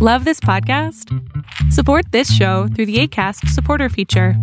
Love 0.00 0.24
this 0.24 0.38
podcast? 0.38 1.12
Support 1.72 2.12
this 2.12 2.32
show 2.32 2.68
through 2.68 2.86
the 2.86 3.00
ACAST 3.00 3.48
supporter 3.48 3.88
feature. 3.88 4.34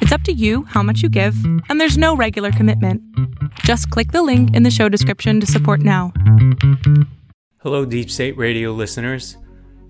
It's 0.00 0.10
up 0.10 0.22
to 0.22 0.32
you 0.32 0.64
how 0.64 0.82
much 0.82 1.00
you 1.00 1.08
give, 1.08 1.36
and 1.68 1.80
there's 1.80 1.96
no 1.96 2.16
regular 2.16 2.50
commitment. 2.50 3.00
Just 3.60 3.88
click 3.90 4.10
the 4.10 4.24
link 4.24 4.52
in 4.52 4.64
the 4.64 4.72
show 4.72 4.88
description 4.88 5.38
to 5.38 5.46
support 5.46 5.78
now. 5.78 6.12
Hello, 7.58 7.84
Deep 7.84 8.10
State 8.10 8.36
Radio 8.36 8.72
listeners. 8.72 9.36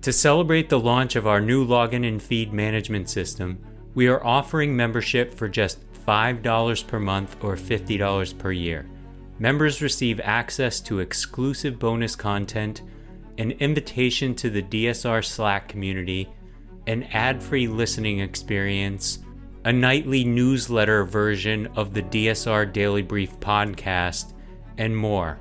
To 0.03 0.13
celebrate 0.13 0.69
the 0.69 0.79
launch 0.79 1.15
of 1.15 1.25
our 1.25 1.41
new 1.41 1.65
login 1.65 2.07
and 2.07 2.21
feed 2.21 2.53
management 2.53 3.09
system, 3.09 3.57
we 3.95 4.07
are 4.07 4.23
offering 4.23 4.75
membership 4.75 5.33
for 5.33 5.49
just 5.49 5.79
$5 6.05 6.85
per 6.85 6.99
month 6.99 7.43
or 7.43 7.55
$50 7.55 8.37
per 8.37 8.51
year. 8.51 8.85
Members 9.39 9.81
receive 9.81 10.19
access 10.23 10.79
to 10.81 10.99
exclusive 10.99 11.79
bonus 11.79 12.15
content, 12.15 12.83
an 13.37 13.51
invitation 13.51 14.33
to 14.35 14.49
the 14.49 14.63
DSR 14.63 15.23
Slack 15.23 15.67
community, 15.67 16.29
an 16.87 17.03
ad 17.03 17.43
free 17.43 17.67
listening 17.67 18.19
experience, 18.19 19.19
a 19.65 19.73
nightly 19.73 20.23
newsletter 20.23 21.03
version 21.03 21.67
of 21.75 21.93
the 21.93 22.03
DSR 22.03 22.71
Daily 22.71 23.01
Brief 23.01 23.37
podcast, 23.39 24.31
and 24.77 24.95
more. 24.95 25.39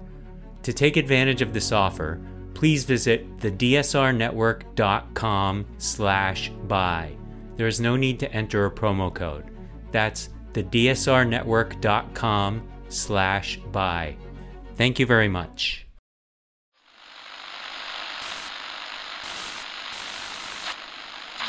To 0.62 0.72
take 0.72 0.96
advantage 0.96 1.42
of 1.42 1.52
this 1.52 1.72
offer, 1.72 2.22
please 2.54 2.84
visit 2.84 3.36
thedsrnetwork.com 3.38 5.66
slash 5.78 6.50
buy. 6.66 7.12
There 7.56 7.66
is 7.66 7.80
no 7.80 7.96
need 7.96 8.20
to 8.20 8.32
enter 8.32 8.66
a 8.66 8.70
promo 8.70 9.12
code. 9.14 9.44
That's 9.92 10.30
thedsrnetwork.com 10.54 12.68
slash 12.88 13.60
buy. 13.70 14.16
Thank 14.76 14.98
you 14.98 15.06
very 15.06 15.28
much. 15.28 15.83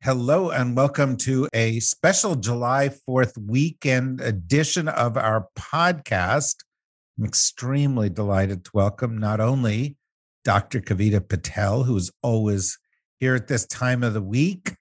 Hello, 0.00 0.50
and 0.50 0.76
welcome 0.76 1.16
to 1.16 1.48
a 1.52 1.80
special 1.80 2.36
July 2.36 2.88
4th 2.88 3.36
weekend 3.36 4.20
edition 4.20 4.86
of 4.86 5.16
our 5.16 5.48
podcast. 5.58 6.54
I'm 7.18 7.24
extremely 7.24 8.08
delighted 8.08 8.64
to 8.64 8.70
welcome 8.72 9.18
not 9.18 9.40
only 9.40 9.96
Dr. 10.44 10.80
Kavita 10.80 11.28
Patel, 11.28 11.82
who 11.82 11.96
is 11.96 12.12
always 12.22 12.78
here 13.18 13.34
at 13.34 13.48
this 13.48 13.66
time 13.66 14.04
of 14.04 14.14
the 14.14 14.22
week, 14.22 14.76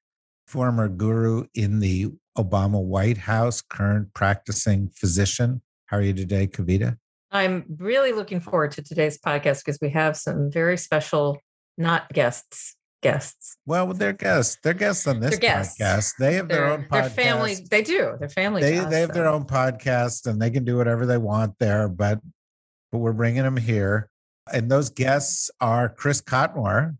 former 0.45 0.88
guru 0.88 1.45
in 1.56 1.80
the 1.80 2.12
Obama 2.38 2.80
White 2.80 3.18
House, 3.18 3.60
current 3.60 4.14
practicing 4.14 4.88
physician. 4.90 5.64
How 5.88 5.98
are 5.98 6.04
you 6.04 6.14
today, 6.14 6.45
Kavita? 6.45 6.95
I'm 7.32 7.66
really 7.78 8.12
looking 8.14 8.40
forward 8.40 8.73
to 8.73 8.84
today's 8.84 9.18
podcast 9.18 9.66
because 9.66 9.80
we 9.82 9.90
have 9.90 10.16
some 10.16 10.52
very 10.52 10.78
special, 10.78 11.40
not 11.76 12.14
guests, 12.14 12.76
guests. 13.12 13.58
Well, 13.66 13.94
they're 13.94 14.14
guests. 14.14 14.58
They're 14.64 14.74
guests 14.74 15.08
on 15.08 15.20
this 15.20 15.38
guests. 15.40 15.80
podcast. 15.82 16.14
They 16.20 16.34
have 16.36 16.48
their 16.48 16.58
They're- 16.62 16.68
own 16.74 16.84
podcast. 16.86 16.90
They're 16.92 17.10
family. 17.26 17.56
They 17.70 17.82
do. 17.82 18.16
They're 18.20 18.30
family. 18.30 18.62
They 18.62 18.80
they 18.80 19.02
have 19.02 19.14
their 19.14 19.28
own 19.28 19.46
podcast 19.46 20.26
and 20.28 20.42
they 20.42 20.50
can 20.50 20.64
do 20.66 20.78
whatever 20.78 21.06
they 21.06 21.17
want 21.17 21.56
there. 21.60 21.88
But 21.90 22.20
but 22.92 23.00
we're 23.00 23.14
bringing 23.14 23.44
them 23.44 23.58
here, 23.58 24.10
and 24.54 24.70
those 24.72 24.90
guests 24.90 25.52
are 25.60 25.90
Chris 25.90 26.22
Cotmore, 26.22 26.96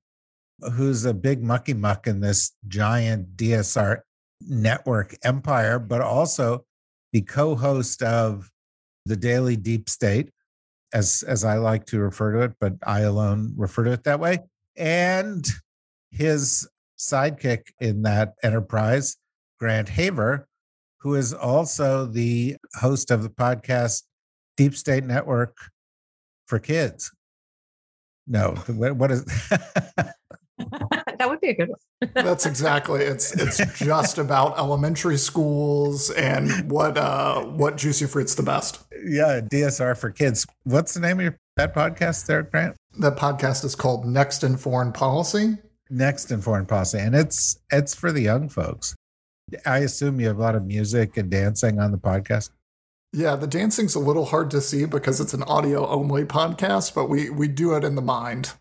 who's 0.73 1.06
a 1.06 1.13
big 1.13 1.41
mucky 1.44 1.73
muck 1.73 2.07
in 2.07 2.19
this 2.19 2.51
giant 2.67 3.38
DSR 3.38 4.00
network 4.41 5.16
empire, 5.23 5.79
but 5.79 6.01
also 6.01 6.66
the 7.13 7.22
co-host 7.22 8.03
of 8.03 8.51
the 9.06 9.16
Daily 9.16 9.56
Deep 9.56 9.88
State, 9.90 10.29
as 10.94 11.23
as 11.25 11.46
I 11.46 11.56
like 11.56 11.85
to 11.88 12.00
refer 12.00 12.34
to 12.34 12.41
it, 12.41 12.53
but 12.59 12.73
I 12.85 13.01
alone 13.01 13.53
refer 13.56 13.85
to 13.85 13.91
it 13.91 14.03
that 14.03 14.19
way, 14.19 14.40
and 14.75 15.47
his 16.12 16.68
sidekick 16.97 17.63
in 17.79 18.03
that 18.03 18.34
enterprise, 18.44 19.18
Grant 19.59 19.90
Haver, 19.90 20.47
who 21.01 21.16
is 21.16 21.34
also 21.34 22.06
the 22.06 22.57
host 22.75 23.12
of 23.12 23.23
the 23.23 23.29
podcast 23.29 24.03
Deep 24.56 24.75
State 24.75 25.03
Network 25.03 25.56
for 26.46 26.59
Kids. 26.59 27.12
No, 28.25 28.56
what 28.67 28.96
what 28.96 29.12
is 29.12 29.23
that 31.17 31.29
would 31.29 31.40
be 31.40 31.50
a 31.50 31.56
good 31.56 31.69
one. 31.69 32.12
That's 32.13 32.46
exactly. 32.46 33.01
It's 33.01 33.31
it's 33.34 33.57
just 33.79 34.17
about 34.17 34.57
elementary 34.57 35.17
schools 35.17 36.09
and 36.12 36.69
what 36.69 36.97
uh 36.97 37.44
what 37.44 37.78
Juicy 37.78 38.06
Fruit's 38.06 38.35
the 38.35 38.44
best. 38.44 38.84
yeah, 39.06 39.41
DSR 39.41 39.97
for 39.97 40.12
Kids. 40.12 40.46
What's 40.63 40.94
the 40.94 41.00
name 41.00 41.19
of 41.19 41.23
your 41.23 41.38
that 41.57 41.73
podcast 41.73 42.25
there, 42.25 42.44
Grant? 42.44 42.75
That 43.00 43.17
podcast 43.17 43.63
is 43.66 43.75
called 43.75 44.06
Next 44.06 44.44
in 44.44 44.57
Foreign 44.57 44.91
Policy. 44.91 45.57
Next 45.89 46.31
in 46.31 46.41
Foreign 46.41 46.65
Policy. 46.65 46.99
And 46.99 47.15
it's 47.15 47.59
it's 47.71 47.93
for 47.93 48.11
the 48.11 48.21
young 48.21 48.49
folks. 48.49 48.95
I 49.65 49.79
assume 49.79 50.19
you 50.19 50.27
have 50.27 50.39
a 50.39 50.41
lot 50.41 50.55
of 50.55 50.65
music 50.65 51.17
and 51.17 51.29
dancing 51.29 51.79
on 51.79 51.91
the 51.91 51.97
podcast. 51.97 52.49
Yeah, 53.13 53.35
the 53.35 53.47
dancing's 53.47 53.95
a 53.95 53.99
little 53.99 54.25
hard 54.25 54.51
to 54.51 54.61
see 54.61 54.85
because 54.85 55.21
it's 55.21 55.33
an 55.33 55.43
audio 55.43 55.87
only 55.87 56.25
podcast, 56.25 56.93
but 56.93 57.09
we 57.09 57.29
we 57.29 57.47
do 57.47 57.73
it 57.75 57.83
in 57.83 57.95
the 57.95 58.01
mind. 58.01 58.53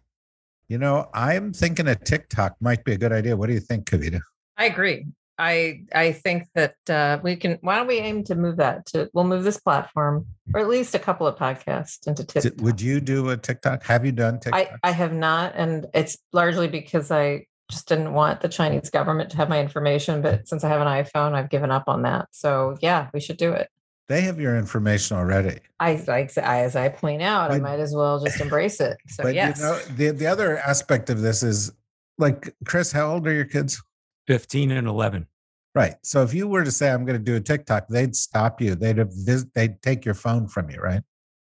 You 0.69 0.79
know, 0.79 1.09
I'm 1.15 1.53
thinking 1.53 1.89
a 1.89 1.95
TikTok 1.95 2.57
might 2.61 2.85
be 2.85 2.93
a 2.93 2.99
good 2.99 3.13
idea. 3.13 3.37
What 3.37 3.47
do 3.47 3.53
you 3.53 3.61
think, 3.61 3.87
Kavita? 3.87 4.21
I 4.57 4.67
agree. 4.67 5.07
I 5.39 5.83
I 5.95 6.13
think 6.13 6.49
that 6.55 6.77
uh, 6.89 7.19
we 7.23 7.37
can. 7.37 7.59
Why 7.61 7.77
don't 7.77 7.87
we 7.87 7.99
aim 7.99 8.25
to 8.25 8.35
move 8.35 8.57
that 8.57 8.87
to? 8.87 9.11
We'll 9.13 9.25
move 9.25 9.45
this 9.45 9.59
platform, 9.59 10.27
or 10.55 10.61
at 10.61 10.69
least 10.69 10.95
a 10.95 10.99
couple 10.99 11.27
of 11.27 11.37
podcasts 11.37 12.07
into 12.07 12.25
TikTok. 12.25 12.61
Would 12.63 12.81
you 12.81 13.01
do 13.01 13.29
a 13.31 13.37
TikTok? 13.37 13.83
Have 13.85 14.07
you 14.07 14.13
done 14.13 14.41
TikTok? 14.41 14.55
I 14.83 14.89
I 14.89 14.93
have 14.93 15.13
not, 15.13 15.53
and 15.55 15.87
it's 15.93 16.17
largely 16.33 16.69
because 16.69 17.11
I 17.11 17.47
just 17.71 17.89
didn't 17.89 18.13
want 18.13 18.41
the 18.41 18.49
Chinese 18.49 18.91
government 18.91 19.31
to 19.31 19.37
have 19.37 19.49
my 19.49 19.61
information. 19.61 20.23
But 20.23 20.49
since 20.49 20.65
I 20.65 20.69
have 20.69 20.81
an 20.81 20.87
iPhone, 20.87 21.35
I've 21.35 21.51
given 21.51 21.71
up 21.71 21.85
on 21.87 22.03
that. 22.03 22.29
So 22.31 22.77
yeah, 22.81 23.09
we 23.13 23.21
should 23.21 23.37
do 23.37 23.53
it. 23.53 23.69
they 24.09 24.23
have 24.23 24.41
your 24.41 24.57
information 24.57 25.17
already. 25.17 25.59
I 25.81 26.03
like 26.07 26.37
as 26.39 26.77
I 26.77 26.89
point 26.89 27.23
out, 27.23 27.51
I 27.51 27.59
might 27.59 27.81
as 27.81 27.95
well 27.95 28.25
just 28.25 28.41
embrace 28.47 28.81
it. 28.81 28.97
So 29.09 29.25
but 29.25 29.35
yes, 29.35 29.59
you 29.59 29.65
know, 29.65 29.79
the 29.97 30.11
the 30.13 30.27
other 30.27 30.59
aspect 30.59 31.11
of 31.11 31.21
this 31.21 31.43
is 31.43 31.73
like 32.19 32.55
Chris, 32.65 32.93
how 32.93 33.13
old 33.13 33.27
are 33.27 33.35
your 33.35 33.45
kids? 33.45 33.83
15 34.27 34.71
and 34.71 34.87
11. 34.87 35.27
Right. 35.75 35.95
So 36.03 36.23
if 36.23 36.33
you 36.33 36.49
were 36.49 36.65
to 36.65 36.71
say 36.71 36.91
I'm 36.91 37.05
going 37.05 37.19
to 37.19 37.25
do 37.25 37.37
a 37.37 37.41
TikTok, 37.41 37.89
they'd 37.89 38.17
stop 38.17 38.61
you. 38.61 38.75
They'd 38.75 38.97
have 38.99 39.11
vis- 39.13 39.47
they'd 39.55 39.81
take 39.83 40.05
your 40.05 40.15
phone 40.15 40.49
from 40.49 40.71
you, 40.71 40.81
right? 40.81 41.03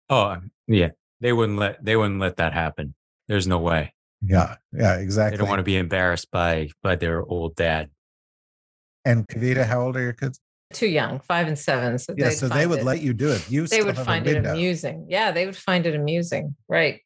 Oh, 0.08 0.26
um, 0.30 0.50
yeah. 0.68 0.90
They 1.20 1.32
wouldn't 1.32 1.58
let 1.58 1.84
they 1.84 1.96
wouldn't 1.96 2.20
let 2.20 2.36
that 2.36 2.52
happen. 2.52 2.94
There's 3.28 3.46
no 3.48 3.58
way. 3.58 3.94
Yeah. 4.24 4.56
Yeah. 4.72 4.96
Exactly. 4.98 5.36
They 5.36 5.40
don't 5.40 5.48
want 5.48 5.58
to 5.58 5.64
be 5.64 5.76
embarrassed 5.76 6.30
by 6.30 6.70
by 6.84 6.94
their 6.96 7.22
old 7.24 7.56
dad. 7.56 7.90
And 9.04 9.26
Kavita, 9.26 9.64
how 9.66 9.82
old 9.82 9.96
are 9.96 10.02
your 10.02 10.12
kids? 10.12 10.38
too 10.72 10.86
young, 10.88 11.20
five 11.20 11.48
and 11.48 11.58
seven. 11.58 11.98
So 11.98 12.14
Yeah. 12.16 12.30
they'd 12.30 12.34
So 12.36 12.48
they 12.48 12.54
find 12.60 12.70
would 12.70 12.78
it- 12.78 12.84
let 12.86 13.02
you 13.02 13.12
do 13.12 13.28
it. 13.30 13.50
You 13.50 13.62
They 13.66 13.66
still 13.76 13.86
would 13.86 13.96
have 13.96 14.04
a 14.04 14.06
find 14.06 14.26
it 14.26 14.46
amusing. 14.46 15.04
Yeah, 15.06 15.30
they 15.30 15.44
would 15.44 15.56
find 15.56 15.84
it 15.84 15.94
amusing. 15.94 16.56
Right. 16.66 17.00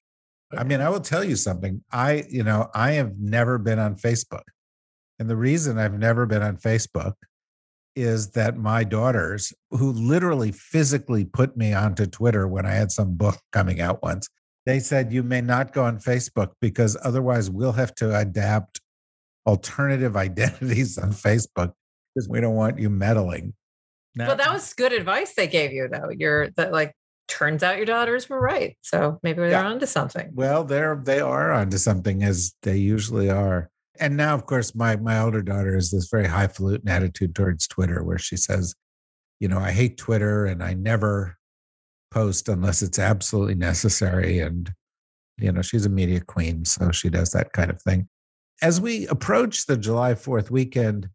I 0.57 0.63
mean, 0.63 0.81
I 0.81 0.89
will 0.89 1.01
tell 1.01 1.25
you 1.25 1.35
something. 1.35 1.83
I, 1.91 2.25
you 2.31 2.45
know, 2.45 2.71
I 2.75 2.93
have 2.93 3.19
never 3.19 3.59
been 3.59 3.81
on 3.81 3.97
Facebook. 3.97 4.43
And 5.19 5.31
the 5.31 5.37
reason 5.37 5.79
I've 5.79 5.99
never 5.99 6.27
been 6.27 6.43
on 6.43 6.57
Facebook 6.57 7.15
is 7.95 8.31
that 8.33 8.57
my 8.57 8.85
daughters, 8.85 9.53
who 9.71 9.91
literally 9.93 10.53
physically 10.53 11.25
put 11.25 11.57
me 11.57 11.73
onto 11.73 12.07
Twitter 12.07 12.47
when 12.47 12.67
I 12.67 12.73
had 12.73 12.93
some 12.93 13.15
book 13.15 13.39
coming 13.53 13.81
out 13.81 14.03
once, 14.03 14.29
they 14.67 14.81
said, 14.81 15.13
you 15.13 15.23
may 15.23 15.41
not 15.41 15.73
go 15.73 15.85
on 15.85 15.99
Facebook 15.99 16.51
because 16.61 16.97
otherwise 17.03 17.49
we'll 17.49 17.73
have 17.73 17.95
to 17.97 18.17
adapt 18.19 18.81
alternative 19.47 20.17
identities 20.17 20.99
on 20.99 21.13
Facebook 21.13 21.73
because 22.15 22.29
we 22.29 22.41
don't 22.41 22.55
want 22.57 22.79
you 22.79 22.91
meddling. 22.91 23.55
Now, 24.15 24.29
well, 24.29 24.37
that 24.37 24.53
was 24.53 24.73
good 24.75 24.93
advice 24.93 25.35
they 25.35 25.47
gave 25.47 25.73
you, 25.73 25.89
though. 25.91 26.09
You're 26.11 26.51
that 26.57 26.73
like 26.73 26.95
turns 27.29 27.63
out 27.63 27.77
your 27.77 27.87
daughters 27.87 28.29
were 28.29 28.41
right. 28.41 28.77
So 28.83 29.19
maybe 29.23 29.41
they're 29.41 29.51
Yeah. 29.51 29.67
onto 29.67 29.87
something. 29.87 30.31
Well, 30.35 30.65
they're 30.65 30.97
they 30.97 31.21
are 31.21 31.53
onto 31.53 31.77
something 31.77 32.23
as 32.23 32.55
they 32.63 32.77
usually 32.77 33.31
are. 33.31 33.71
And 34.01 34.17
now, 34.17 34.35
of 34.35 34.47
course, 34.47 34.75
my 34.75 34.97
my 34.97 35.21
older 35.21 35.43
daughter 35.43 35.75
has 35.75 35.91
this 35.91 36.09
very 36.11 36.27
highfalutin 36.27 36.89
attitude 36.89 37.35
towards 37.35 37.67
Twitter, 37.67 38.03
where 38.03 38.19
she 38.19 38.37
says, 38.37 38.75
"You 39.41 39.49
know, 39.49 39.59
I 39.59 39.73
hate 39.73 39.99
Twitter, 39.99 40.47
and 40.47 40.63
I 40.63 40.75
never 40.75 41.37
post 42.11 42.49
unless 42.49 42.83
it's 42.83 42.99
absolutely 42.99 43.55
necessary." 43.55 44.39
And 44.41 44.73
you 45.39 45.53
know, 45.53 45.63
she's 45.63 45.87
a 45.87 45.91
media 45.91 46.21
queen, 46.21 46.65
so 46.65 46.91
she 46.91 47.11
does 47.11 47.31
that 47.31 47.53
kind 47.53 47.71
of 47.71 47.81
thing. 47.83 48.09
as 48.63 48.81
we 48.81 49.07
approach 49.09 49.67
the 49.67 49.77
July 49.77 50.15
4th 50.15 50.51
weekend, 50.51 51.11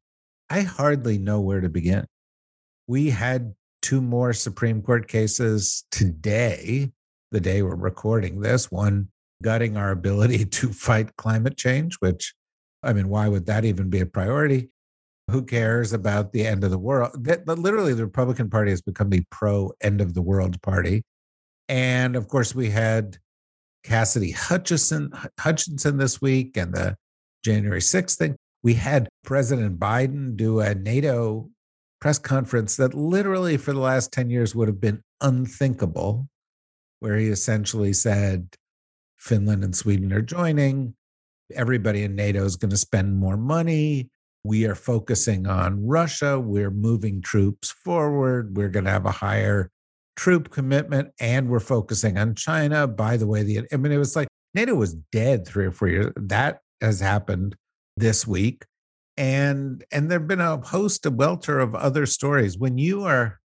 I 0.50 0.62
hardly 0.62 1.18
know 1.18 1.40
where 1.42 1.62
to 1.62 1.70
begin. 1.70 2.06
We 2.88 3.10
had 3.10 3.56
two 3.82 4.02
more 4.02 4.34
Supreme 4.34 4.82
Court 4.82 5.08
cases 5.08 5.84
today, 5.92 6.92
the 7.32 7.40
day 7.40 7.64
we're 7.64 7.76
recording 7.76 8.42
this, 8.42 8.70
one 8.70 9.10
gutting 9.42 9.76
our 9.76 9.92
ability 9.92 10.46
to 10.58 10.72
fight 10.72 11.16
climate 11.18 11.58
change, 11.58 11.96
which, 12.00 12.34
I 12.84 12.94
mean, 12.94 13.10
why 13.10 13.28
would 13.28 13.46
that 13.46 13.66
even 13.66 13.90
be 13.90 14.00
a 14.00 14.06
priority? 14.06 14.70
Who 15.30 15.44
cares 15.44 15.94
about 15.94 16.34
the 16.34 16.46
end 16.46 16.64
of 16.64 16.72
the 16.72 16.78
world? 16.78 17.24
That, 17.24 17.46
but 17.46 17.60
literally, 17.60 17.94
the 17.94 18.06
Republican 18.06 18.50
Party 18.50 18.72
has 18.72 18.82
become 18.82 19.10
the 19.10 19.24
pro 19.30 19.72
end 19.82 20.02
of 20.02 20.14
the 20.14 20.22
world 20.22 20.62
party. 20.62 21.04
And 21.70 22.16
of 22.16 22.28
course, 22.28 22.54
we 22.54 22.70
had 22.70 23.18
Cassidy 23.84 24.32
Hutchinson, 24.32 25.12
Hutchinson 25.40 25.98
this 25.98 26.22
week 26.22 26.58
and 26.58 26.74
the 26.74 26.98
January 27.44 27.80
6th 27.80 28.18
thing. 28.18 28.36
We 28.64 28.74
had 28.76 29.10
President 29.24 29.80
Biden 29.80 30.36
do 30.36 30.60
a 30.60 30.76
NATO 30.76 31.50
press 32.00 32.20
conference 32.20 32.76
that 32.78 32.94
literally 32.94 33.58
for 33.58 33.74
the 33.74 33.80
last 33.80 34.12
10 34.12 34.30
years 34.30 34.54
would 34.54 34.68
have 34.68 34.82
been 34.82 35.02
unthinkable, 35.22 36.28
where 37.00 37.18
he 37.18 37.28
essentially 37.28 37.94
said 37.94 38.56
Finland 39.18 39.64
and 39.64 39.76
Sweden 39.76 40.12
are 40.12 40.22
joining. 40.22 40.96
Everybody 41.56 42.04
in 42.04 42.16
NATO 42.16 42.44
is 42.44 42.56
going 42.56 42.72
to 42.72 42.78
spend 42.78 43.18
more 43.18 43.38
money. 43.38 44.10
We 44.44 44.66
are 44.66 44.76
focusing 44.76 45.48
on 45.48 45.86
Russia. 45.86 46.40
We're 46.40 46.72
moving 46.72 47.22
troops 47.22 47.72
forward. 47.72 48.58
We're 48.58 48.70
going 48.70 48.86
to 48.86 48.92
have 48.92 49.06
a 49.06 49.12
higher 49.12 49.70
troop 50.16 50.50
commitment 50.50 51.10
and 51.20 51.50
we're 51.50 51.60
focusing 51.60 52.18
on 52.18 52.36
China. 52.36 52.88
By 52.88 53.18
the 53.18 53.28
way, 53.28 53.44
the 53.44 53.62
I 53.72 53.78
mean, 53.78 53.92
it 53.92 53.98
was 53.98 54.16
like 54.16 54.28
NATO 54.54 54.76
was 54.76 54.96
dead 55.12 55.48
three 55.48 55.66
or 55.66 55.72
four 55.72 55.88
years. 55.88 56.12
That 56.16 56.60
has 56.82 57.00
happened 57.00 57.56
this 57.98 58.26
week 58.26 58.66
and 59.18 59.84
and 59.92 60.10
there've 60.10 60.28
been 60.28 60.42
a 60.42 60.58
host 60.58 61.06
of 61.06 61.16
welter 61.16 61.60
of 61.60 61.76
other 61.76 62.06
stories 62.06 62.58
when 62.58 62.78
you 62.78 63.04
are 63.04 63.40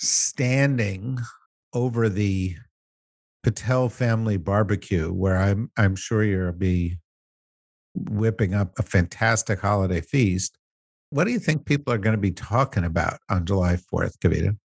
standing 0.00 1.18
over 1.72 2.08
the 2.08 2.56
Patel 3.42 3.88
family 3.88 4.36
barbecue 4.36 5.12
where 5.12 5.36
I'm 5.36 5.70
I'm 5.76 5.96
sure 5.96 6.22
you'll 6.22 6.52
be 6.52 6.98
whipping 7.94 8.54
up 8.54 8.78
a 8.78 8.82
fantastic 8.82 9.60
holiday 9.60 10.00
feast. 10.00 10.56
What 11.10 11.24
do 11.24 11.30
you 11.30 11.38
think 11.38 11.66
people 11.66 11.92
are 11.92 11.98
going 11.98 12.16
to 12.16 12.20
be 12.20 12.30
talking 12.32 12.84
about 12.84 13.18
on 13.28 13.44
July 13.44 13.76
4th, 13.92 14.16
Kavita? 14.18 14.56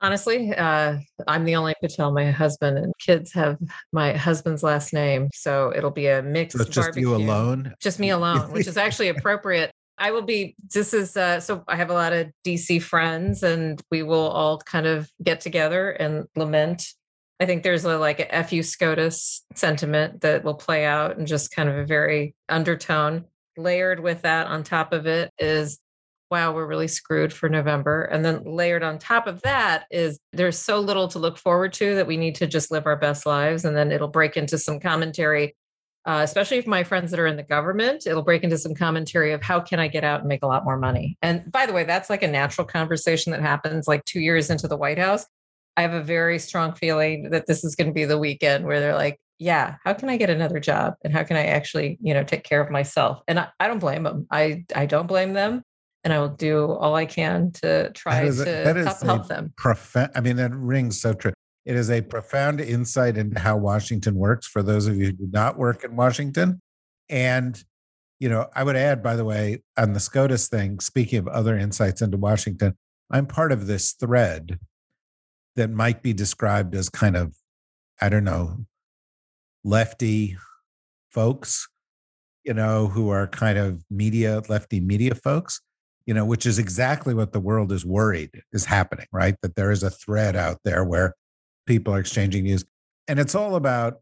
Honestly, 0.00 0.52
uh, 0.54 0.98
I'm 1.28 1.44
the 1.44 1.54
only 1.54 1.74
Patel. 1.80 2.10
My 2.10 2.30
husband 2.30 2.76
and 2.76 2.92
kids 2.98 3.32
have 3.34 3.56
my 3.92 4.12
husband's 4.14 4.64
last 4.64 4.92
name, 4.92 5.28
so 5.32 5.72
it'll 5.76 5.92
be 5.92 6.08
a 6.08 6.22
mixed. 6.22 6.58
So 6.58 6.64
just 6.64 6.76
barbecue. 6.76 7.02
you 7.02 7.14
alone. 7.14 7.72
Just 7.80 8.00
me 8.00 8.10
alone, 8.10 8.50
which 8.50 8.66
is 8.66 8.76
actually 8.76 9.08
appropriate. 9.16 9.70
I 9.98 10.10
will 10.10 10.22
be. 10.22 10.56
This 10.74 10.92
is 10.92 11.16
uh, 11.16 11.38
so. 11.38 11.62
I 11.68 11.76
have 11.76 11.90
a 11.90 11.94
lot 11.94 12.12
of 12.12 12.32
DC 12.44 12.82
friends, 12.82 13.44
and 13.44 13.80
we 13.92 14.02
will 14.02 14.28
all 14.28 14.58
kind 14.58 14.86
of 14.86 15.08
get 15.22 15.40
together 15.40 15.90
and 15.90 16.26
lament. 16.34 16.84
I 17.42 17.46
think 17.46 17.64
there's 17.64 17.84
a 17.84 17.98
like 17.98 18.20
a 18.20 18.44
fu 18.44 18.62
SCOTUS 18.62 19.44
sentiment 19.56 20.20
that 20.20 20.44
will 20.44 20.54
play 20.54 20.84
out, 20.84 21.18
and 21.18 21.26
just 21.26 21.50
kind 21.50 21.68
of 21.68 21.76
a 21.76 21.84
very 21.84 22.36
undertone. 22.48 23.24
Layered 23.56 23.98
with 23.98 24.22
that, 24.22 24.46
on 24.46 24.62
top 24.62 24.92
of 24.92 25.08
it, 25.08 25.32
is 25.40 25.80
wow, 26.30 26.54
we're 26.54 26.66
really 26.66 26.86
screwed 26.86 27.32
for 27.32 27.48
November. 27.48 28.04
And 28.04 28.24
then 28.24 28.44
layered 28.44 28.84
on 28.84 28.98
top 28.98 29.26
of 29.26 29.42
that 29.42 29.86
is 29.90 30.20
there's 30.32 30.56
so 30.56 30.78
little 30.78 31.08
to 31.08 31.18
look 31.18 31.36
forward 31.36 31.72
to 31.74 31.96
that 31.96 32.06
we 32.06 32.16
need 32.16 32.36
to 32.36 32.46
just 32.46 32.70
live 32.70 32.86
our 32.86 32.96
best 32.96 33.26
lives. 33.26 33.64
And 33.64 33.76
then 33.76 33.90
it'll 33.90 34.08
break 34.08 34.36
into 34.36 34.56
some 34.56 34.78
commentary, 34.78 35.56
uh, 36.06 36.20
especially 36.22 36.58
if 36.58 36.66
my 36.66 36.84
friends 36.84 37.10
that 37.10 37.20
are 37.20 37.26
in 37.26 37.36
the 37.36 37.42
government, 37.42 38.06
it'll 38.06 38.22
break 38.22 38.44
into 38.44 38.56
some 38.56 38.74
commentary 38.74 39.32
of 39.32 39.42
how 39.42 39.58
can 39.60 39.80
I 39.80 39.88
get 39.88 40.04
out 40.04 40.20
and 40.20 40.28
make 40.28 40.44
a 40.44 40.46
lot 40.46 40.64
more 40.64 40.78
money. 40.78 41.18
And 41.20 41.50
by 41.50 41.66
the 41.66 41.72
way, 41.72 41.84
that's 41.84 42.08
like 42.08 42.22
a 42.22 42.28
natural 42.28 42.68
conversation 42.68 43.32
that 43.32 43.42
happens 43.42 43.88
like 43.88 44.04
two 44.04 44.20
years 44.20 44.48
into 44.48 44.68
the 44.68 44.76
White 44.76 44.98
House. 44.98 45.26
I 45.76 45.82
have 45.82 45.94
a 45.94 46.02
very 46.02 46.38
strong 46.38 46.74
feeling 46.74 47.30
that 47.30 47.46
this 47.46 47.64
is 47.64 47.74
going 47.74 47.88
to 47.88 47.94
be 47.94 48.04
the 48.04 48.18
weekend 48.18 48.66
where 48.66 48.80
they're 48.80 48.94
like, 48.94 49.18
yeah, 49.38 49.76
how 49.84 49.94
can 49.94 50.08
I 50.08 50.16
get 50.16 50.30
another 50.30 50.60
job? 50.60 50.94
And 51.02 51.12
how 51.12 51.24
can 51.24 51.36
I 51.36 51.46
actually, 51.46 51.98
you 52.00 52.14
know, 52.14 52.22
take 52.22 52.44
care 52.44 52.60
of 52.60 52.70
myself? 52.70 53.22
And 53.26 53.40
I, 53.40 53.48
I 53.58 53.66
don't 53.66 53.78
blame 53.78 54.04
them. 54.04 54.26
I, 54.30 54.64
I 54.76 54.86
don't 54.86 55.06
blame 55.06 55.32
them 55.32 55.62
and 56.04 56.12
I 56.12 56.18
will 56.20 56.28
do 56.28 56.72
all 56.72 56.94
I 56.94 57.06
can 57.06 57.52
to 57.62 57.90
try 57.92 58.22
is, 58.22 58.38
to 58.38 58.96
help, 59.02 59.28
them. 59.28 59.52
Profound. 59.56 60.10
I 60.14 60.20
mean, 60.20 60.36
that 60.36 60.52
rings 60.52 61.00
so 61.00 61.12
true. 61.12 61.32
It 61.64 61.76
is 61.76 61.90
a 61.90 62.02
profound 62.02 62.60
insight 62.60 63.16
into 63.16 63.40
how 63.40 63.56
Washington 63.56 64.16
works 64.16 64.46
for 64.46 64.62
those 64.62 64.86
of 64.86 64.96
you 64.96 65.06
who 65.06 65.12
do 65.12 65.28
not 65.30 65.58
work 65.58 65.84
in 65.84 65.96
Washington. 65.96 66.60
And, 67.08 67.62
you 68.20 68.28
know, 68.28 68.48
I 68.54 68.64
would 68.64 68.76
add, 68.76 69.02
by 69.02 69.16
the 69.16 69.24
way, 69.24 69.62
on 69.76 69.92
the 69.92 70.00
SCOTUS 70.00 70.48
thing, 70.48 70.80
speaking 70.80 71.18
of 71.18 71.28
other 71.28 71.56
insights 71.56 72.02
into 72.02 72.16
Washington, 72.16 72.76
I'm 73.10 73.26
part 73.26 73.52
of 73.52 73.66
this 73.66 73.92
thread 73.92 74.58
that 75.56 75.70
might 75.70 76.02
be 76.02 76.12
described 76.12 76.74
as 76.74 76.88
kind 76.88 77.16
of, 77.16 77.34
I 78.00 78.08
don't 78.08 78.24
know, 78.24 78.66
lefty 79.64 80.36
folks, 81.10 81.68
you 82.44 82.54
know, 82.54 82.88
who 82.88 83.10
are 83.10 83.26
kind 83.26 83.58
of 83.58 83.84
media, 83.90 84.42
lefty 84.48 84.80
media 84.80 85.14
folks 85.14 85.60
you 86.06 86.14
know, 86.14 86.24
which 86.24 86.46
is 86.46 86.58
exactly 86.58 87.14
what 87.14 87.32
the 87.32 87.40
world 87.40 87.70
is 87.70 87.84
worried 87.84 88.42
is 88.52 88.64
happening, 88.64 89.06
right? 89.12 89.36
That 89.42 89.54
there 89.54 89.70
is 89.70 89.82
a 89.82 89.90
thread 89.90 90.36
out 90.36 90.58
there 90.64 90.84
where 90.84 91.14
people 91.66 91.94
are 91.94 92.00
exchanging 92.00 92.44
views. 92.44 92.64
And 93.08 93.18
it's 93.18 93.34
all 93.34 93.54
about 93.54 93.98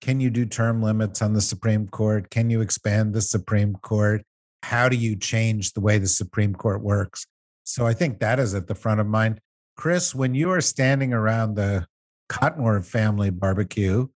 can 0.00 0.20
you 0.20 0.30
do 0.30 0.46
term 0.46 0.82
limits 0.82 1.22
on 1.22 1.32
the 1.32 1.40
Supreme 1.40 1.88
Court? 1.88 2.30
Can 2.30 2.50
you 2.50 2.60
expand 2.60 3.14
the 3.14 3.20
Supreme 3.22 3.74
Court? 3.74 4.22
How 4.62 4.88
do 4.88 4.96
you 4.96 5.16
change 5.16 5.72
the 5.72 5.80
way 5.80 5.98
the 5.98 6.06
Supreme 6.06 6.54
Court 6.54 6.82
works? 6.82 7.26
So 7.64 7.86
I 7.86 7.94
think 7.94 8.20
that 8.20 8.38
is 8.38 8.54
at 8.54 8.68
the 8.68 8.74
front 8.74 9.00
of 9.00 9.06
mind. 9.06 9.40
Chris, 9.78 10.14
when 10.14 10.34
you 10.34 10.50
are 10.50 10.60
standing 10.60 11.14
around 11.14 11.54
the 11.54 11.86
Cottonworth 12.28 12.84
family 12.84 13.30
barbecue 13.30 14.08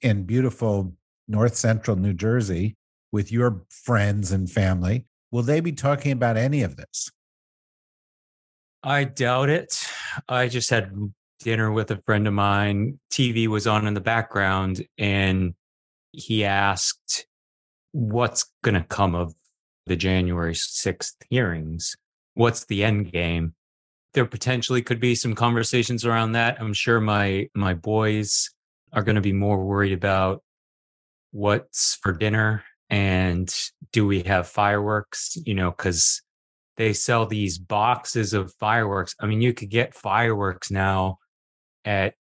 in 0.00 0.24
beautiful 0.24 0.94
North 1.28 1.54
Central 1.54 1.96
New 1.96 2.14
Jersey 2.14 2.76
with 3.12 3.30
your 3.30 3.62
friends 3.70 4.32
and 4.32 4.50
family, 4.50 5.06
Will 5.32 5.42
they 5.42 5.60
be 5.60 5.72
talking 5.72 6.12
about 6.12 6.36
any 6.36 6.62
of 6.62 6.76
this? 6.76 7.10
I 8.84 9.04
doubt 9.04 9.48
it. 9.48 9.88
I 10.28 10.48
just 10.48 10.68
had 10.68 10.92
dinner 11.40 11.72
with 11.72 11.90
a 11.90 12.02
friend 12.04 12.28
of 12.28 12.34
mine. 12.34 13.00
TV 13.10 13.48
was 13.48 13.66
on 13.66 13.86
in 13.86 13.94
the 13.94 14.00
background, 14.00 14.86
and 14.98 15.54
he 16.12 16.44
asked, 16.44 17.26
What's 17.92 18.52
going 18.62 18.74
to 18.74 18.86
come 18.86 19.14
of 19.14 19.34
the 19.86 19.96
January 19.96 20.54
6th 20.54 21.14
hearings? 21.30 21.96
What's 22.34 22.66
the 22.66 22.84
end 22.84 23.10
game? 23.10 23.54
There 24.14 24.26
potentially 24.26 24.82
could 24.82 25.00
be 25.00 25.14
some 25.14 25.34
conversations 25.34 26.04
around 26.04 26.32
that. 26.32 26.60
I'm 26.60 26.74
sure 26.74 27.00
my 27.00 27.48
my 27.54 27.74
boys 27.74 28.50
are 28.92 29.02
going 29.02 29.16
to 29.16 29.22
be 29.22 29.32
more 29.32 29.64
worried 29.64 29.92
about 29.92 30.42
what's 31.32 31.98
for 32.02 32.12
dinner 32.12 32.62
and 32.90 33.52
do 33.90 34.06
we 34.06 34.22
have 34.22 34.46
fireworks 34.46 35.36
you 35.46 35.54
know 35.54 35.70
because 35.70 36.20
they 36.76 36.92
sell 36.92 37.26
these 37.26 37.58
boxes 37.58 38.34
of 38.34 38.52
fireworks 38.60 39.14
i 39.18 39.26
mean 39.26 39.40
you 39.40 39.54
could 39.54 39.70
get 39.70 39.94
fireworks 39.94 40.70
now 40.70 41.16
at 41.86 42.14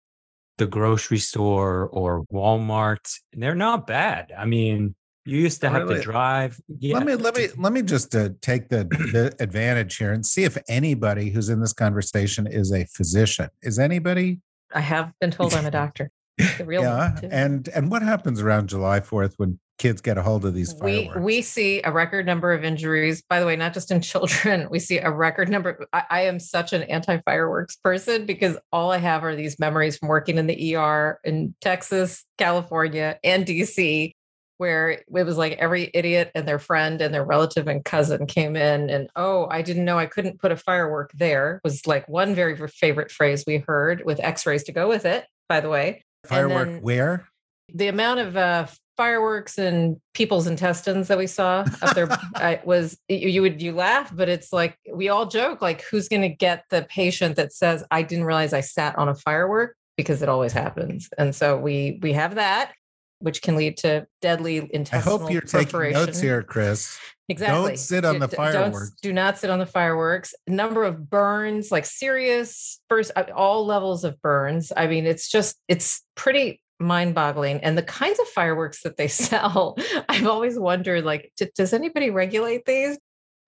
the 0.59 0.66
grocery 0.66 1.18
store 1.18 1.88
or 1.88 2.25
walmart 2.26 3.18
and 3.33 3.42
they're 3.42 3.54
not 3.54 3.87
bad 3.87 4.30
i 4.37 4.45
mean 4.45 4.95
you 5.28 5.38
used 5.38 5.61
to 5.61 5.68
have 5.68 5.82
really? 5.82 5.97
to 5.97 6.02
drive 6.02 6.61
yeah. 6.80 6.94
let 6.97 7.06
me 7.06 7.14
let 7.14 7.37
me 7.37 7.49
let 7.56 7.73
me 7.73 7.82
just 7.82 8.14
uh, 8.14 8.30
take 8.40 8.68
the, 8.68 8.85
the 9.12 9.35
advantage 9.40 9.97
here 9.97 10.12
and 10.12 10.25
see 10.25 10.44
if 10.44 10.56
anybody 10.68 11.30
who's 11.30 11.49
in 11.49 11.61
this 11.61 11.73
conversation 11.73 12.47
is 12.47 12.73
a 12.73 12.85
physician 12.87 13.49
is 13.62 13.78
anybody 13.78 14.40
i 14.75 14.80
have 14.80 15.12
been 15.20 15.30
told 15.30 15.54
i'm 15.54 15.66
a 15.66 15.70
doctor 15.82 16.11
the 16.56 16.64
real 16.64 16.82
yeah 16.82 17.18
and 17.30 17.68
and 17.68 17.90
what 17.90 18.02
happens 18.02 18.40
around 18.40 18.68
july 18.68 19.00
4th 19.00 19.35
when 19.37 19.58
kids 19.78 20.00
get 20.00 20.18
a 20.18 20.23
hold 20.23 20.44
of 20.44 20.54
these 20.54 20.73
fireworks. 20.73 21.16
We 21.16 21.23
we 21.23 21.42
see 21.42 21.80
a 21.82 21.92
record 21.92 22.26
number 22.26 22.52
of 22.52 22.64
injuries. 22.64 23.23
By 23.23 23.40
the 23.40 23.47
way, 23.47 23.56
not 23.56 23.73
just 23.73 23.90
in 23.90 24.00
children, 24.02 24.68
we 24.70 24.78
see 24.78 24.99
a 24.99 25.11
record 25.11 25.49
number. 25.49 25.87
I, 25.92 26.02
I 26.11 26.20
am 26.23 26.38
such 26.38 26.73
an 26.73 26.82
anti-fireworks 26.82 27.76
person 27.76 28.26
because 28.26 28.58
all 28.73 28.90
I 28.90 28.99
have 28.99 29.25
are 29.25 29.35
these 29.35 29.58
memories 29.58 29.97
from 29.97 30.08
working 30.08 30.37
in 30.37 30.47
the 30.47 30.76
ER 30.76 31.20
in 31.25 31.54
Texas, 31.61 32.25
California, 32.37 33.18
and 33.25 33.47
DC, 33.47 34.12
where 34.59 34.91
it 34.91 35.05
was 35.09 35.37
like 35.37 35.55
every 35.55 35.91
idiot 35.95 36.31
and 36.35 36.47
their 36.47 36.59
friend 36.59 37.00
and 37.00 37.15
their 37.15 37.25
relative 37.25 37.67
and 37.67 37.85
cousin 37.85 38.27
came 38.27 38.55
in 38.57 38.91
and 38.91 39.09
oh, 39.17 39.49
I 39.50 39.62
didn't 39.62 39.85
know 39.85 39.99
I 39.99 40.07
couldn't 40.07 40.41
put 40.41 40.53
a 40.53 40.57
firework 40.57 41.11
there 41.15 41.61
was 41.65 41.87
like 41.87 42.09
one 42.09 42.35
very 42.35 42.57
favorite 42.69 43.11
phrase 43.11 43.45
we 43.47 43.59
heard 43.59 44.03
with 44.05 44.21
x-rays 44.21 44.65
to 44.65 44.73
go 44.73 44.88
with 44.88 45.05
it, 45.05 45.27
by 45.49 45.61
the 45.61 45.71
way. 45.71 46.05
Firework 46.27 46.81
where? 46.81 47.29
the 47.73 47.88
amount 47.88 48.21
of 48.21 48.37
uh, 48.37 48.67
fireworks 48.97 49.59
and 49.59 49.97
people's 50.15 50.47
intestines 50.47 51.09
that 51.09 51.19
we 51.19 51.27
saw 51.27 51.65
up 51.83 51.95
there 51.95 52.09
I 52.35 52.61
was 52.65 52.99
you 53.09 53.43
would 53.43 53.62
you 53.62 53.73
laugh 53.73 54.15
but 54.15 54.29
it's 54.29 54.53
like 54.53 54.77
we 54.93 55.09
all 55.09 55.27
joke 55.27 55.62
like 55.62 55.83
who's 55.83 56.09
going 56.09 56.23
to 56.23 56.29
get 56.29 56.65
the 56.71 56.87
patient 56.88 57.37
that 57.37 57.53
says 57.53 57.85
i 57.91 58.03
didn't 58.03 58.25
realize 58.25 58.53
i 58.53 58.61
sat 58.61 58.99
on 58.99 59.09
a 59.09 59.15
firework 59.15 59.77
because 59.97 60.21
it 60.21 60.29
always 60.29 60.53
happens 60.53 61.09
and 61.17 61.35
so 61.35 61.57
we 61.57 62.00
we 62.03 62.12
have 62.12 62.35
that 62.35 62.73
which 63.21 63.43
can 63.43 63.57
lead 63.57 63.77
to 63.79 64.07
deadly 64.21 64.61
I 64.61 64.69
intestinal 64.71 65.19
hope 65.19 65.31
you're 65.31 65.41
taking 65.41 65.93
notes 65.93 66.21
here, 66.21 66.43
Chris. 66.43 66.99
Exactly. 67.29 67.71
Don't 67.71 67.79
sit 67.79 68.05
on 68.05 68.19
the 68.19 68.27
d- 68.27 68.37
don't 68.37 68.53
fireworks. 68.53 68.93
do 69.03 69.13
not 69.13 69.39
sit 69.39 69.51
on 69.51 69.59
the 69.59 69.67
fireworks. 69.67 70.35
Number 70.47 70.85
of 70.85 71.11
burns, 71.11 71.71
like 71.71 71.85
serious 71.85 72.81
first, 72.89 73.11
uh, 73.17 73.25
all 73.35 73.67
levels 73.67 74.05
of 74.05 74.21
burns. 74.23 74.73
I 74.75 74.87
mean, 74.87 75.07
it's 75.07 75.29
just, 75.29 75.57
it's 75.69 76.03
pretty 76.15 76.63
mind 76.81 77.15
boggling. 77.15 77.61
And 77.61 77.77
the 77.77 77.83
kinds 77.83 78.19
of 78.19 78.29
fireworks 78.29 78.83
that 78.83 78.97
they 78.97 79.09
sell, 79.09 79.77
I've 80.09 80.27
always 80.27 80.59
wondered, 80.59 81.05
like, 81.05 81.33
does 81.55 81.73
anybody 81.75 82.11
regulate 82.11 82.65
these? 82.65 82.99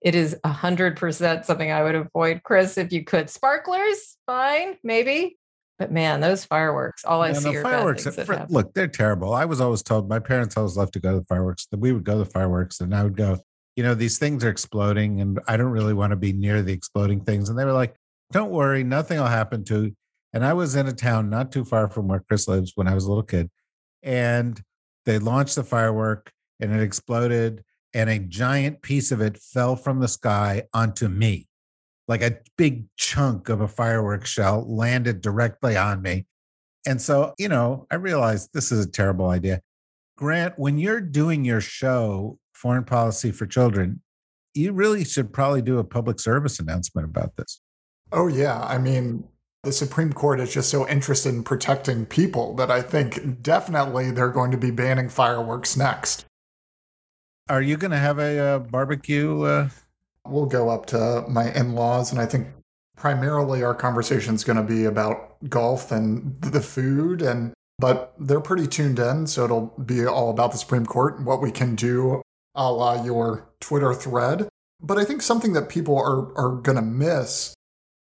It 0.02 0.14
is 0.14 0.36
a 0.44 0.48
hundred 0.48 0.96
percent 0.96 1.44
something 1.44 1.70
I 1.70 1.82
would 1.82 1.94
avoid, 1.94 2.42
Chris, 2.42 2.78
if 2.78 2.90
you 2.90 3.04
could. 3.04 3.28
Sparklers, 3.28 4.16
fine, 4.26 4.76
maybe. 4.82 5.38
But 5.80 5.90
man, 5.90 6.20
those 6.20 6.44
fireworks, 6.44 7.06
all 7.06 7.22
I 7.22 7.28
Yeah, 7.28 7.38
see 7.38 7.56
are 7.56 7.62
fireworks. 7.62 8.04
fr- 8.04 8.34
look, 8.50 8.74
they're 8.74 8.86
terrible. 8.86 9.32
I 9.32 9.46
was 9.46 9.62
always 9.62 9.82
told 9.82 10.10
my 10.10 10.18
parents 10.18 10.54
always 10.58 10.76
loved 10.76 10.92
to 10.92 11.00
go 11.00 11.14
to 11.14 11.20
the 11.20 11.24
fireworks. 11.24 11.66
That 11.70 11.80
we 11.80 11.90
would 11.90 12.04
go 12.04 12.12
to 12.12 12.24
the 12.24 12.30
fireworks, 12.30 12.80
and 12.82 12.94
I 12.94 13.02
would 13.02 13.16
go. 13.16 13.38
You 13.76 13.84
know, 13.84 13.94
these 13.94 14.18
things 14.18 14.44
are 14.44 14.50
exploding, 14.50 15.22
and 15.22 15.40
I 15.48 15.56
don't 15.56 15.70
really 15.70 15.94
want 15.94 16.10
to 16.10 16.16
be 16.16 16.34
near 16.34 16.60
the 16.60 16.74
exploding 16.74 17.24
things. 17.24 17.48
And 17.48 17.58
they 17.58 17.64
were 17.64 17.72
like, 17.72 17.96
"Don't 18.30 18.50
worry, 18.50 18.84
nothing 18.84 19.18
will 19.18 19.26
happen 19.26 19.64
to." 19.64 19.84
you." 19.84 19.96
And 20.34 20.44
I 20.44 20.52
was 20.52 20.76
in 20.76 20.86
a 20.86 20.92
town 20.92 21.30
not 21.30 21.50
too 21.50 21.64
far 21.64 21.88
from 21.88 22.08
where 22.08 22.20
Chris 22.20 22.46
lives 22.46 22.72
when 22.74 22.86
I 22.86 22.94
was 22.94 23.06
a 23.06 23.08
little 23.08 23.22
kid, 23.22 23.50
and 24.02 24.62
they 25.06 25.18
launched 25.18 25.54
the 25.54 25.64
firework, 25.64 26.30
and 26.60 26.74
it 26.74 26.82
exploded, 26.82 27.64
and 27.94 28.10
a 28.10 28.18
giant 28.18 28.82
piece 28.82 29.10
of 29.12 29.22
it 29.22 29.38
fell 29.38 29.76
from 29.76 30.00
the 30.00 30.08
sky 30.08 30.64
onto 30.74 31.08
me 31.08 31.48
like 32.10 32.22
a 32.22 32.36
big 32.58 32.86
chunk 32.96 33.48
of 33.48 33.60
a 33.60 33.68
fireworks 33.68 34.28
shell 34.28 34.66
landed 34.66 35.20
directly 35.20 35.76
on 35.76 36.02
me. 36.02 36.26
And 36.84 37.00
so, 37.00 37.34
you 37.38 37.48
know, 37.48 37.86
I 37.88 37.94
realized 37.94 38.50
this 38.52 38.72
is 38.72 38.84
a 38.84 38.90
terrible 38.90 39.28
idea. 39.28 39.60
Grant, 40.16 40.58
when 40.58 40.76
you're 40.76 41.00
doing 41.00 41.44
your 41.44 41.60
show, 41.60 42.36
Foreign 42.52 42.82
Policy 42.82 43.30
for 43.30 43.46
Children, 43.46 44.02
you 44.54 44.72
really 44.72 45.04
should 45.04 45.32
probably 45.32 45.62
do 45.62 45.78
a 45.78 45.84
public 45.84 46.18
service 46.18 46.58
announcement 46.58 47.06
about 47.06 47.36
this. 47.36 47.60
Oh, 48.10 48.26
yeah. 48.26 48.60
I 48.60 48.78
mean, 48.78 49.22
the 49.62 49.70
Supreme 49.70 50.12
Court 50.12 50.40
is 50.40 50.52
just 50.52 50.68
so 50.68 50.88
interested 50.88 51.28
in 51.28 51.44
protecting 51.44 52.06
people 52.06 52.56
that 52.56 52.72
I 52.72 52.82
think 52.82 53.40
definitely 53.40 54.10
they're 54.10 54.30
going 54.30 54.50
to 54.50 54.58
be 54.58 54.72
banning 54.72 55.08
fireworks 55.08 55.76
next. 55.76 56.24
Are 57.48 57.62
you 57.62 57.76
going 57.76 57.92
to 57.92 57.98
have 57.98 58.18
a 58.18 58.38
uh, 58.38 58.58
barbecue? 58.58 59.42
Uh, 59.42 59.68
We'll 60.26 60.46
go 60.46 60.68
up 60.68 60.86
to 60.86 61.24
my 61.28 61.52
in 61.52 61.74
laws, 61.74 62.12
and 62.12 62.20
I 62.20 62.26
think 62.26 62.48
primarily 62.96 63.62
our 63.62 63.74
conversation 63.74 64.34
is 64.34 64.44
going 64.44 64.58
to 64.58 64.62
be 64.62 64.84
about 64.84 65.36
golf 65.48 65.90
and 65.90 66.40
the 66.40 66.60
food. 66.60 67.22
And 67.22 67.52
but 67.78 68.14
they're 68.18 68.40
pretty 68.40 68.66
tuned 68.66 68.98
in, 68.98 69.26
so 69.26 69.44
it'll 69.44 69.74
be 69.84 70.06
all 70.06 70.30
about 70.30 70.52
the 70.52 70.58
Supreme 70.58 70.84
Court 70.84 71.16
and 71.16 71.26
what 71.26 71.40
we 71.40 71.50
can 71.50 71.74
do, 71.74 72.20
a 72.54 72.70
la 72.70 73.02
your 73.02 73.48
Twitter 73.60 73.94
thread. 73.94 74.48
But 74.82 74.98
I 74.98 75.04
think 75.04 75.22
something 75.22 75.54
that 75.54 75.68
people 75.68 75.96
are 75.96 76.36
are 76.36 76.56
going 76.56 76.76
to 76.76 76.82
miss. 76.82 77.54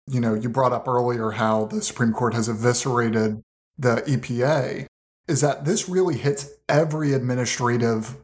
You 0.09 0.21
know, 0.21 0.35
you 0.35 0.49
brought 0.49 0.73
up 0.73 0.89
earlier 0.89 1.31
how 1.31 1.67
the 1.67 1.81
Supreme 1.81 2.13
Court 2.13 2.35
has 2.35 2.49
eviscerated 2.49 3.41
the 3.79 4.03
EPA. 4.07 4.87
Is 5.29 5.41
that 5.41 5.65
this 5.65 5.89
really 5.89 6.19
hits 6.19 6.51
every 6.69 7.13
administrative 7.13 8.17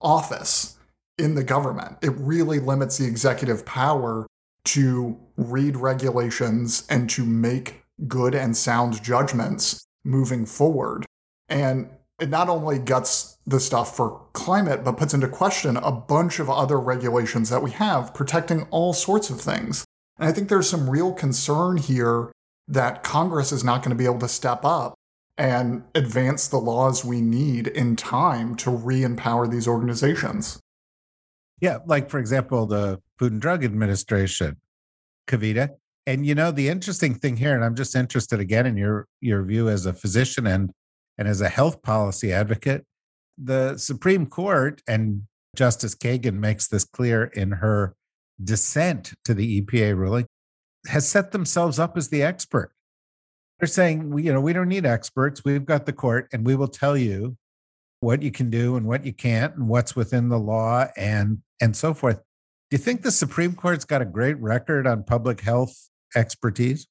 office 0.00 0.76
in 1.18 1.34
the 1.34 1.44
government. 1.44 1.98
It 2.02 2.12
really 2.16 2.58
limits 2.58 2.98
the 2.98 3.06
executive 3.06 3.64
power 3.64 4.26
to 4.66 5.18
read 5.36 5.76
regulations 5.76 6.86
and 6.88 7.08
to 7.10 7.24
make 7.24 7.82
good 8.08 8.34
and 8.34 8.56
sound 8.56 9.02
judgments 9.02 9.84
moving 10.04 10.46
forward. 10.46 11.06
And 11.48 11.90
it 12.20 12.28
not 12.28 12.48
only 12.48 12.78
guts 12.78 13.38
the 13.46 13.60
stuff 13.60 13.96
for 13.96 14.26
climate, 14.32 14.84
but 14.84 14.96
puts 14.96 15.14
into 15.14 15.28
question 15.28 15.76
a 15.76 15.92
bunch 15.92 16.38
of 16.38 16.48
other 16.48 16.78
regulations 16.78 17.50
that 17.50 17.62
we 17.62 17.72
have 17.72 18.14
protecting 18.14 18.62
all 18.70 18.92
sorts 18.92 19.30
of 19.30 19.40
things. 19.40 19.84
And 20.18 20.28
I 20.28 20.32
think 20.32 20.48
there's 20.48 20.68
some 20.68 20.88
real 20.88 21.12
concern 21.12 21.76
here 21.76 22.32
that 22.68 23.02
Congress 23.02 23.52
is 23.52 23.64
not 23.64 23.82
going 23.82 23.90
to 23.90 23.96
be 23.96 24.06
able 24.06 24.20
to 24.20 24.28
step 24.28 24.64
up 24.64 24.94
and 25.36 25.82
advance 25.94 26.46
the 26.46 26.58
laws 26.58 27.04
we 27.04 27.20
need 27.20 27.66
in 27.66 27.96
time 27.96 28.54
to 28.54 28.70
re 28.70 29.02
empower 29.02 29.46
these 29.46 29.66
organizations. 29.66 30.60
Yeah, 31.60 31.78
like 31.86 32.10
for 32.10 32.18
example, 32.18 32.66
the 32.66 33.00
Food 33.18 33.32
and 33.32 33.40
Drug 33.40 33.64
Administration, 33.64 34.56
Kavita. 35.28 35.70
And 36.06 36.26
you 36.26 36.34
know, 36.34 36.50
the 36.50 36.68
interesting 36.68 37.14
thing 37.14 37.36
here, 37.36 37.54
and 37.54 37.64
I'm 37.64 37.74
just 37.74 37.96
interested 37.96 38.40
again 38.40 38.66
in 38.66 38.76
your 38.76 39.06
your 39.20 39.42
view 39.42 39.68
as 39.68 39.86
a 39.86 39.92
physician 39.92 40.46
and 40.46 40.70
and 41.16 41.28
as 41.28 41.40
a 41.40 41.48
health 41.48 41.82
policy 41.82 42.32
advocate, 42.32 42.84
the 43.38 43.78
Supreme 43.78 44.26
Court 44.26 44.82
and 44.86 45.22
Justice 45.56 45.94
Kagan 45.94 46.34
makes 46.34 46.68
this 46.68 46.84
clear 46.84 47.24
in 47.24 47.52
her 47.52 47.94
dissent 48.42 49.12
to 49.24 49.34
the 49.34 49.60
EPA 49.60 49.96
ruling, 49.96 50.26
has 50.88 51.08
set 51.08 51.30
themselves 51.30 51.78
up 51.78 51.96
as 51.96 52.08
the 52.08 52.22
expert. 52.22 52.72
They're 53.58 53.68
saying, 53.68 54.18
you 54.18 54.32
know, 54.32 54.40
we 54.40 54.52
don't 54.52 54.68
need 54.68 54.84
experts. 54.84 55.42
We've 55.44 55.64
got 55.64 55.86
the 55.86 55.92
court, 55.92 56.28
and 56.32 56.44
we 56.44 56.56
will 56.56 56.68
tell 56.68 56.96
you 56.96 57.36
what 58.04 58.22
you 58.22 58.30
can 58.30 58.50
do 58.50 58.76
and 58.76 58.86
what 58.86 59.04
you 59.04 59.12
can't, 59.12 59.56
and 59.56 59.68
what's 59.68 59.96
within 59.96 60.28
the 60.28 60.38
law, 60.38 60.86
and 60.96 61.38
and 61.60 61.76
so 61.76 61.94
forth. 61.94 62.18
Do 62.70 62.76
you 62.76 62.78
think 62.78 63.02
the 63.02 63.10
Supreme 63.10 63.54
Court's 63.54 63.84
got 63.84 64.02
a 64.02 64.04
great 64.04 64.38
record 64.38 64.86
on 64.86 65.04
public 65.04 65.40
health 65.40 65.88
expertise? 66.14 66.86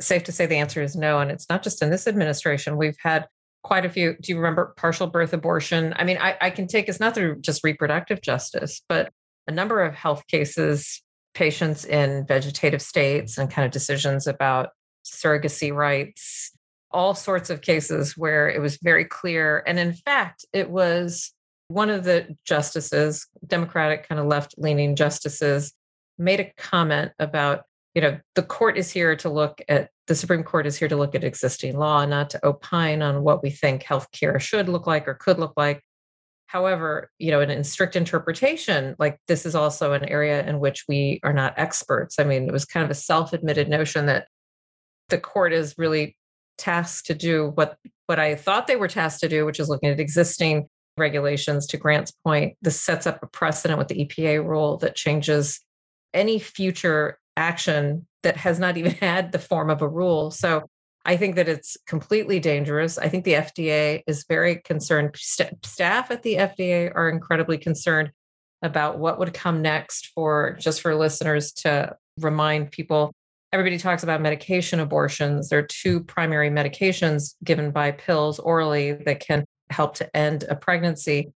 safe 0.00 0.24
to 0.24 0.32
say 0.32 0.46
the 0.46 0.56
answer 0.56 0.82
is 0.82 0.96
no. 0.96 1.20
And 1.20 1.30
it's 1.30 1.48
not 1.48 1.62
just 1.62 1.82
in 1.82 1.90
this 1.90 2.06
administration. 2.06 2.76
We've 2.76 2.96
had 3.02 3.26
quite 3.62 3.84
a 3.84 3.90
few. 3.90 4.16
Do 4.20 4.32
you 4.32 4.36
remember 4.36 4.74
partial 4.76 5.08
birth 5.08 5.32
abortion? 5.32 5.92
I 5.96 6.04
mean, 6.04 6.18
I, 6.18 6.36
I 6.40 6.50
can 6.50 6.66
take 6.66 6.88
it's 6.88 7.00
not 7.00 7.14
through 7.14 7.40
just 7.40 7.64
reproductive 7.64 8.22
justice, 8.22 8.80
but 8.88 9.10
a 9.46 9.52
number 9.52 9.82
of 9.82 9.94
health 9.94 10.26
cases, 10.28 11.02
patients 11.34 11.84
in 11.84 12.26
vegetative 12.26 12.82
states 12.82 13.38
and 13.38 13.50
kind 13.50 13.66
of 13.66 13.72
decisions 13.72 14.26
about 14.26 14.70
surrogacy 15.04 15.74
rights, 15.74 16.52
all 16.90 17.14
sorts 17.14 17.50
of 17.50 17.60
cases 17.60 18.16
where 18.16 18.48
it 18.48 18.60
was 18.60 18.78
very 18.82 19.04
clear. 19.04 19.62
And 19.66 19.78
in 19.78 19.92
fact, 19.92 20.44
it 20.52 20.70
was 20.70 21.32
one 21.68 21.90
of 21.90 22.04
the 22.04 22.34
justices, 22.44 23.26
Democratic 23.46 24.08
kind 24.08 24.20
of 24.20 24.26
left 24.26 24.54
leaning 24.56 24.96
justices, 24.96 25.72
made 26.18 26.40
a 26.40 26.52
comment 26.56 27.12
about 27.18 27.62
you 27.94 28.02
know 28.02 28.18
the 28.34 28.42
court 28.42 28.76
is 28.76 28.90
here 28.90 29.16
to 29.16 29.28
look 29.28 29.62
at 29.68 29.90
the 30.08 30.14
supreme 30.14 30.42
court 30.42 30.66
is 30.66 30.76
here 30.76 30.88
to 30.88 30.96
look 30.96 31.14
at 31.14 31.24
existing 31.24 31.78
law 31.78 32.04
not 32.04 32.30
to 32.30 32.46
opine 32.46 33.02
on 33.02 33.22
what 33.22 33.42
we 33.42 33.50
think 33.50 33.82
healthcare 33.82 34.40
should 34.40 34.68
look 34.68 34.86
like 34.86 35.08
or 35.08 35.14
could 35.14 35.38
look 35.38 35.52
like 35.56 35.82
however 36.46 37.10
you 37.18 37.30
know 37.30 37.40
in, 37.40 37.50
in 37.50 37.64
strict 37.64 37.96
interpretation 37.96 38.94
like 38.98 39.18
this 39.26 39.46
is 39.46 39.54
also 39.54 39.92
an 39.92 40.04
area 40.08 40.44
in 40.46 40.60
which 40.60 40.84
we 40.88 41.20
are 41.22 41.32
not 41.32 41.54
experts 41.56 42.18
i 42.18 42.24
mean 42.24 42.44
it 42.44 42.52
was 42.52 42.64
kind 42.64 42.84
of 42.84 42.90
a 42.90 42.94
self-admitted 42.94 43.68
notion 43.68 44.06
that 44.06 44.26
the 45.08 45.18
court 45.18 45.52
is 45.52 45.74
really 45.78 46.16
tasked 46.58 47.06
to 47.06 47.14
do 47.14 47.52
what 47.54 47.76
what 48.06 48.18
i 48.18 48.34
thought 48.34 48.66
they 48.66 48.76
were 48.76 48.88
tasked 48.88 49.20
to 49.20 49.28
do 49.28 49.46
which 49.46 49.60
is 49.60 49.68
looking 49.68 49.88
at 49.88 50.00
existing 50.00 50.68
regulations 50.96 51.66
to 51.66 51.76
grant's 51.76 52.12
point 52.24 52.56
this 52.60 52.80
sets 52.80 53.06
up 53.06 53.22
a 53.22 53.26
precedent 53.26 53.78
with 53.78 53.88
the 53.88 54.04
epa 54.04 54.44
rule 54.44 54.76
that 54.76 54.96
changes 54.96 55.60
any 56.12 56.38
future 56.38 57.18
action 57.36 58.06
that 58.22 58.36
has 58.36 58.58
not 58.58 58.76
even 58.76 58.92
had 59.00 59.32
the 59.32 59.38
form 59.38 59.70
of 59.70 59.82
a 59.82 59.88
rule. 59.88 60.30
So 60.30 60.64
I 61.04 61.16
think 61.16 61.36
that 61.36 61.48
it's 61.48 61.76
completely 61.86 62.40
dangerous. 62.40 62.98
I 62.98 63.08
think 63.08 63.24
the 63.24 63.34
FDA 63.34 64.02
is 64.06 64.26
very 64.28 64.56
concerned. 64.56 65.14
St- 65.16 65.64
staff 65.64 66.10
at 66.10 66.22
the 66.22 66.34
FDA 66.34 66.92
are 66.94 67.08
incredibly 67.08 67.56
concerned 67.56 68.10
about 68.60 68.98
what 68.98 69.18
would 69.18 69.32
come 69.32 69.62
next 69.62 70.08
for 70.14 70.56
just 70.60 70.80
for 70.80 70.94
listeners 70.94 71.52
to 71.52 71.96
remind 72.18 72.72
people. 72.72 73.12
Everybody 73.50 73.78
talks 73.78 74.02
about 74.02 74.20
medication 74.20 74.78
abortions. 74.78 75.48
There 75.48 75.58
are 75.58 75.66
two 75.66 76.00
primary 76.00 76.50
medications 76.50 77.34
given 77.42 77.70
by 77.70 77.92
pills 77.92 78.38
orally 78.38 78.92
that 78.92 79.20
can 79.20 79.44
help 79.70 79.94
to 79.96 80.16
end 80.16 80.44
a 80.50 80.54
pregnancy. 80.54 81.32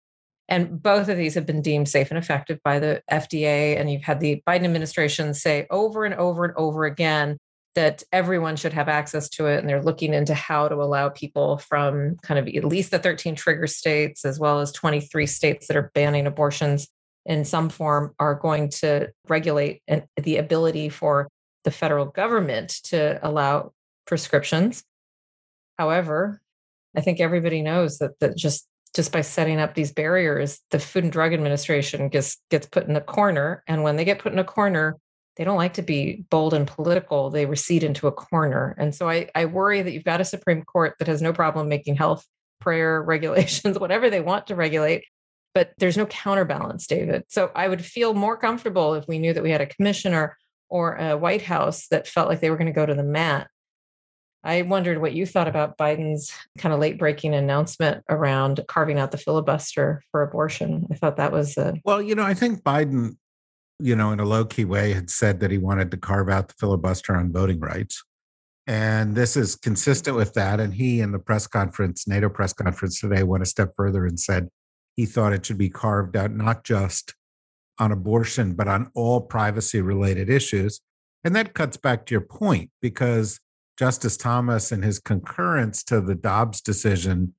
And 0.48 0.82
both 0.82 1.08
of 1.08 1.16
these 1.16 1.34
have 1.34 1.46
been 1.46 1.62
deemed 1.62 1.88
safe 1.88 2.10
and 2.10 2.18
effective 2.18 2.58
by 2.62 2.78
the 2.80 3.02
FDA. 3.10 3.80
And 3.80 3.90
you've 3.90 4.02
had 4.02 4.20
the 4.20 4.42
Biden 4.46 4.64
administration 4.64 5.32
say 5.32 5.66
over 5.70 6.04
and 6.04 6.14
over 6.14 6.44
and 6.44 6.54
over 6.56 6.84
again 6.84 7.38
that 7.74 8.02
everyone 8.12 8.56
should 8.56 8.74
have 8.74 8.90
access 8.90 9.30
to 9.30 9.46
it. 9.46 9.60
And 9.60 9.68
they're 9.68 9.82
looking 9.82 10.12
into 10.12 10.34
how 10.34 10.68
to 10.68 10.74
allow 10.74 11.08
people 11.08 11.56
from 11.56 12.16
kind 12.22 12.38
of 12.38 12.46
at 12.54 12.64
least 12.64 12.90
the 12.90 12.98
13 12.98 13.34
trigger 13.34 13.66
states, 13.66 14.26
as 14.26 14.38
well 14.38 14.60
as 14.60 14.70
23 14.72 15.24
states 15.24 15.68
that 15.68 15.78
are 15.78 15.90
banning 15.94 16.26
abortions 16.26 16.88
in 17.24 17.46
some 17.46 17.70
form, 17.70 18.14
are 18.18 18.34
going 18.34 18.68
to 18.68 19.08
regulate 19.28 19.80
the 20.20 20.36
ability 20.36 20.90
for 20.90 21.28
the 21.64 21.70
federal 21.70 22.06
government 22.06 22.70
to 22.84 23.18
allow 23.26 23.72
prescriptions. 24.06 24.84
However, 25.78 26.40
I 26.96 27.00
think 27.00 27.20
everybody 27.20 27.62
knows 27.62 27.98
that 27.98 28.18
that 28.20 28.36
just 28.36 28.66
just 28.94 29.10
by 29.10 29.22
setting 29.22 29.58
up 29.58 29.74
these 29.74 29.92
barriers, 29.92 30.60
the 30.70 30.78
Food 30.78 31.04
and 31.04 31.12
Drug 31.12 31.32
Administration 31.32 32.08
gets 32.08 32.36
gets 32.50 32.66
put 32.66 32.86
in 32.86 32.96
a 32.96 33.00
corner. 33.00 33.62
And 33.66 33.82
when 33.82 33.96
they 33.96 34.04
get 34.04 34.18
put 34.18 34.32
in 34.32 34.38
a 34.38 34.44
corner, 34.44 34.98
they 35.36 35.44
don't 35.44 35.56
like 35.56 35.74
to 35.74 35.82
be 35.82 36.24
bold 36.28 36.52
and 36.52 36.66
political. 36.66 37.30
They 37.30 37.46
recede 37.46 37.84
into 37.84 38.06
a 38.06 38.12
corner. 38.12 38.74
And 38.78 38.94
so 38.94 39.08
I, 39.08 39.30
I 39.34 39.46
worry 39.46 39.80
that 39.80 39.92
you've 39.92 40.04
got 40.04 40.20
a 40.20 40.26
Supreme 40.26 40.62
Court 40.62 40.94
that 40.98 41.08
has 41.08 41.22
no 41.22 41.32
problem 41.32 41.68
making 41.68 41.96
health 41.96 42.26
prayer 42.60 43.02
regulations, 43.06 43.78
whatever 43.78 44.10
they 44.10 44.20
want 44.20 44.48
to 44.48 44.56
regulate. 44.56 45.04
But 45.54 45.72
there's 45.78 45.98
no 45.98 46.06
counterbalance, 46.06 46.86
David. 46.86 47.24
So 47.28 47.50
I 47.54 47.68
would 47.68 47.84
feel 47.84 48.14
more 48.14 48.36
comfortable 48.36 48.94
if 48.94 49.06
we 49.06 49.18
knew 49.18 49.34
that 49.34 49.42
we 49.42 49.50
had 49.50 49.60
a 49.60 49.66
commissioner 49.66 50.36
or 50.72 50.94
a 50.94 51.18
White 51.18 51.42
House 51.42 51.86
that 51.88 52.08
felt 52.08 52.28
like 52.28 52.40
they 52.40 52.48
were 52.48 52.56
going 52.56 52.66
to 52.66 52.72
go 52.72 52.86
to 52.86 52.94
the 52.94 53.04
mat. 53.04 53.46
I 54.42 54.62
wondered 54.62 55.02
what 55.02 55.12
you 55.12 55.26
thought 55.26 55.46
about 55.46 55.76
Biden's 55.76 56.32
kind 56.56 56.72
of 56.72 56.80
late 56.80 56.98
breaking 56.98 57.34
announcement 57.34 58.02
around 58.08 58.64
carving 58.68 58.98
out 58.98 59.10
the 59.12 59.18
filibuster 59.18 60.02
for 60.10 60.22
abortion. 60.22 60.86
I 60.90 60.94
thought 60.94 61.18
that 61.18 61.30
was 61.30 61.58
a. 61.58 61.74
Well, 61.84 62.00
you 62.00 62.14
know, 62.14 62.24
I 62.24 62.32
think 62.32 62.62
Biden, 62.62 63.18
you 63.78 63.94
know, 63.94 64.12
in 64.12 64.18
a 64.18 64.24
low 64.24 64.46
key 64.46 64.64
way 64.64 64.94
had 64.94 65.10
said 65.10 65.40
that 65.40 65.50
he 65.50 65.58
wanted 65.58 65.90
to 65.90 65.98
carve 65.98 66.30
out 66.30 66.48
the 66.48 66.54
filibuster 66.58 67.14
on 67.14 67.32
voting 67.32 67.60
rights. 67.60 68.02
And 68.66 69.14
this 69.14 69.36
is 69.36 69.56
consistent 69.56 70.16
with 70.16 70.32
that. 70.34 70.58
And 70.58 70.72
he, 70.72 71.00
in 71.00 71.12
the 71.12 71.18
press 71.18 71.46
conference, 71.46 72.08
NATO 72.08 72.30
press 72.30 72.54
conference 72.54 72.98
today, 72.98 73.24
went 73.24 73.42
a 73.42 73.46
step 73.46 73.74
further 73.76 74.06
and 74.06 74.18
said 74.18 74.48
he 74.96 75.04
thought 75.04 75.34
it 75.34 75.44
should 75.44 75.58
be 75.58 75.68
carved 75.68 76.16
out 76.16 76.30
not 76.30 76.64
just 76.64 77.14
on 77.78 77.92
abortion, 77.92 78.54
but 78.54 78.68
on 78.68 78.90
all 78.94 79.20
privacy 79.20 79.80
related 79.80 80.28
issues. 80.28 80.80
And 81.24 81.34
that 81.36 81.54
cuts 81.54 81.76
back 81.76 82.06
to 82.06 82.14
your 82.14 82.22
point 82.22 82.70
because 82.80 83.40
Justice 83.78 84.16
Thomas, 84.16 84.72
in 84.72 84.82
his 84.82 84.98
concurrence 84.98 85.82
to 85.84 86.00
the 86.00 86.14
Dobbs 86.14 86.60
decision, 86.60 87.34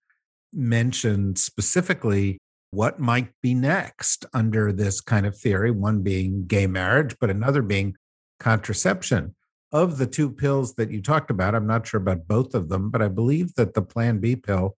mentioned 0.51 1.37
specifically 1.37 2.37
what 2.71 2.99
might 2.99 3.29
be 3.41 3.53
next 3.53 4.25
under 4.33 4.71
this 4.71 4.99
kind 4.99 5.25
of 5.25 5.37
theory, 5.37 5.71
one 5.71 6.01
being 6.01 6.45
gay 6.47 6.65
marriage, 6.65 7.15
but 7.19 7.29
another 7.29 7.61
being 7.61 7.95
contraception. 8.39 9.35
Of 9.71 9.97
the 9.97 10.05
two 10.05 10.29
pills 10.29 10.75
that 10.75 10.91
you 10.91 11.01
talked 11.01 11.31
about, 11.31 11.55
I'm 11.55 11.65
not 11.65 11.87
sure 11.87 11.99
about 11.99 12.27
both 12.27 12.53
of 12.53 12.69
them, 12.69 12.91
but 12.91 13.01
I 13.01 13.07
believe 13.07 13.55
that 13.55 13.73
the 13.73 13.81
Plan 13.81 14.19
B 14.19 14.35
pill 14.35 14.75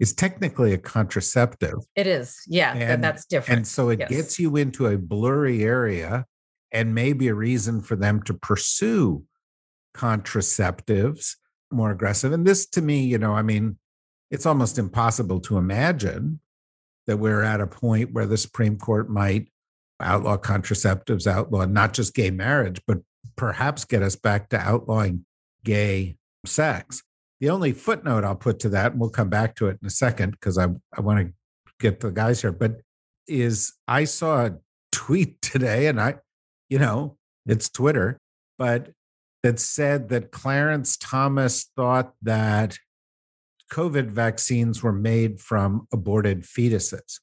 is 0.00 0.14
technically 0.14 0.72
a 0.72 0.78
contraceptive. 0.78 1.78
It 1.94 2.06
is. 2.06 2.36
Yeah, 2.48 2.74
and, 2.74 3.04
that's 3.04 3.26
different. 3.26 3.58
And 3.58 3.68
so 3.68 3.90
it 3.90 4.00
yes. 4.00 4.10
gets 4.10 4.38
you 4.40 4.56
into 4.56 4.86
a 4.86 4.96
blurry 4.96 5.62
area 5.62 6.24
and 6.72 6.94
maybe 6.94 7.28
a 7.28 7.34
reason 7.34 7.82
for 7.82 7.96
them 7.96 8.22
to 8.22 8.34
pursue 8.34 9.24
contraceptives 9.94 11.36
more 11.70 11.90
aggressive. 11.90 12.32
And 12.32 12.46
this 12.46 12.66
to 12.70 12.82
me, 12.82 13.04
you 13.04 13.18
know, 13.18 13.34
I 13.34 13.42
mean, 13.42 13.78
it's 14.30 14.46
almost 14.46 14.78
impossible 14.78 15.40
to 15.40 15.58
imagine 15.58 16.40
that 17.06 17.18
we're 17.18 17.42
at 17.42 17.60
a 17.60 17.66
point 17.66 18.12
where 18.12 18.26
the 18.26 18.36
Supreme 18.36 18.76
Court 18.78 19.10
might 19.10 19.48
outlaw 20.00 20.36
contraceptives, 20.36 21.26
outlaw 21.26 21.66
not 21.66 21.92
just 21.92 22.14
gay 22.14 22.30
marriage, 22.30 22.80
but 22.86 22.98
perhaps 23.36 23.84
get 23.84 24.02
us 24.02 24.16
back 24.16 24.48
to 24.48 24.58
outlawing 24.58 25.24
gay 25.64 26.16
sex. 26.46 27.02
The 27.40 27.50
only 27.50 27.72
footnote 27.72 28.24
I'll 28.24 28.36
put 28.36 28.58
to 28.60 28.68
that, 28.70 28.92
and 28.92 29.00
we'll 29.00 29.10
come 29.10 29.30
back 29.30 29.56
to 29.56 29.68
it 29.68 29.78
in 29.80 29.86
a 29.86 29.90
second 29.90 30.32
because 30.32 30.58
I, 30.58 30.66
I 30.96 31.00
want 31.00 31.26
to 31.26 31.32
get 31.80 32.00
the 32.00 32.10
guys 32.10 32.42
here, 32.42 32.52
but 32.52 32.80
is 33.26 33.72
I 33.88 34.04
saw 34.04 34.46
a 34.46 34.56
tweet 34.92 35.40
today 35.40 35.86
and 35.86 36.00
I, 36.00 36.16
you 36.68 36.78
know, 36.78 37.16
it's 37.46 37.70
Twitter, 37.70 38.18
but 38.58 38.90
that 39.42 39.58
said 39.58 40.10
that 40.10 40.30
Clarence 40.30 40.96
Thomas 40.96 41.70
thought 41.74 42.12
that 42.22 42.78
COVID 43.72 44.10
vaccines 44.10 44.82
were 44.82 44.92
made 44.92 45.40
from 45.40 45.86
aborted 45.92 46.42
fetuses. 46.42 47.20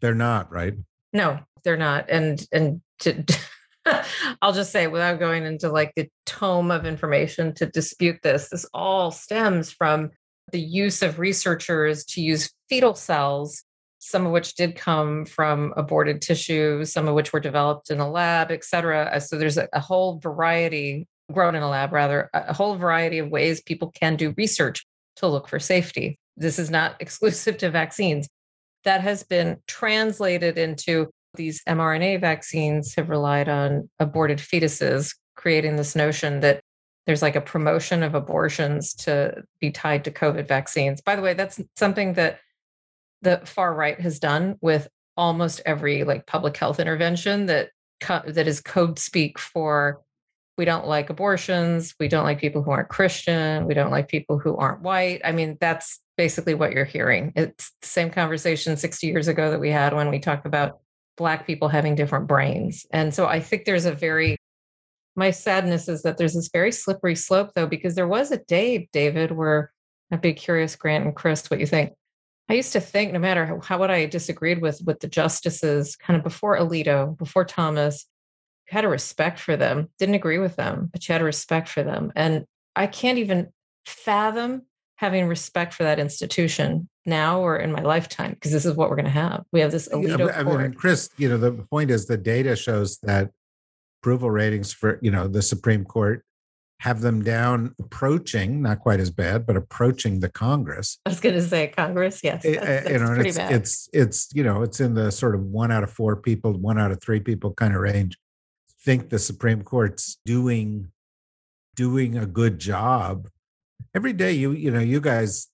They're 0.00 0.14
not, 0.14 0.52
right? 0.52 0.74
No, 1.12 1.40
they're 1.64 1.76
not. 1.76 2.10
And 2.10 2.44
and 2.52 2.80
to 3.00 3.24
I'll 4.42 4.52
just 4.52 4.72
say, 4.72 4.86
without 4.86 5.18
going 5.18 5.44
into 5.44 5.70
like 5.70 5.92
the 5.96 6.08
tome 6.26 6.70
of 6.70 6.84
information 6.84 7.54
to 7.54 7.66
dispute 7.66 8.20
this, 8.22 8.48
this 8.48 8.66
all 8.74 9.10
stems 9.10 9.70
from 9.70 10.10
the 10.52 10.60
use 10.60 11.02
of 11.02 11.18
researchers 11.18 12.04
to 12.04 12.20
use 12.20 12.52
fetal 12.68 12.94
cells, 12.94 13.62
some 13.98 14.26
of 14.26 14.32
which 14.32 14.54
did 14.54 14.76
come 14.76 15.24
from 15.24 15.72
aborted 15.76 16.20
tissue, 16.20 16.84
some 16.84 17.08
of 17.08 17.14
which 17.14 17.32
were 17.32 17.40
developed 17.40 17.90
in 17.90 18.00
a 18.00 18.10
lab, 18.10 18.50
et 18.50 18.64
cetera. 18.64 19.10
Uh, 19.12 19.20
so 19.20 19.38
there's 19.38 19.58
a, 19.58 19.68
a 19.72 19.80
whole 19.80 20.18
variety, 20.18 21.06
grown 21.32 21.54
in 21.54 21.62
a 21.62 21.68
lab 21.68 21.92
rather, 21.92 22.28
a 22.34 22.52
whole 22.52 22.76
variety 22.76 23.18
of 23.18 23.28
ways 23.28 23.62
people 23.62 23.90
can 23.92 24.16
do 24.16 24.34
research 24.36 24.84
to 25.16 25.26
look 25.26 25.48
for 25.48 25.58
safety. 25.58 26.18
This 26.36 26.58
is 26.58 26.70
not 26.70 26.96
exclusive 27.00 27.58
to 27.58 27.70
vaccines. 27.70 28.28
That 28.84 29.02
has 29.02 29.22
been 29.22 29.58
translated 29.66 30.56
into 30.58 31.10
these 31.34 31.62
mRNA 31.64 32.20
vaccines 32.20 32.94
have 32.94 33.08
relied 33.08 33.48
on 33.48 33.88
aborted 33.98 34.38
fetuses, 34.38 35.14
creating 35.36 35.76
this 35.76 35.94
notion 35.94 36.40
that 36.40 36.60
there's 37.06 37.22
like 37.22 37.36
a 37.36 37.40
promotion 37.40 38.02
of 38.02 38.14
abortions 38.14 38.94
to 38.94 39.42
be 39.60 39.70
tied 39.70 40.04
to 40.04 40.10
COVID 40.10 40.46
vaccines. 40.46 41.00
By 41.00 41.16
the 41.16 41.22
way, 41.22 41.34
that's 41.34 41.60
something 41.76 42.14
that 42.14 42.40
the 43.22 43.40
far 43.44 43.74
right 43.74 44.00
has 44.00 44.18
done 44.18 44.56
with 44.60 44.88
almost 45.16 45.60
every 45.66 46.04
like 46.04 46.26
public 46.26 46.56
health 46.56 46.80
intervention 46.80 47.46
that 47.46 47.70
co- 48.00 48.22
that 48.26 48.46
is 48.46 48.60
code 48.60 48.98
speak 48.98 49.38
for 49.38 50.00
we 50.56 50.64
don't 50.66 50.86
like 50.86 51.08
abortions, 51.08 51.94
we 51.98 52.06
don't 52.06 52.24
like 52.24 52.38
people 52.38 52.62
who 52.62 52.70
aren't 52.70 52.90
Christian, 52.90 53.66
we 53.66 53.72
don't 53.72 53.90
like 53.90 54.08
people 54.08 54.38
who 54.38 54.56
aren't 54.56 54.82
white. 54.82 55.22
I 55.24 55.32
mean, 55.32 55.56
that's 55.58 56.00
basically 56.18 56.52
what 56.52 56.72
you're 56.72 56.84
hearing. 56.84 57.32
It's 57.34 57.72
the 57.80 57.88
same 57.88 58.10
conversation 58.10 58.76
60 58.76 59.06
years 59.06 59.26
ago 59.26 59.50
that 59.50 59.60
we 59.60 59.70
had 59.70 59.94
when 59.94 60.10
we 60.10 60.18
talked 60.18 60.44
about 60.44 60.80
black 61.20 61.46
people 61.46 61.68
having 61.68 61.94
different 61.94 62.26
brains. 62.26 62.86
And 62.90 63.14
so 63.14 63.26
I 63.26 63.40
think 63.40 63.64
there's 63.66 63.84
a 63.84 63.92
very 63.92 64.36
my 65.16 65.30
sadness 65.30 65.86
is 65.86 66.02
that 66.02 66.16
there's 66.16 66.32
this 66.32 66.48
very 66.50 66.72
slippery 66.72 67.14
slope 67.14 67.50
though 67.54 67.66
because 67.66 67.94
there 67.94 68.08
was 68.08 68.30
a 68.30 68.38
day 68.38 68.88
David 68.92 69.30
where 69.30 69.70
I'd 70.10 70.22
be 70.22 70.32
curious 70.32 70.76
Grant 70.76 71.04
and 71.04 71.14
Chris 71.14 71.50
what 71.50 71.60
you 71.60 71.66
think. 71.66 71.92
I 72.48 72.54
used 72.54 72.72
to 72.72 72.80
think 72.80 73.12
no 73.12 73.18
matter 73.18 73.44
how, 73.44 73.60
how 73.60 73.78
what 73.78 73.90
I 73.90 74.06
disagreed 74.06 74.62
with 74.62 74.80
with 74.86 75.00
the 75.00 75.08
justices 75.08 75.94
kind 75.94 76.16
of 76.16 76.24
before 76.24 76.58
Alito, 76.58 77.18
before 77.18 77.44
Thomas, 77.44 78.06
you 78.70 78.74
had 78.74 78.86
a 78.86 78.88
respect 78.88 79.38
for 79.38 79.58
them. 79.58 79.90
Didn't 79.98 80.14
agree 80.14 80.38
with 80.38 80.56
them, 80.56 80.88
but 80.90 81.06
you 81.06 81.12
had 81.12 81.20
a 81.20 81.26
respect 81.26 81.68
for 81.68 81.82
them. 81.82 82.12
And 82.16 82.46
I 82.74 82.86
can't 82.86 83.18
even 83.18 83.50
fathom 83.84 84.62
having 84.96 85.26
respect 85.26 85.74
for 85.74 85.82
that 85.82 86.00
institution 86.00 86.88
now 87.06 87.40
or 87.40 87.56
in 87.56 87.72
my 87.72 87.80
lifetime 87.80 88.32
because 88.32 88.52
this 88.52 88.66
is 88.66 88.74
what 88.74 88.90
we're 88.90 88.96
going 88.96 89.06
to 89.06 89.10
have. 89.10 89.44
We 89.52 89.60
have 89.60 89.72
this 89.72 89.88
Alito 89.88 90.18
yeah, 90.18 90.38
I 90.38 90.42
mean, 90.42 90.74
Chris, 90.74 91.10
you 91.16 91.28
know, 91.28 91.38
the 91.38 91.52
point 91.52 91.90
is 91.90 92.06
the 92.06 92.16
data 92.16 92.56
shows 92.56 92.98
that 93.02 93.30
approval 94.00 94.30
ratings 94.30 94.72
for 94.72 94.98
you 95.02 95.10
know 95.10 95.28
the 95.28 95.42
Supreme 95.42 95.84
Court 95.84 96.24
have 96.80 97.02
them 97.02 97.22
down 97.22 97.74
approaching 97.78 98.62
not 98.62 98.80
quite 98.80 99.00
as 99.00 99.10
bad 99.10 99.46
but 99.46 99.54
approaching 99.54 100.20
the 100.20 100.30
congress 100.30 100.98
i 101.04 101.10
was 101.10 101.20
going 101.20 101.34
to 101.34 101.42
say 101.42 101.68
congress 101.68 102.20
yes 102.24 102.42
eh, 102.42 102.54
that's, 102.54 102.66
eh, 102.66 102.80
that's 102.80 102.90
you 102.90 102.98
know 102.98 103.12
it's, 103.20 103.36
bad. 103.36 103.52
it's 103.52 103.88
it's 103.92 104.28
you 104.34 104.42
know 104.42 104.62
it's 104.62 104.80
in 104.80 104.94
the 104.94 105.12
sort 105.12 105.34
of 105.34 105.42
one 105.42 105.70
out 105.70 105.82
of 105.82 105.90
four 105.90 106.16
people 106.16 106.52
one 106.54 106.78
out 106.78 106.90
of 106.90 107.00
three 107.02 107.20
people 107.20 107.52
kind 107.52 107.74
of 107.74 107.80
range 107.80 108.16
think 108.82 109.10
the 109.10 109.18
supreme 109.18 109.62
court's 109.62 110.16
doing 110.24 110.88
doing 111.76 112.16
a 112.16 112.24
good 112.24 112.58
job 112.58 113.28
every 113.94 114.14
day 114.14 114.32
you 114.32 114.52
you 114.52 114.70
know 114.70 114.80
you 114.80 115.02
guys 115.02 115.48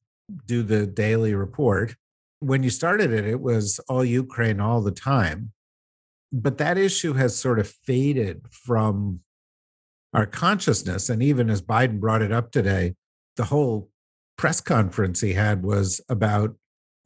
do 0.46 0.62
the 0.62 0.86
daily 0.86 1.34
report. 1.34 1.94
When 2.40 2.62
you 2.62 2.70
started 2.70 3.12
it 3.12 3.26
it 3.26 3.40
was 3.40 3.80
all 3.88 4.04
ukraine 4.04 4.60
all 4.60 4.80
the 4.80 4.90
time. 4.90 5.52
But 6.32 6.58
that 6.58 6.76
issue 6.76 7.14
has 7.14 7.36
sort 7.36 7.58
of 7.58 7.68
faded 7.68 8.42
from 8.50 9.20
our 10.12 10.26
consciousness 10.26 11.08
and 11.08 11.22
even 11.22 11.50
as 11.50 11.62
biden 11.62 12.00
brought 12.00 12.22
it 12.22 12.32
up 12.32 12.50
today 12.50 12.94
the 13.36 13.44
whole 13.44 13.90
press 14.36 14.60
conference 14.60 15.20
he 15.20 15.34
had 15.34 15.62
was 15.62 16.00
about 16.08 16.56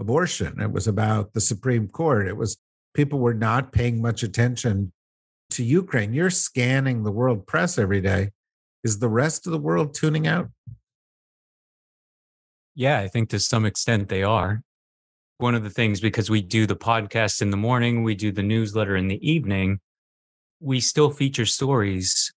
abortion. 0.00 0.60
It 0.60 0.72
was 0.72 0.86
about 0.86 1.32
the 1.34 1.40
supreme 1.40 1.88
court. 1.88 2.26
It 2.26 2.36
was 2.36 2.56
people 2.94 3.18
were 3.18 3.34
not 3.34 3.72
paying 3.72 4.00
much 4.00 4.22
attention 4.22 4.92
to 5.50 5.62
ukraine. 5.62 6.12
You're 6.12 6.30
scanning 6.30 7.02
the 7.02 7.12
world 7.12 7.46
press 7.46 7.78
every 7.78 8.00
day. 8.00 8.30
Is 8.82 8.98
the 8.98 9.08
rest 9.08 9.46
of 9.46 9.52
the 9.52 9.58
world 9.58 9.92
tuning 9.92 10.26
out 10.26 10.48
yeah, 12.74 12.98
I 12.98 13.08
think 13.08 13.30
to 13.30 13.38
some 13.38 13.64
extent 13.64 14.08
they 14.08 14.22
are. 14.22 14.62
One 15.38 15.54
of 15.54 15.64
the 15.64 15.70
things, 15.70 16.00
because 16.00 16.28
we 16.28 16.42
do 16.42 16.66
the 16.66 16.76
podcast 16.76 17.40
in 17.40 17.50
the 17.50 17.56
morning, 17.56 18.02
we 18.02 18.14
do 18.14 18.30
the 18.30 18.42
newsletter 18.42 18.96
in 18.96 19.08
the 19.08 19.28
evening, 19.28 19.80
we 20.60 20.80
still 20.80 21.10
feature 21.10 21.46
stories 21.46 22.32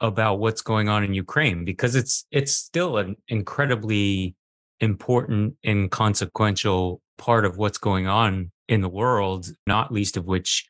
about 0.00 0.38
what's 0.38 0.62
going 0.62 0.88
on 0.88 1.04
in 1.04 1.14
Ukraine 1.14 1.64
because 1.64 1.94
it's 1.94 2.26
it's 2.30 2.52
still 2.52 2.98
an 2.98 3.16
incredibly 3.28 4.34
important 4.80 5.56
and 5.62 5.90
consequential 5.90 7.00
part 7.18 7.44
of 7.44 7.56
what's 7.56 7.78
going 7.78 8.06
on 8.08 8.50
in 8.68 8.80
the 8.80 8.88
world, 8.88 9.46
not 9.66 9.92
least 9.92 10.16
of 10.16 10.26
which 10.26 10.66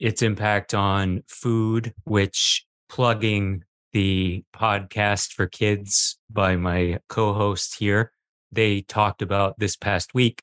its 0.00 0.22
impact 0.22 0.74
on 0.74 1.22
food, 1.26 1.94
which 2.04 2.64
plugging 2.88 3.64
the 3.94 4.44
podcast 4.54 5.32
for 5.32 5.46
kids 5.46 6.18
by 6.28 6.56
my 6.56 6.98
co-host 7.08 7.78
here. 7.78 8.12
They 8.52 8.82
talked 8.82 9.22
about 9.22 9.58
this 9.58 9.76
past 9.76 10.12
week. 10.12 10.42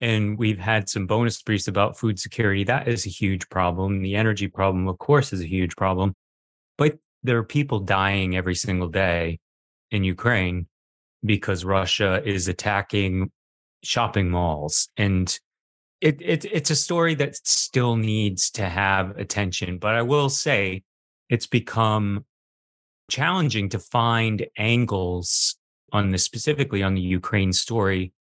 And 0.00 0.38
we've 0.38 0.58
had 0.58 0.88
some 0.88 1.06
bonus 1.06 1.42
briefs 1.42 1.68
about 1.68 1.98
food 1.98 2.18
security. 2.18 2.64
That 2.64 2.88
is 2.88 3.06
a 3.06 3.10
huge 3.10 3.48
problem. 3.50 4.02
The 4.02 4.16
energy 4.16 4.48
problem, 4.48 4.88
of 4.88 4.98
course, 4.98 5.32
is 5.32 5.42
a 5.42 5.46
huge 5.46 5.76
problem. 5.76 6.14
But 6.78 6.98
there 7.22 7.36
are 7.36 7.44
people 7.44 7.80
dying 7.80 8.36
every 8.36 8.54
single 8.54 8.88
day 8.88 9.38
in 9.90 10.04
Ukraine. 10.04 10.66
because 11.24 11.64
Russia 11.64 12.22
is 12.24 12.48
attacking 12.48 13.30
shopping 13.82 14.30
malls. 14.30 14.88
And 14.96 15.38
it, 16.00 16.20
it, 16.20 16.44
it's 16.44 16.70
a 16.70 16.76
story 16.76 17.14
that 17.16 17.36
still 17.46 17.96
needs 17.96 18.50
to 18.52 18.68
have 18.68 19.16
attention. 19.16 19.78
But 19.78 19.94
I 19.94 20.02
will 20.02 20.28
say 20.28 20.82
it's 21.28 21.46
become 21.46 22.24
challenging 23.10 23.68
to 23.70 23.78
find 23.78 24.46
angles 24.56 25.56
on 25.92 26.10
this, 26.10 26.24
specifically 26.24 26.82
on 26.82 26.94
the 26.94 27.00
Ukraine 27.00 27.52
story, 27.52 28.12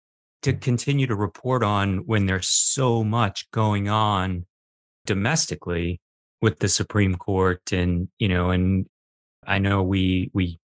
to 0.43 0.53
continue 0.53 1.07
to 1.07 1.15
report 1.15 1.63
on 1.63 1.99
when 2.07 2.27
there's 2.27 2.49
so 2.49 3.05
much 3.05 3.51
going 3.51 3.89
on 3.89 4.47
domestically 5.07 6.01
with 6.41 6.59
the 6.59 6.69
Supreme 6.69 7.17
Court 7.17 7.73
and 7.73 8.09
you 8.19 8.29
know 8.29 8.51
and 8.51 8.87
I 9.47 9.59
know 9.59 9.83
we 9.83 10.31
we 10.33 10.59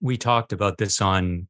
we 0.00 0.16
talked 0.16 0.52
about 0.52 0.78
this 0.78 1.00
on 1.00 1.48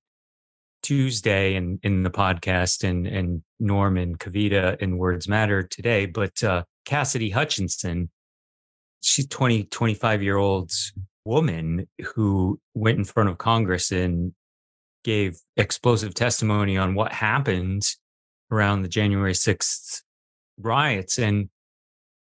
Tuesday 0.82 1.56
and 1.56 1.78
in, 1.82 1.92
in 1.94 2.02
the 2.02 2.10
podcast 2.10 2.84
and 2.88 3.06
and 3.06 3.42
Norman 3.58 4.16
Kavita 4.16 4.78
in 4.78 4.98
Words 4.98 5.28
Matter 5.28 5.62
today 5.62 6.06
but 6.06 6.42
uh 6.42 6.64
Cassidy 6.84 7.30
Hutchinson 7.30 8.10
she's 9.00 9.26
20 9.26 9.64
25 9.64 10.22
year 10.22 10.36
old 10.36 10.72
woman 11.28 11.86
who 12.14 12.58
went 12.74 12.96
in 12.96 13.04
front 13.04 13.28
of 13.28 13.36
Congress 13.36 13.92
and 13.92 14.32
gave 15.04 15.38
explosive 15.58 16.14
testimony 16.14 16.78
on 16.78 16.94
what 16.94 17.12
happened 17.12 17.82
around 18.50 18.80
the 18.80 18.88
January 18.88 19.34
6th 19.34 20.00
riots 20.58 21.18
and 21.18 21.50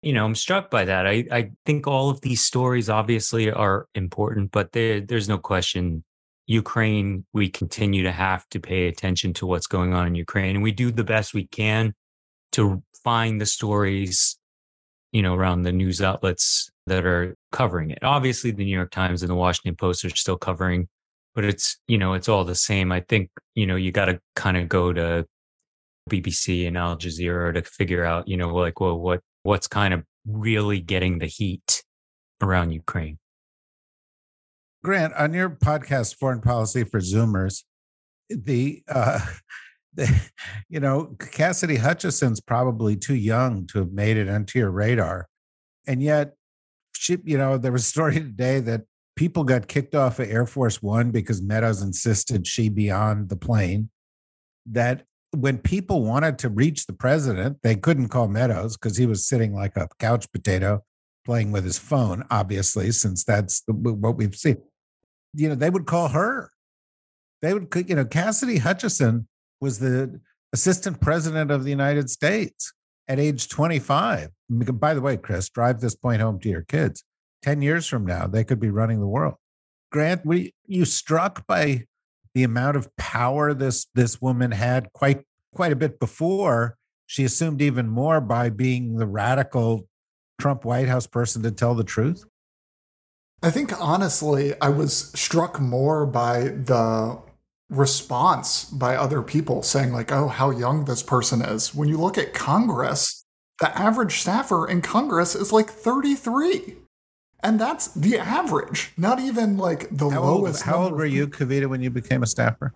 you 0.02 0.13
know, 0.13 0.25
I'm 0.25 0.36
struck 0.36 0.71
by 0.71 0.86
that. 0.86 1.06
I, 1.06 1.25
I 1.30 1.52
think 1.65 1.86
all 1.86 2.10
of 2.10 2.21
these 2.21 2.41
stories 2.41 2.89
obviously 2.89 3.52
are 3.52 3.88
important, 3.95 4.49
but 4.52 4.71
there, 4.71 5.02
there's 5.02 5.28
no 5.28 5.38
question. 5.38 6.06
Ukraine, 6.47 7.25
we 7.34 7.49
continue 7.49 8.04
to 8.04 8.12
have 8.13 8.47
to 8.52 8.62
pay 8.62 8.88
attention 8.88 9.34
to 9.34 9.45
what's 9.45 9.67
going 9.67 9.93
on 9.93 10.08
in 10.08 10.15
Ukraine, 10.15 10.56
and 10.56 10.63
we 10.63 10.71
do 10.71 10.89
the 10.89 11.04
best 11.04 11.34
we 11.34 11.47
can 11.47 11.93
to 12.54 12.82
find 13.04 13.41
the 13.41 13.45
stories, 13.45 14.39
you 15.12 15.21
know, 15.21 15.36
around 15.36 15.63
the 15.63 15.73
news 15.73 16.02
outlets 16.02 16.71
that 16.89 17.06
are 17.06 17.36
covering 17.52 17.91
it. 17.91 17.99
Obviously, 18.04 18.52
the 18.52 18.65
New 18.65 18.75
York 18.75 18.91
Times 18.91 19.23
and 19.23 19.30
the 19.30 19.36
Washington 19.36 19.75
Post 19.75 20.06
are 20.06 20.10
still 20.10 20.38
covering, 20.38 20.88
but 21.34 21.45
it's 21.45 21.78
you 21.88 21.97
know, 21.97 22.13
it's 22.13 22.30
all 22.30 22.43
the 22.43 22.56
same. 22.56 22.91
I 22.91 23.02
think 23.08 23.30
you 23.56 23.65
know, 23.65 23.75
you 23.75 23.91
got 23.91 24.06
to 24.06 24.19
kind 24.36 24.58
of 24.58 24.69
go 24.69 24.93
to 24.93 25.25
BBC 26.10 26.67
and 26.67 26.78
Al 26.78 26.97
Jazeera 26.97 27.54
to 27.54 27.63
figure 27.63 28.04
out, 28.04 28.28
you 28.28 28.38
know, 28.38 28.54
like, 28.54 28.80
well, 28.80 28.99
what 28.99 29.21
what's 29.43 29.67
kind 29.67 29.93
of 29.93 30.04
really 30.25 30.80
getting 30.80 31.19
the 31.19 31.25
heat 31.25 31.84
around 32.41 32.71
Ukraine. 32.71 33.17
Grant, 34.84 35.13
on 35.13 35.34
your 35.34 35.49
podcast, 35.49 36.15
Foreign 36.15 36.41
Policy 36.41 36.84
for 36.84 36.99
Zoomers, 36.99 37.63
the, 38.30 38.82
uh, 38.88 39.19
the, 39.93 40.21
you 40.69 40.80
know, 40.80 41.15
Cassidy 41.32 41.75
Hutchinson's 41.75 42.39
probably 42.39 42.95
too 42.95 43.15
young 43.15 43.67
to 43.67 43.80
have 43.80 43.91
made 43.91 44.17
it 44.17 44.30
onto 44.30 44.60
your 44.60 44.71
radar. 44.71 45.28
And 45.86 46.02
yet, 46.02 46.36
she, 46.99 47.17
you 47.23 47.38
know, 47.38 47.57
there 47.57 47.71
was 47.71 47.83
a 47.83 47.89
story 47.89 48.13
today 48.19 48.59
that 48.59 48.81
people 49.15 49.45
got 49.45 49.67
kicked 49.67 49.95
off 49.95 50.19
of 50.19 50.29
Air 50.29 50.45
Force 50.45 50.81
One 50.81 51.12
because 51.12 51.41
Meadows 51.41 51.81
insisted 51.81 52.45
she 52.45 52.67
be 52.67 52.91
on 52.91 53.27
the 53.27 53.38
plane. 53.38 53.89
That 54.65 55.05
when 55.31 55.59
people 55.59 56.03
wanted 56.03 56.38
to 56.39 56.49
reach 56.49 56.85
the 56.85 56.93
president, 56.93 57.59
they 57.63 57.75
couldn't 57.75 58.09
call 58.09 58.27
Meadows 58.27 58.75
because 58.75 58.97
he 58.97 59.05
was 59.05 59.25
sitting 59.25 59.53
like 59.53 59.77
a 59.77 59.88
couch 59.99 60.29
potato 60.31 60.83
playing 61.25 61.53
with 61.53 61.63
his 61.63 61.79
phone, 61.79 62.25
obviously, 62.29 62.91
since 62.91 63.23
that's 63.23 63.62
the, 63.62 63.73
what 63.73 64.17
we've 64.17 64.35
seen. 64.35 64.57
You 65.33 65.49
know, 65.49 65.55
they 65.55 65.69
would 65.69 65.85
call 65.85 66.09
her. 66.09 66.51
They 67.41 67.53
would, 67.53 67.73
you 67.88 67.95
know, 67.95 68.05
Cassidy 68.05 68.57
Hutchinson 68.57 69.27
was 69.62 69.79
the 69.79 70.19
assistant 70.51 70.99
president 70.99 71.49
of 71.49 71.63
the 71.63 71.69
United 71.69 72.09
States 72.09 72.73
at 73.07 73.19
age 73.19 73.47
25. 73.47 74.31
By 74.49 74.93
the 74.93 75.01
way, 75.01 75.17
Chris, 75.17 75.49
drive 75.49 75.79
this 75.79 75.95
point 75.95 76.21
home 76.21 76.39
to 76.39 76.49
your 76.49 76.63
kids. 76.63 77.03
10 77.43 77.62
years 77.62 77.88
from 77.88 78.05
now, 78.05 78.27
they 78.27 78.43
could 78.43 78.59
be 78.59 78.69
running 78.69 78.99
the 78.99 79.07
world. 79.07 79.35
Grant, 79.91 80.25
were 80.25 80.45
you 80.67 80.85
struck 80.85 81.45
by 81.47 81.85
the 82.33 82.43
amount 82.43 82.77
of 82.77 82.95
power 82.95 83.53
this 83.53 83.88
this 83.95 84.21
woman 84.21 84.51
had 84.51 84.91
quite 84.93 85.23
quite 85.53 85.71
a 85.71 85.75
bit 85.75 85.99
before 85.99 86.77
she 87.07 87.23
assumed 87.23 87.62
even 87.62 87.88
more 87.88 88.21
by 88.21 88.49
being 88.49 88.97
the 88.97 89.07
radical 89.07 89.88
Trump 90.39 90.63
White 90.63 90.88
House 90.88 91.07
person 91.07 91.41
to 91.43 91.51
tell 91.51 91.73
the 91.73 91.83
truth? 91.83 92.23
I 93.41 93.49
think 93.49 93.71
honestly, 93.81 94.53
I 94.62 94.69
was 94.69 95.12
struck 95.19 95.59
more 95.59 96.05
by 96.05 96.49
the 96.49 97.19
response 97.69 98.65
by 98.65 98.95
other 98.95 99.21
people 99.21 99.63
saying, 99.63 99.91
like, 99.91 100.12
oh, 100.12 100.27
how 100.27 100.51
young 100.51 100.85
this 100.85 101.01
person 101.01 101.41
is. 101.41 101.73
When 101.73 101.88
you 101.88 101.97
look 101.97 102.17
at 102.17 102.33
Congress, 102.33 103.18
the 103.59 103.77
average 103.77 104.19
staffer 104.19 104.67
in 104.67 104.81
Congress 104.81 105.35
is 105.35 105.51
like 105.51 105.69
33. 105.69 106.75
And 107.41 107.59
that's 107.59 107.87
the 107.93 108.17
average, 108.17 108.91
not 108.97 109.19
even 109.19 109.57
like 109.57 109.87
the 109.91 110.09
how 110.09 110.23
lowest. 110.23 110.67
Old, 110.67 110.75
how 110.75 110.83
old 110.83 110.93
were 110.93 111.05
you, 111.05 111.27
Kavita, 111.27 111.67
when 111.67 111.81
you 111.81 111.89
became 111.89 112.21
a 112.21 112.27
staffer? 112.27 112.73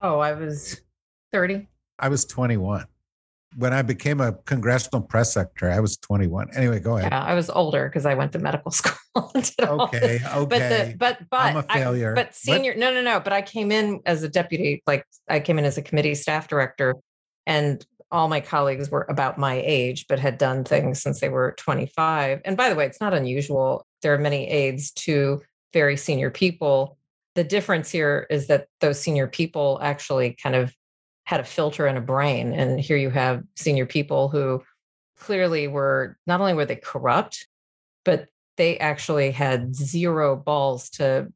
Oh, 0.00 0.18
I 0.18 0.32
was 0.32 0.80
30. 1.32 1.68
I 1.98 2.08
was 2.08 2.24
21. 2.24 2.86
When 3.56 3.72
I 3.72 3.82
became 3.82 4.20
a 4.20 4.32
congressional 4.32 5.02
press 5.02 5.34
secretary, 5.34 5.72
I 5.72 5.80
was 5.80 5.96
21. 5.98 6.50
Anyway, 6.54 6.80
go 6.80 6.96
ahead. 6.96 7.12
Yeah, 7.12 7.22
I 7.22 7.34
was 7.34 7.50
older 7.50 7.88
because 7.88 8.06
I 8.06 8.14
went 8.14 8.32
to 8.32 8.38
medical 8.38 8.70
school. 8.70 8.94
okay, 9.16 9.64
okay. 9.64 10.20
But 10.24 10.48
the, 10.48 10.94
but 10.96 11.18
but 11.30 11.40
I'm 11.40 11.56
a 11.56 11.62
failure. 11.64 12.12
I, 12.12 12.14
but 12.14 12.34
senior, 12.34 12.72
what? 12.72 12.78
no, 12.78 12.94
no, 12.94 13.02
no. 13.02 13.20
But 13.20 13.32
I 13.32 13.42
came 13.42 13.72
in 13.72 14.00
as 14.06 14.22
a 14.22 14.28
deputy, 14.28 14.82
like 14.86 15.04
I 15.28 15.40
came 15.40 15.58
in 15.58 15.64
as 15.64 15.78
a 15.78 15.82
committee 15.82 16.14
staff 16.14 16.46
director, 16.46 16.94
and 17.46 17.84
all 18.12 18.28
my 18.28 18.40
colleagues 18.40 18.90
were 18.90 19.06
about 19.08 19.38
my 19.38 19.62
age, 19.64 20.06
but 20.08 20.18
had 20.18 20.38
done 20.38 20.64
things 20.64 21.02
since 21.02 21.20
they 21.20 21.28
were 21.28 21.54
25. 21.58 22.40
And 22.44 22.56
by 22.56 22.68
the 22.68 22.74
way, 22.74 22.86
it's 22.86 23.00
not 23.00 23.14
unusual. 23.14 23.86
There 24.02 24.14
are 24.14 24.18
many 24.18 24.48
aides 24.48 24.90
to 24.92 25.42
very 25.72 25.96
senior 25.96 26.30
people. 26.30 26.96
The 27.34 27.44
difference 27.44 27.90
here 27.90 28.26
is 28.28 28.48
that 28.48 28.66
those 28.80 29.00
senior 29.00 29.28
people 29.28 29.78
actually 29.82 30.36
kind 30.42 30.56
of 30.56 30.74
had 31.24 31.40
a 31.40 31.44
filter 31.44 31.86
and 31.86 31.96
a 31.96 32.00
brain. 32.00 32.52
And 32.52 32.80
here 32.80 32.96
you 32.96 33.10
have 33.10 33.44
senior 33.56 33.86
people 33.86 34.28
who 34.28 34.62
clearly 35.16 35.68
were 35.68 36.16
not 36.26 36.40
only 36.40 36.54
were 36.54 36.66
they 36.66 36.76
corrupt, 36.76 37.46
but 38.04 38.26
they 38.56 38.78
actually 38.78 39.30
had 39.30 39.74
zero 39.74 40.34
balls 40.36 40.90
to 40.90 41.32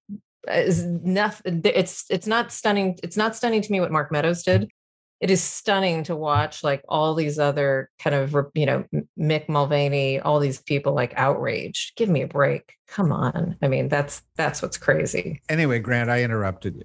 uh, 0.49 0.53
is 0.53 0.85
nothing 0.85 1.63
it's 1.65 2.05
it's 2.11 2.27
not 2.27 2.53
stunning 2.53 2.99
it's 3.03 3.17
not 3.17 3.35
stunning 3.35 3.63
to 3.63 3.73
me 3.73 3.81
what 3.81 3.91
mark 3.91 4.13
meadows 4.13 4.43
did 4.43 4.71
it 5.21 5.31
is 5.31 5.43
stunning 5.43 6.05
to 6.05 6.17
watch 6.17 6.63
like 6.63 6.83
all 6.89 7.15
these 7.15 7.39
other 7.39 7.91
kind 7.99 8.15
of 8.15 8.35
you 8.55 8.67
know 8.67 8.85
Mick 9.19 9.49
Mulvaney, 9.49 10.21
all 10.21 10.41
these 10.41 10.61
people 10.63 10.95
like 10.95 11.15
outraged. 11.17 11.97
Give 11.97 12.09
me 12.09 12.23
a 12.23 12.27
break. 12.27 12.75
Come 12.89 13.13
on. 13.13 13.57
I 13.63 13.69
mean, 13.69 13.89
that's 13.89 14.23
that's 14.37 14.63
what's 14.63 14.77
crazy. 14.77 15.41
Anyway, 15.49 15.79
Grant, 15.79 16.11
I 16.11 16.23
interrupted 16.23 16.77
you. 16.77 16.85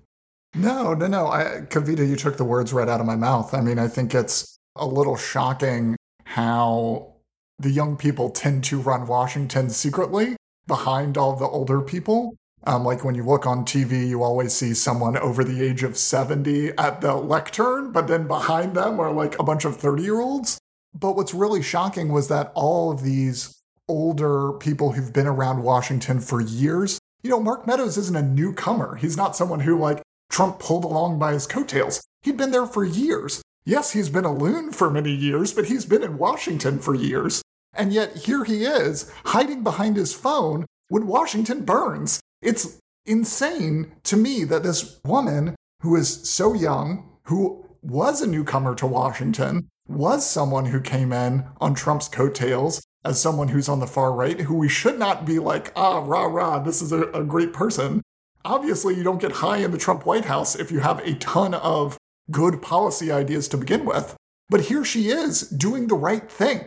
No, 0.55 0.93
no, 0.93 1.07
no. 1.07 1.27
I, 1.27 1.61
Kavita, 1.69 2.07
you 2.07 2.15
took 2.15 2.37
the 2.37 2.45
words 2.45 2.73
right 2.73 2.89
out 2.89 2.99
of 2.99 3.05
my 3.05 3.15
mouth. 3.15 3.53
I 3.53 3.61
mean, 3.61 3.77
I 3.77 3.87
think 3.87 4.15
it's 4.15 4.57
a 4.75 4.85
little 4.85 5.15
shocking 5.15 5.95
how 6.25 7.13
the 7.59 7.69
young 7.69 7.97
people 7.97 8.29
tend 8.29 8.63
to 8.65 8.79
run 8.79 9.05
Washington 9.05 9.69
secretly 9.69 10.37
behind 10.65 11.17
all 11.17 11.35
the 11.35 11.45
older 11.45 11.81
people. 11.81 12.35
Um, 12.65 12.83
like 12.83 13.03
when 13.03 13.15
you 13.15 13.23
look 13.23 13.45
on 13.45 13.65
TV, 13.65 14.07
you 14.07 14.21
always 14.21 14.53
see 14.53 14.73
someone 14.73 15.17
over 15.17 15.43
the 15.43 15.63
age 15.63 15.83
of 15.83 15.97
70 15.97 16.71
at 16.77 17.01
the 17.01 17.15
lectern, 17.15 17.91
but 17.91 18.07
then 18.07 18.27
behind 18.27 18.75
them 18.75 18.99
are 18.99 19.11
like 19.11 19.39
a 19.39 19.43
bunch 19.43 19.65
of 19.65 19.77
30 19.77 20.03
year 20.03 20.19
olds. 20.19 20.59
But 20.93 21.15
what's 21.15 21.33
really 21.33 21.61
shocking 21.61 22.11
was 22.11 22.27
that 22.27 22.51
all 22.55 22.91
of 22.91 23.03
these 23.03 23.61
older 23.87 24.53
people 24.53 24.91
who've 24.91 25.13
been 25.13 25.27
around 25.27 25.63
Washington 25.63 26.19
for 26.19 26.41
years, 26.41 26.99
you 27.23 27.29
know, 27.29 27.39
Mark 27.39 27.65
Meadows 27.65 27.97
isn't 27.97 28.15
a 28.15 28.21
newcomer. 28.21 28.95
He's 28.95 29.17
not 29.17 29.35
someone 29.35 29.61
who 29.61 29.77
like 29.77 30.01
Trump 30.29 30.59
pulled 30.59 30.85
along 30.85 31.19
by 31.19 31.33
his 31.33 31.47
coattails. 31.47 32.01
He'd 32.21 32.37
been 32.37 32.51
there 32.51 32.65
for 32.65 32.83
years. 32.83 33.41
Yes, 33.65 33.91
he's 33.91 34.09
been 34.09 34.25
a 34.25 34.33
loon 34.33 34.71
for 34.71 34.89
many 34.89 35.11
years, 35.11 35.53
but 35.53 35.65
he's 35.65 35.85
been 35.85 36.03
in 36.03 36.17
Washington 36.17 36.79
for 36.79 36.95
years. 36.95 37.41
And 37.73 37.93
yet 37.93 38.15
here 38.17 38.43
he 38.43 38.63
is, 38.63 39.11
hiding 39.25 39.63
behind 39.63 39.95
his 39.95 40.13
phone 40.13 40.65
when 40.87 41.07
Washington 41.07 41.65
burns. 41.65 42.19
It's 42.41 42.79
insane 43.05 43.93
to 44.03 44.17
me 44.17 44.43
that 44.45 44.63
this 44.63 44.99
woman 45.03 45.55
who 45.81 45.95
is 45.95 46.29
so 46.29 46.53
young, 46.53 47.09
who 47.23 47.65
was 47.81 48.21
a 48.21 48.27
newcomer 48.27 48.75
to 48.75 48.87
Washington, 48.87 49.69
was 49.87 50.29
someone 50.29 50.65
who 50.65 50.81
came 50.81 51.11
in 51.11 51.45
on 51.59 51.73
Trump's 51.73 52.07
coattails 52.07 52.81
as 53.03 53.19
someone 53.19 53.47
who's 53.47 53.69
on 53.69 53.79
the 53.79 53.87
far 53.87 54.13
right, 54.13 54.41
who 54.41 54.55
we 54.55 54.69
should 54.69 54.99
not 54.99 55.25
be 55.25 55.39
like, 55.39 55.71
ah, 55.75 55.99
rah, 55.99 56.25
rah, 56.25 56.59
this 56.59 56.81
is 56.81 56.91
a, 56.91 57.03
a 57.11 57.23
great 57.23 57.53
person. 57.53 58.01
Obviously, 58.45 58.95
you 58.95 59.03
don't 59.03 59.21
get 59.21 59.33
high 59.33 59.57
in 59.57 59.71
the 59.71 59.77
Trump 59.77 60.05
White 60.05 60.25
House 60.25 60.55
if 60.55 60.71
you 60.71 60.79
have 60.79 60.99
a 60.99 61.15
ton 61.15 61.53
of 61.53 61.97
good 62.29 62.61
policy 62.61 63.11
ideas 63.11 63.47
to 63.49 63.57
begin 63.57 63.85
with. 63.85 64.15
But 64.49 64.61
here 64.61 64.83
she 64.83 65.09
is 65.09 65.41
doing 65.41 65.87
the 65.87 65.95
right 65.95 66.29
thing. 66.29 66.65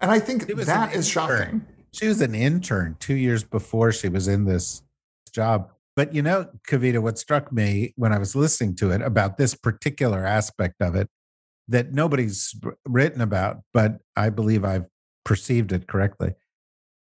And 0.00 0.10
I 0.10 0.18
think 0.18 0.46
that 0.46 0.94
is 0.94 1.08
shocking. 1.08 1.66
She 1.94 2.08
was 2.08 2.20
an 2.20 2.34
intern 2.34 2.96
two 2.98 3.14
years 3.14 3.44
before 3.44 3.92
she 3.92 4.08
was 4.08 4.26
in 4.26 4.46
this 4.46 4.82
job. 5.32 5.70
But 5.94 6.12
you 6.12 6.22
know, 6.22 6.48
Kavita, 6.68 7.00
what 7.00 7.18
struck 7.18 7.52
me 7.52 7.94
when 7.94 8.12
I 8.12 8.18
was 8.18 8.34
listening 8.34 8.74
to 8.76 8.90
it 8.90 9.00
about 9.00 9.36
this 9.36 9.54
particular 9.54 10.26
aspect 10.26 10.82
of 10.82 10.96
it 10.96 11.08
that 11.68 11.92
nobody's 11.92 12.52
written 12.84 13.20
about, 13.20 13.58
but 13.72 13.98
I 14.16 14.30
believe 14.30 14.64
I've 14.64 14.86
perceived 15.24 15.70
it 15.70 15.86
correctly, 15.86 16.34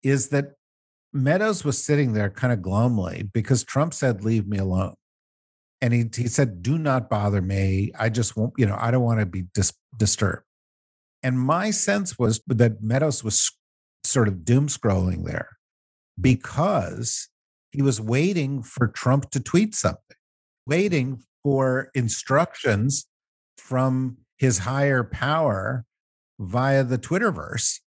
is 0.03 0.27
that 0.29 0.55
Meadows 1.13 1.63
was 1.63 1.81
sitting 1.81 2.11
there 2.11 2.29
kind 2.29 2.51
of 2.51 2.59
glumly 2.59 3.31
because 3.31 3.63
Trump 3.63 3.93
said, 3.93 4.25
Leave 4.25 4.45
me 4.45 4.57
alone. 4.57 4.95
And 5.79 5.93
he, 5.93 6.09
he 6.13 6.27
said, 6.27 6.61
Do 6.61 6.77
not 6.77 7.09
bother 7.09 7.41
me. 7.41 7.93
I 7.97 8.09
just 8.09 8.35
won't, 8.35 8.51
you 8.57 8.65
know, 8.65 8.75
I 8.77 8.91
don't 8.91 9.03
want 9.03 9.21
to 9.21 9.25
be 9.25 9.45
dis- 9.53 9.71
disturbed. 9.97 10.43
And 11.23 11.39
my 11.39 11.71
sense 11.71 12.19
was 12.19 12.41
that 12.47 12.83
Meadows 12.83 13.23
was 13.23 13.53
sort 14.05 14.27
of 14.27 14.45
doom 14.45 14.67
scrolling 14.67 15.25
there 15.25 15.49
because 16.19 17.29
he 17.71 17.81
was 17.81 17.99
waiting 17.99 18.63
for 18.63 18.87
Trump 18.87 19.29
to 19.31 19.39
tweet 19.39 19.75
something, 19.75 20.17
waiting 20.65 21.21
for 21.43 21.89
instructions 21.93 23.07
from 23.57 24.17
his 24.37 24.59
higher 24.59 25.03
power 25.03 25.85
via 26.39 26.83
the 26.83 26.97
Twitterverse 26.97 27.79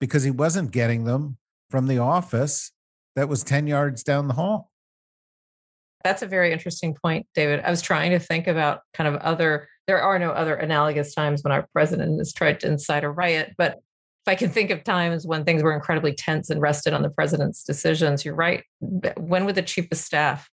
because 0.00 0.22
he 0.22 0.30
wasn't 0.30 0.70
getting 0.70 1.04
them 1.04 1.36
from 1.70 1.86
the 1.86 1.98
office 1.98 2.72
that 3.16 3.28
was 3.28 3.42
10 3.42 3.66
yards 3.66 4.02
down 4.02 4.28
the 4.28 4.34
hall. 4.34 4.70
That's 6.04 6.22
a 6.22 6.26
very 6.26 6.52
interesting 6.52 6.94
point, 6.94 7.26
David. 7.34 7.60
I 7.60 7.70
was 7.70 7.82
trying 7.82 8.12
to 8.12 8.18
think 8.18 8.46
about 8.46 8.80
kind 8.94 9.14
of 9.14 9.20
other, 9.20 9.68
there 9.86 10.00
are 10.00 10.18
no 10.18 10.30
other 10.30 10.54
analogous 10.54 11.14
times 11.14 11.42
when 11.42 11.52
our 11.52 11.66
president 11.72 12.18
has 12.18 12.32
tried 12.32 12.60
to 12.60 12.68
incite 12.68 13.04
a 13.04 13.10
riot, 13.10 13.54
but 13.58 13.78
if 14.26 14.28
I 14.30 14.34
can 14.34 14.50
think 14.50 14.70
of 14.70 14.84
times 14.84 15.26
when 15.26 15.44
things 15.44 15.62
were 15.62 15.72
incredibly 15.72 16.12
tense 16.12 16.50
and 16.50 16.60
rested 16.60 16.92
on 16.92 17.02
the 17.02 17.08
president's 17.08 17.64
decisions, 17.64 18.24
you're 18.24 18.34
right. 18.34 18.64
When 18.80 19.46
would 19.46 19.54
the 19.54 19.62
chief 19.62 19.90
of 19.90 19.98
staff 19.98 20.48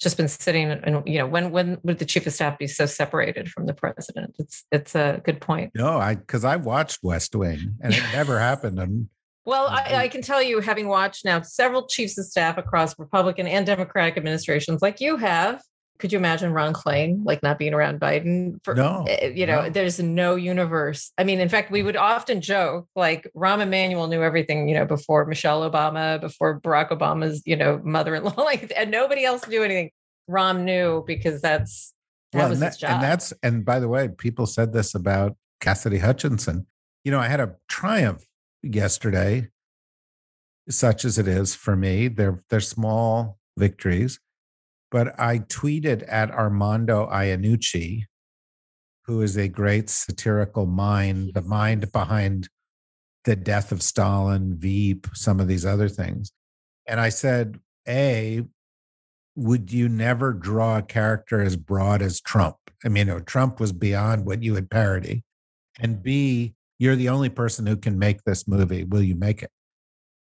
just 0.00 0.16
been 0.16 0.28
sitting 0.28 0.70
and 0.70 1.02
you 1.08 1.18
know 1.18 1.26
when 1.26 1.50
when 1.50 1.78
would 1.82 1.98
the 1.98 2.04
chief 2.04 2.24
of 2.24 2.32
staff 2.32 2.56
be 2.56 2.68
so 2.68 2.84
separated 2.86 3.48
from 3.48 3.66
the 3.66 3.72
president? 3.74 4.36
It's 4.38 4.64
it's 4.70 4.94
a 4.94 5.20
good 5.24 5.40
point. 5.40 5.72
No, 5.74 5.98
I 5.98 6.16
because 6.16 6.44
I 6.44 6.56
watched 6.56 6.98
West 7.02 7.34
Wing 7.34 7.76
and 7.80 7.94
it 7.94 8.02
never 8.12 8.38
happened. 8.48 8.78
And 8.78 9.08
well, 9.46 9.68
I, 9.68 9.94
I, 9.94 10.08
can 10.08 10.20
tell 10.20 10.42
you, 10.42 10.60
having 10.60 10.88
watched 10.88 11.24
now 11.24 11.40
several 11.40 11.86
chiefs 11.86 12.18
of 12.18 12.26
staff 12.26 12.58
across 12.58 12.98
Republican 12.98 13.46
and 13.46 13.64
Democratic 13.64 14.18
administrations, 14.18 14.82
like 14.82 15.00
you 15.00 15.16
have, 15.16 15.62
could 15.98 16.12
you 16.12 16.18
imagine 16.18 16.52
Ron 16.52 16.72
Klain 16.72 17.24
like 17.24 17.42
not 17.42 17.58
being 17.58 17.74
around 17.74 18.00
Biden? 18.00 18.62
For, 18.64 18.74
no, 18.74 19.04
eh, 19.08 19.32
you 19.34 19.46
know, 19.46 19.62
no. 19.62 19.70
there's 19.70 19.98
no 19.98 20.36
universe. 20.36 21.12
I 21.18 21.24
mean, 21.24 21.40
in 21.40 21.48
fact, 21.48 21.70
we 21.70 21.82
would 21.82 21.96
often 21.96 22.40
joke 22.40 22.88
like 22.94 23.30
Rahm 23.36 23.60
Emanuel 23.60 24.06
knew 24.06 24.22
everything, 24.22 24.68
you 24.68 24.74
know, 24.74 24.86
before 24.86 25.24
Michelle 25.26 25.68
Obama, 25.68 26.20
before 26.20 26.60
Barack 26.60 26.90
Obama's, 26.90 27.42
you 27.44 27.56
know, 27.56 27.80
mother-in-law, 27.82 28.34
like, 28.42 28.72
and 28.76 28.90
nobody 28.90 29.24
else 29.24 29.46
knew 29.48 29.62
anything. 29.62 29.90
Rahm 30.30 30.62
knew 30.62 31.04
because 31.06 31.40
that's 31.40 31.94
that 32.32 32.38
well, 32.38 32.48
was 32.50 32.60
and, 32.60 32.68
his 32.68 32.76
job. 32.76 32.90
and 32.90 33.02
that's 33.02 33.32
and 33.42 33.64
by 33.64 33.80
the 33.80 33.88
way, 33.88 34.08
people 34.08 34.46
said 34.46 34.72
this 34.72 34.94
about 34.94 35.36
Cassidy 35.60 35.98
Hutchinson. 35.98 36.66
You 37.04 37.12
know, 37.12 37.20
I 37.20 37.28
had 37.28 37.40
a 37.40 37.56
triumph 37.68 38.24
yesterday 38.62 39.48
such 40.68 41.04
as 41.04 41.18
it 41.18 41.26
is 41.26 41.54
for 41.54 41.76
me. 41.76 42.08
They're 42.08 42.38
they're 42.50 42.60
small 42.60 43.38
victories, 43.56 44.20
but 44.90 45.18
I 45.18 45.40
tweeted 45.40 46.04
at 46.08 46.30
Armando 46.30 47.08
Iannucci, 47.10 48.04
who 49.04 49.22
is 49.22 49.36
a 49.36 49.48
great 49.48 49.90
satirical 49.90 50.66
mind, 50.66 51.32
the 51.34 51.42
mind 51.42 51.90
behind 51.92 52.48
the 53.24 53.36
death 53.36 53.72
of 53.72 53.82
Stalin, 53.82 54.56
Veep, 54.58 55.06
some 55.14 55.40
of 55.40 55.48
these 55.48 55.66
other 55.66 55.88
things. 55.88 56.32
And 56.86 57.00
I 57.00 57.10
said, 57.10 57.60
A, 57.86 58.42
would 59.36 59.72
you 59.72 59.88
never 59.88 60.32
draw 60.32 60.78
a 60.78 60.82
character 60.82 61.40
as 61.40 61.56
broad 61.56 62.02
as 62.02 62.20
Trump? 62.20 62.56
I 62.84 62.88
mean, 62.88 63.06
know, 63.06 63.20
Trump 63.20 63.60
was 63.60 63.72
beyond 63.72 64.24
what 64.24 64.42
you 64.42 64.52
would 64.54 64.70
parody. 64.70 65.24
And 65.78 66.02
B, 66.02 66.54
you're 66.78 66.96
the 66.96 67.08
only 67.08 67.28
person 67.28 67.66
who 67.66 67.76
can 67.76 67.98
make 67.98 68.24
this 68.24 68.48
movie. 68.48 68.84
Will 68.84 69.02
you 69.02 69.14
make 69.14 69.42
it? 69.42 69.50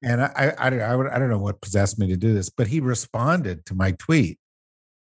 And 0.02 0.22
I, 0.22 0.54
I, 0.58 0.70
I, 0.70 1.16
I, 1.16 1.20
don't 1.20 1.30
know 1.30 1.40
what 1.40 1.62
possessed 1.62 1.98
me 1.98 2.08
to 2.08 2.18
do 2.18 2.34
this, 2.34 2.50
but 2.50 2.68
he 2.68 2.80
responded 2.80 3.66
to 3.66 3.76
my 3.76 3.92
tweet 3.94 4.38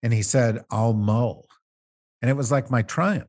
and 0.05 0.13
he 0.13 0.23
said, 0.23 0.63
I'll 0.71 0.93
mull. 0.93 1.47
And 2.23 2.31
it 2.31 2.37
was 2.37 2.53
like 2.53 2.71
my 2.71 2.83
triumph. 2.83 3.29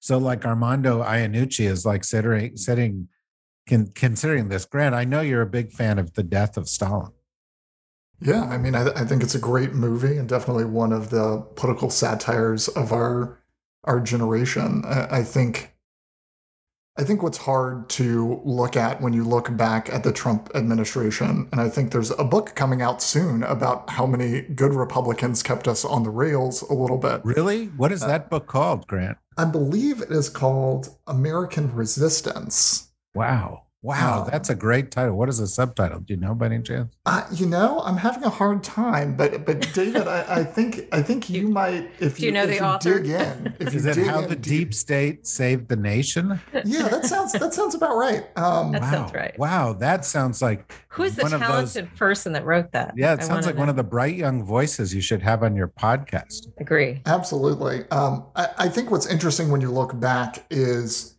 So, 0.00 0.18
like 0.18 0.46
Armando 0.46 1.02
Iannucci 1.02 1.66
is 1.66 1.84
like 1.84 2.04
sitting, 2.04 2.56
sitting 2.56 3.08
con, 3.68 3.88
considering 3.94 4.48
this. 4.48 4.64
Grant, 4.64 4.94
I 4.94 5.04
know 5.04 5.20
you're 5.20 5.42
a 5.42 5.46
big 5.46 5.72
fan 5.72 5.98
of 5.98 6.14
The 6.14 6.22
Death 6.22 6.56
of 6.56 6.68
Stalin. 6.68 7.12
Yeah, 8.20 8.44
I 8.44 8.56
mean, 8.56 8.74
I, 8.74 8.88
I 8.88 9.04
think 9.04 9.22
it's 9.22 9.34
a 9.34 9.38
great 9.38 9.74
movie 9.74 10.16
and 10.16 10.26
definitely 10.26 10.64
one 10.64 10.92
of 10.92 11.10
the 11.10 11.46
political 11.54 11.90
satires 11.90 12.68
of 12.68 12.92
our 12.92 13.38
our 13.84 14.00
generation. 14.00 14.82
I, 14.86 15.18
I 15.18 15.22
think 15.22 15.75
I 16.98 17.04
think 17.04 17.22
what's 17.22 17.36
hard 17.36 17.90
to 17.90 18.40
look 18.42 18.74
at 18.74 19.02
when 19.02 19.12
you 19.12 19.22
look 19.22 19.54
back 19.54 19.92
at 19.92 20.02
the 20.02 20.12
Trump 20.12 20.50
administration, 20.54 21.46
and 21.52 21.60
I 21.60 21.68
think 21.68 21.92
there's 21.92 22.10
a 22.12 22.24
book 22.24 22.54
coming 22.54 22.80
out 22.80 23.02
soon 23.02 23.42
about 23.42 23.90
how 23.90 24.06
many 24.06 24.40
good 24.40 24.72
Republicans 24.72 25.42
kept 25.42 25.68
us 25.68 25.84
on 25.84 26.04
the 26.04 26.10
rails 26.10 26.62
a 26.62 26.72
little 26.72 26.96
bit. 26.96 27.20
Really? 27.22 27.66
What 27.66 27.92
is 27.92 28.00
that 28.00 28.22
uh, 28.22 28.28
book 28.28 28.46
called, 28.46 28.86
Grant? 28.86 29.18
I 29.36 29.44
believe 29.44 30.00
it 30.00 30.10
is 30.10 30.30
called 30.30 30.96
American 31.06 31.74
Resistance. 31.74 32.88
Wow. 33.14 33.65
Wow, 33.86 34.22
um, 34.24 34.28
that's 34.30 34.50
a 34.50 34.54
great 34.54 34.90
title. 34.90 35.16
What 35.16 35.28
is 35.28 35.38
the 35.38 35.46
subtitle? 35.46 36.00
Do 36.00 36.12
you 36.14 36.18
know 36.20 36.34
by 36.34 36.46
any 36.46 36.60
chance? 36.60 36.92
Uh, 37.06 37.24
you 37.32 37.46
know, 37.46 37.80
I'm 37.84 37.96
having 37.96 38.24
a 38.24 38.30
hard 38.30 38.64
time, 38.64 39.16
but 39.16 39.44
but 39.46 39.72
David, 39.74 40.08
I, 40.08 40.40
I 40.40 40.44
think 40.44 40.88
I 40.92 41.02
think 41.02 41.30
you 41.36 41.48
might 41.48 41.90
if 42.00 42.16
Do 42.16 42.22
you, 42.22 42.26
you 42.26 42.32
know 42.32 42.42
if 42.42 42.48
the 42.50 42.54
you 42.56 42.60
author? 42.62 42.98
dig 43.00 43.10
in. 43.10 43.54
If 43.60 43.74
is 43.74 43.84
you 43.84 43.90
it 43.92 44.06
how 44.08 44.22
in 44.22 44.28
the 44.28 44.34
deep 44.36 44.74
state 44.74 45.26
saved 45.26 45.68
the 45.68 45.76
nation? 45.76 46.40
Yeah, 46.64 46.88
that 46.88 47.04
sounds 47.06 47.32
that 47.32 47.54
sounds 47.54 47.74
about 47.76 47.96
right. 47.96 48.24
Um, 48.36 48.72
That 48.72 48.82
wow. 48.82 48.90
sounds 48.90 49.12
right. 49.14 49.38
Wow, 49.38 49.72
that 49.74 50.04
sounds 50.04 50.42
like 50.42 50.72
Who 50.88 51.04
is 51.04 51.14
the 51.16 51.22
one 51.22 51.32
of 51.34 51.40
those- 51.40 51.48
talented 51.74 51.94
person 51.96 52.32
that 52.32 52.44
wrote 52.44 52.72
that? 52.72 52.94
yeah, 52.96 53.12
it 53.14 53.20
I 53.20 53.22
sounds 53.22 53.30
wanna 53.30 53.46
like 53.46 53.56
one 53.56 53.68
of 53.68 53.76
the 53.76 53.84
bright 53.84 54.16
young 54.16 54.42
voices 54.44 54.92
you 54.94 55.00
should 55.00 55.22
have 55.22 55.42
on 55.44 55.54
your 55.54 55.68
podcast. 55.68 56.48
Agree. 56.58 57.02
Absolutely. 57.06 57.88
Um, 57.90 58.26
I, 58.34 58.48
I 58.58 58.68
think 58.68 58.90
what's 58.90 59.06
interesting 59.06 59.50
when 59.50 59.60
you 59.60 59.70
look 59.70 59.98
back 60.00 60.44
is 60.50 61.15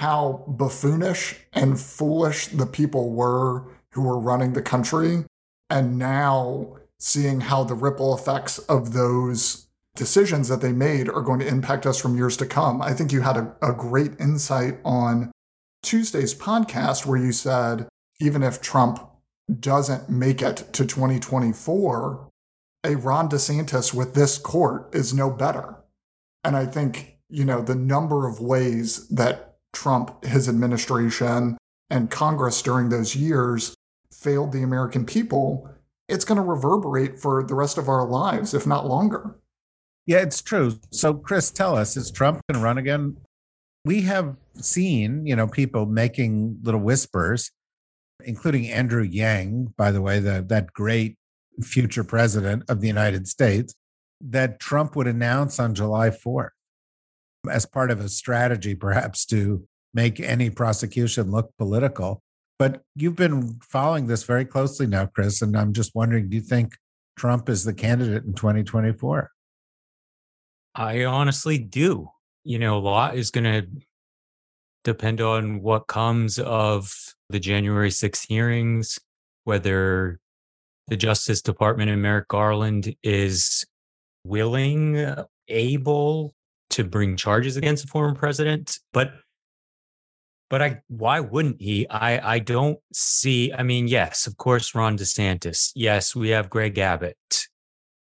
how 0.00 0.42
buffoonish 0.46 1.36
and 1.52 1.78
foolish 1.78 2.46
the 2.46 2.64
people 2.64 3.12
were 3.12 3.64
who 3.92 4.00
were 4.00 4.18
running 4.18 4.54
the 4.54 4.62
country. 4.62 5.26
And 5.68 5.98
now 5.98 6.78
seeing 6.98 7.42
how 7.42 7.64
the 7.64 7.74
ripple 7.74 8.16
effects 8.16 8.58
of 8.60 8.94
those 8.94 9.66
decisions 9.94 10.48
that 10.48 10.62
they 10.62 10.72
made 10.72 11.10
are 11.10 11.20
going 11.20 11.38
to 11.40 11.46
impact 11.46 11.84
us 11.84 12.00
from 12.00 12.16
years 12.16 12.38
to 12.38 12.46
come. 12.46 12.80
I 12.80 12.94
think 12.94 13.12
you 13.12 13.20
had 13.20 13.36
a, 13.36 13.54
a 13.60 13.74
great 13.74 14.12
insight 14.18 14.78
on 14.86 15.30
Tuesday's 15.82 16.34
podcast 16.34 17.04
where 17.04 17.20
you 17.20 17.32
said, 17.32 17.86
even 18.20 18.42
if 18.42 18.62
Trump 18.62 19.06
doesn't 19.58 20.08
make 20.08 20.40
it 20.40 20.72
to 20.72 20.86
2024, 20.86 22.26
a 22.84 22.94
Ron 22.94 23.28
DeSantis 23.28 23.92
with 23.92 24.14
this 24.14 24.38
court 24.38 24.94
is 24.94 25.12
no 25.12 25.28
better. 25.28 25.76
And 26.42 26.56
I 26.56 26.64
think, 26.64 27.18
you 27.28 27.44
know, 27.44 27.60
the 27.60 27.74
number 27.74 28.26
of 28.26 28.40
ways 28.40 29.06
that 29.08 29.49
Trump, 29.72 30.24
his 30.24 30.48
administration, 30.48 31.56
and 31.90 32.10
Congress 32.10 32.62
during 32.62 32.88
those 32.88 33.16
years 33.16 33.74
failed 34.12 34.52
the 34.52 34.62
American 34.62 35.04
people, 35.04 35.68
it's 36.08 36.24
going 36.24 36.36
to 36.36 36.42
reverberate 36.42 37.18
for 37.18 37.42
the 37.42 37.54
rest 37.54 37.78
of 37.78 37.88
our 37.88 38.06
lives, 38.06 38.54
if 38.54 38.66
not 38.66 38.86
longer. 38.86 39.36
Yeah, 40.06 40.18
it's 40.18 40.42
true. 40.42 40.78
So, 40.90 41.14
Chris, 41.14 41.50
tell 41.50 41.76
us, 41.76 41.96
is 41.96 42.10
Trump 42.10 42.40
going 42.48 42.60
to 42.60 42.64
run 42.64 42.78
again? 42.78 43.16
We 43.84 44.02
have 44.02 44.36
seen, 44.56 45.26
you 45.26 45.36
know, 45.36 45.46
people 45.46 45.86
making 45.86 46.58
little 46.62 46.80
whispers, 46.80 47.50
including 48.24 48.68
Andrew 48.68 49.02
Yang, 49.02 49.72
by 49.76 49.92
the 49.92 50.02
way, 50.02 50.18
the, 50.18 50.44
that 50.48 50.72
great 50.72 51.16
future 51.62 52.04
president 52.04 52.64
of 52.68 52.80
the 52.80 52.88
United 52.88 53.28
States, 53.28 53.74
that 54.20 54.60
Trump 54.60 54.96
would 54.96 55.06
announce 55.06 55.58
on 55.58 55.74
July 55.74 56.10
4th 56.10 56.50
as 57.48 57.66
part 57.66 57.90
of 57.90 58.00
a 58.00 58.08
strategy, 58.08 58.74
perhaps 58.74 59.24
to 59.26 59.66
make 59.94 60.20
any 60.20 60.50
prosecution 60.50 61.30
look 61.30 61.50
political. 61.58 62.22
But 62.58 62.82
you've 62.94 63.16
been 63.16 63.58
following 63.62 64.06
this 64.06 64.24
very 64.24 64.44
closely 64.44 64.86
now, 64.86 65.06
Chris, 65.06 65.40
and 65.40 65.56
I'm 65.56 65.72
just 65.72 65.94
wondering 65.94 66.28
do 66.28 66.36
you 66.36 66.42
think 66.42 66.74
Trump 67.16 67.48
is 67.48 67.64
the 67.64 67.74
candidate 67.74 68.24
in 68.24 68.34
2024? 68.34 69.30
I 70.74 71.04
honestly 71.04 71.58
do. 71.58 72.10
You 72.44 72.58
know, 72.58 72.76
a 72.76 72.80
lot 72.80 73.16
is 73.16 73.30
going 73.30 73.44
to 73.44 73.66
depend 74.84 75.20
on 75.20 75.62
what 75.62 75.86
comes 75.86 76.38
of 76.38 76.92
the 77.28 77.40
January 77.40 77.90
6 77.90 78.22
hearings, 78.22 78.98
whether 79.44 80.20
the 80.88 80.96
Justice 80.96 81.42
Department 81.42 81.90
and 81.90 82.02
Merrick 82.02 82.28
Garland 82.28 82.94
is 83.02 83.64
willing, 84.24 85.14
able 85.48 86.34
to 86.70 86.84
bring 86.84 87.16
charges 87.16 87.56
against 87.56 87.84
the 87.84 87.90
former 87.90 88.14
president. 88.14 88.78
But 88.92 89.12
but 90.48 90.62
I 90.62 90.80
why 90.88 91.20
wouldn't 91.20 91.60
he? 91.60 91.88
I 91.88 92.34
I 92.34 92.38
don't 92.40 92.78
see. 92.92 93.52
I 93.52 93.62
mean, 93.62 93.88
yes, 93.88 94.26
of 94.26 94.36
course, 94.36 94.74
Ron 94.74 94.98
DeSantis. 94.98 95.72
Yes, 95.74 96.14
we 96.14 96.30
have 96.30 96.50
Greg 96.50 96.78
Abbott. 96.78 97.16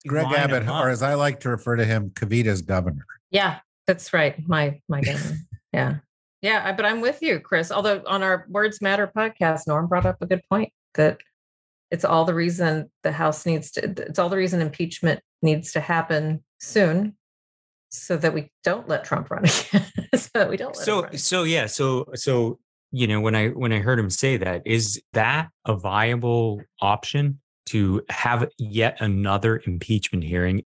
Greg 0.07 0.25
line 0.25 0.35
Abbott, 0.35 0.67
or 0.67 0.89
as 0.89 1.03
I 1.03 1.13
like 1.13 1.41
to 1.41 1.49
refer 1.49 1.75
to 1.75 1.85
him, 1.85 2.09
Kavita's 2.11 2.61
governor. 2.61 3.05
Yeah, 3.31 3.59
that's 3.85 4.13
right. 4.13 4.35
My 4.47 4.81
my 4.87 5.01
governor. 5.01 5.37
yeah. 5.73 5.95
Yeah, 6.41 6.71
but 6.71 6.85
I'm 6.85 7.01
with 7.01 7.21
you, 7.21 7.41
Chris. 7.41 7.69
Although 7.69 8.01
on 8.07 8.23
our 8.23 8.45
Words 8.47 8.81
Matter 8.81 9.11
podcast, 9.13 9.67
Norm 9.67 9.87
brought 9.87 10.05
up 10.05 10.21
a 10.21 10.25
good 10.25 10.41
point 10.49 10.71
that 10.93 11.17
it's 11.91 12.05
all 12.05 12.23
the 12.23 12.33
reason 12.33 12.89
the 13.03 13.11
House 13.11 13.45
needs 13.45 13.71
to 13.71 13.83
it's 13.85 14.19
all 14.19 14.29
the 14.29 14.37
reason 14.37 14.61
impeachment 14.61 15.21
needs 15.41 15.73
to 15.73 15.79
happen 15.79 16.43
soon 16.59 17.15
so 17.89 18.17
that 18.17 18.33
we 18.33 18.51
don't 18.63 18.87
let 18.87 19.03
Trump 19.03 19.29
run 19.29 19.43
again. 19.73 19.85
so 20.15 20.29
that 20.35 20.49
we 20.49 20.57
don't 20.57 20.75
so 20.75 21.07
so 21.15 21.43
yeah 21.43 21.65
so 21.65 22.05
so 22.15 22.59
you 22.91 23.07
know 23.07 23.19
when 23.19 23.35
i 23.35 23.49
when 23.49 23.73
i 23.73 23.79
heard 23.79 23.99
him 23.99 24.09
say 24.09 24.37
that 24.37 24.61
is 24.65 25.01
that 25.13 25.49
a 25.65 25.75
viable 25.75 26.61
option 26.81 27.39
to 27.65 28.01
have 28.09 28.49
yet 28.57 28.97
another 28.99 29.61
impeachment 29.67 30.23
hearing? 30.23 30.63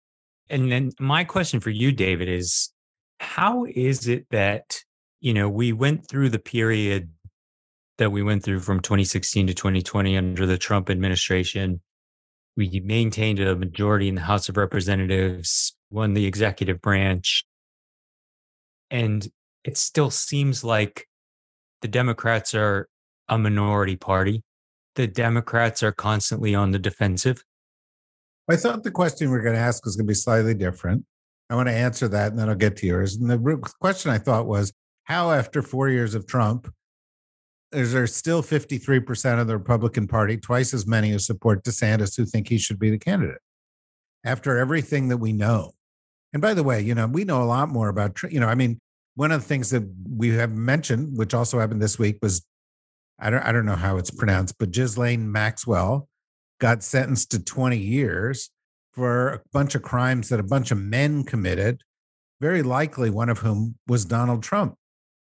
And 0.50 0.72
then 0.72 0.92
my 1.00 1.24
question 1.24 1.60
for 1.60 1.70
you 1.70 1.92
david 1.92 2.30
is 2.30 2.72
how 3.20 3.66
is 3.66 4.08
it 4.08 4.26
that 4.32 4.80
you 5.20 5.34
know 5.34 5.50
we 5.50 5.74
went 5.74 6.08
through 6.08 6.30
the 6.30 6.40
period 6.40 7.10
that 7.98 8.12
we 8.12 8.22
went 8.22 8.44
through 8.44 8.60
from 8.60 8.80
2016 8.80 9.48
to 9.48 9.54
2020 9.54 10.18
under 10.18 10.46
the 10.46 10.58
trump 10.58 10.90
administration. 10.90 11.82
We 12.56 12.82
maintained 12.84 13.40
a 13.40 13.56
majority 13.56 14.08
in 14.08 14.16
the 14.16 14.22
house 14.22 14.50
of 14.50 14.58
representatives 14.58 15.77
won 15.90 16.14
the 16.14 16.26
executive 16.26 16.82
branch 16.82 17.46
and 18.90 19.28
it 19.64 19.78
still 19.78 20.10
seems 20.10 20.64
like 20.64 21.08
the 21.82 21.88
Democrats 21.88 22.54
are 22.54 22.88
a 23.28 23.38
minority 23.38 23.96
party. 23.96 24.44
The 24.96 25.08
Democrats 25.08 25.84
are 25.84 25.92
constantly 25.92 26.56
on 26.56 26.72
the 26.72 26.80
defensive. 26.80 27.44
I 28.50 28.56
thought 28.56 28.84
the 28.84 28.92
question 28.92 29.30
we 29.30 29.38
are 29.38 29.42
going 29.42 29.56
to 29.56 29.62
ask 29.62 29.86
was 29.86 29.96
going 29.96 30.08
to 30.08 30.12
be 30.12 30.16
slightly 30.16 30.54
different. 30.54 31.06
I 31.50 31.56
want 31.56 31.68
to 31.68 31.76
answer 31.76 32.08
that 32.08 32.32
and 32.32 32.40
then 32.40 32.50
I'll 32.50 32.56
get 32.56 32.78
to 32.78 32.88
yours. 32.88 33.16
And 33.16 33.30
the 33.30 33.72
question 33.80 34.12
I 34.12 34.18
thought 34.18 34.48
was 34.48 34.74
how, 35.04 35.32
after 35.32 35.62
four 35.62 35.90
years 35.90 36.16
of 36.16 36.28
Trump, 36.28 36.74
is 37.74 37.92
there 37.92 38.08
still 38.08 38.42
53% 38.42 39.40
of 39.40 39.48
the 39.48 39.58
Republican 39.58 40.08
Party, 40.08 40.38
twice 40.38 40.74
as 40.74 40.88
many 40.88 41.12
who 41.12 41.20
support 41.20 41.64
DeSantis, 41.64 42.16
who 42.16 42.26
think 42.26 42.48
he 42.48 42.58
should 42.58 42.80
be 42.80 42.90
the 42.90 42.98
candidate? 42.98 43.42
After 44.24 44.58
everything 44.58 45.10
that 45.10 45.18
we 45.18 45.34
know. 45.34 45.74
And 46.34 46.42
by 46.42 46.54
the 46.54 46.64
way, 46.64 46.82
you 46.82 46.94
know, 46.94 47.08
we 47.08 47.24
know 47.24 47.42
a 47.42 47.46
lot 47.46 47.70
more 47.70 47.90
about, 47.90 48.22
you 48.24 48.40
know, 48.40 48.48
I 48.48 48.56
mean, 48.56 48.80
one 49.16 49.32
of 49.32 49.42
the 49.42 49.48
things 49.48 49.70
that 49.72 49.84
we 50.16 50.30
have 50.30 50.52
mentioned, 50.52 51.18
which 51.18 51.34
also 51.34 51.60
happened 51.60 51.82
this 51.82 51.98
week, 51.98 52.20
was 52.22 52.46
I 53.20 53.30
don't, 53.30 53.44
I 53.44 53.52
don't 53.52 53.66
know 53.66 53.76
how 53.76 53.98
it's 53.98 54.12
pronounced, 54.12 54.56
but 54.60 54.72
Ghislaine 54.72 55.32
Maxwell 55.32 56.08
got 56.60 56.84
sentenced 56.84 57.32
to 57.32 57.44
20 57.44 57.78
years 57.78 58.50
for 58.98 59.30
a 59.30 59.42
bunch 59.54 59.76
of 59.76 59.84
crimes 59.84 60.30
that 60.30 60.40
a 60.40 60.44
bunch 60.44 60.72
of 60.72 60.78
men 60.80 61.24
committed, 61.24 61.82
very 62.42 62.64
likely 62.64 63.10
one 63.10 63.30
of 63.30 63.40
whom 63.40 63.76
was 63.88 64.06
Donald 64.06 64.44
Trump. 64.44 64.76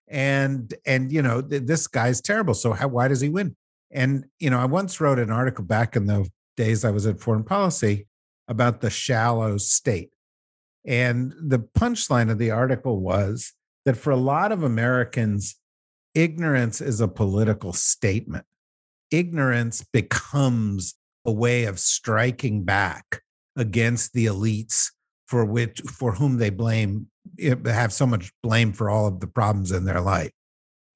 And 0.09 0.72
and 0.87 1.11
you 1.11 1.20
know 1.20 1.42
th- 1.42 1.64
this 1.64 1.88
guy's 1.88 2.20
terrible. 2.20 2.54
So 2.54 2.72
how, 2.72 2.87
why 2.87 3.09
does 3.09 3.20
he 3.20 3.28
win? 3.28 3.56
And 3.90 4.26
you 4.38 4.50
know 4.50 4.61
I 4.61 4.64
once 4.66 5.00
wrote 5.00 5.18
an 5.18 5.32
article 5.32 5.64
back 5.64 5.96
in 5.96 6.06
the 6.06 6.28
days 6.56 6.85
I 6.85 6.90
was 6.90 7.06
at 7.06 7.18
Foreign 7.18 7.42
Policy 7.42 8.06
about 8.46 8.80
the 8.80 8.90
shallow 8.90 9.59
state. 9.59 10.11
And 10.87 11.35
the 11.40 11.59
punchline 11.59 12.31
of 12.31 12.38
the 12.38 12.53
article 12.53 13.01
was 13.01 13.53
that 13.85 13.96
for 13.96 14.11
a 14.11 14.16
lot 14.16 14.53
of 14.53 14.62
Americans, 14.62 15.57
ignorance 16.14 16.81
is 16.81 17.01
a 17.01 17.09
political 17.09 17.72
statement. 17.72 18.44
Ignorance 19.11 19.85
becomes 19.92 20.94
a 21.25 21.33
way 21.33 21.64
of 21.64 21.81
striking 21.81 22.64
back 22.64 23.22
against 23.57 24.12
the 24.12 24.27
elites 24.27 24.90
for 25.27 25.44
which 25.44 25.81
for 25.81 26.12
whom 26.12 26.38
they 26.38 26.51
blame 26.51 27.09
eh, 27.40 27.55
have 27.66 27.92
so 27.92 28.07
much 28.07 28.33
blame 28.42 28.72
for 28.72 28.88
all 28.88 29.07
of 29.09 29.18
the 29.18 29.27
problems 29.27 29.72
in 29.72 29.85
their 29.85 30.01
life. 30.01 30.31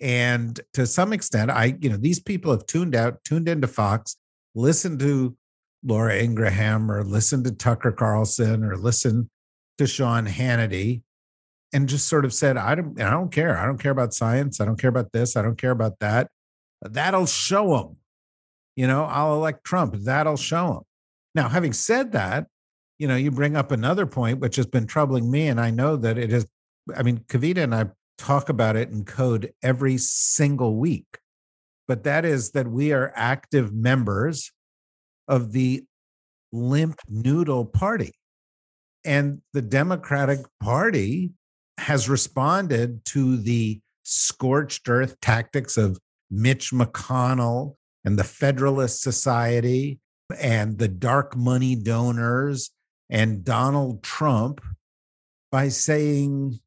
And 0.01 0.59
to 0.75 0.87
some 0.87 1.13
extent, 1.13 1.51
I, 1.51 1.77
you 1.81 1.91
know, 1.91 1.97
these 1.97 2.21
people 2.21 2.53
have 2.53 2.67
tuned 2.67 2.95
out, 2.95 3.23
tuned 3.25 3.49
into 3.49 3.67
Fox, 3.67 4.17
listened 4.55 5.01
to 5.01 5.37
Laura 5.85 6.17
Ingraham 6.17 6.91
or 6.91 7.05
listened 7.05 7.45
to 7.45 7.53
Tucker 7.53 7.93
Carlson 7.93 8.65
or 8.65 8.77
listened 8.77 9.29
to 9.81 9.87
Sean 9.87 10.27
Hannity 10.27 11.01
and 11.73 11.89
just 11.89 12.07
sort 12.07 12.27
of 12.27 12.35
said, 12.35 12.59
I 12.59 12.75
don't, 12.75 13.01
I 13.01 13.11
don't 13.11 13.33
care. 13.33 13.57
I 13.57 13.65
don't 13.65 13.79
care 13.79 13.93
about 13.93 14.13
science. 14.13 14.61
I 14.61 14.67
don't 14.67 14.79
care 14.79 14.91
about 14.91 15.13
this. 15.13 15.37
I 15.37 15.43
don't 15.43 15.57
care 15.57 15.71
about 15.71 15.99
that. 16.01 16.29
That'll 16.83 17.25
show 17.25 17.79
them. 17.79 17.97
You 18.77 18.87
know, 18.87 19.05
I'll 19.05 19.35
elect 19.35 19.65
Trump. 19.65 19.95
That'll 19.95 20.37
show 20.37 20.69
them. 20.75 20.83
Now, 21.35 21.49
having 21.49 21.73
said 21.73 22.13
that, 22.13 22.47
you 22.99 23.09
know, 23.09 23.17
you 23.17 23.31
bring 23.31 23.57
up 23.57 23.71
another 23.71 24.05
point 24.05 24.41
which 24.41 24.57
has 24.57 24.67
been 24.67 24.87
troubling 24.87 25.31
me, 25.31 25.49
and 25.49 25.59
I 25.59 25.71
know 25.71 25.97
that 25.97 26.19
it 26.19 26.31
is. 26.31 26.47
I 26.95 27.03
mean, 27.03 27.21
Kavita 27.29 27.63
and 27.63 27.75
I 27.75 27.87
talk 28.19 28.51
about 28.51 28.77
it 28.77 28.91
in 28.91 29.07
code 29.07 29.55
every 29.63 29.97
single 29.97 30.77
week, 30.77 31.07
but 31.89 32.05
that 32.05 32.27
is 32.27 32.51
that 32.51 32.69
we 32.69 32.93
are 32.93 33.13
active 33.17 33.73
members 33.73 34.53
of 35.27 35.53
the 35.53 35.85
limp 36.53 37.01
noodle 37.09 37.65
party. 37.65 38.20
And 39.05 39.41
the 39.53 39.63
Democratic 39.63 40.41
Party 40.61 41.33
has 41.79 42.09
responded 42.09 43.05
to 43.07 43.37
the 43.39 43.81
scorched 44.03 44.89
earth 44.89 45.21
tactics 45.21 45.77
of 45.77 45.99
Mitch 46.31 46.73
McConnell 46.73 47.77
and 48.05 48.19
the 48.19 48.25
Federalist 48.25 49.03
Society 49.03 50.01
and 50.39 50.79
the 50.79 50.89
dark 50.89 51.37
money 51.37 51.75
donors 51.75 52.71
and 53.09 53.45
Donald 53.45 54.03
Trump 54.03 54.61
by 55.51 55.69
saying, 55.69 56.61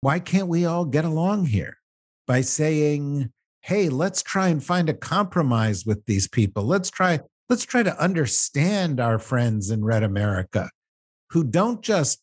why 0.00 0.18
can't 0.18 0.48
we 0.48 0.66
all 0.66 0.84
get 0.84 1.04
along 1.04 1.46
here? 1.46 1.78
By 2.26 2.42
saying, 2.42 3.32
hey, 3.62 3.88
let's 3.88 4.22
try 4.22 4.48
and 4.48 4.62
find 4.62 4.88
a 4.88 4.94
compromise 4.94 5.86
with 5.86 6.04
these 6.06 6.28
people. 6.28 6.64
Let's 6.64 6.90
try, 6.90 7.20
let's 7.48 7.64
try 7.64 7.82
to 7.82 7.98
understand 8.00 9.00
our 9.00 9.18
friends 9.18 9.70
in 9.70 9.84
Red 9.84 10.02
America 10.02 10.70
who 11.30 11.44
don't 11.44 11.82
just 11.82 12.20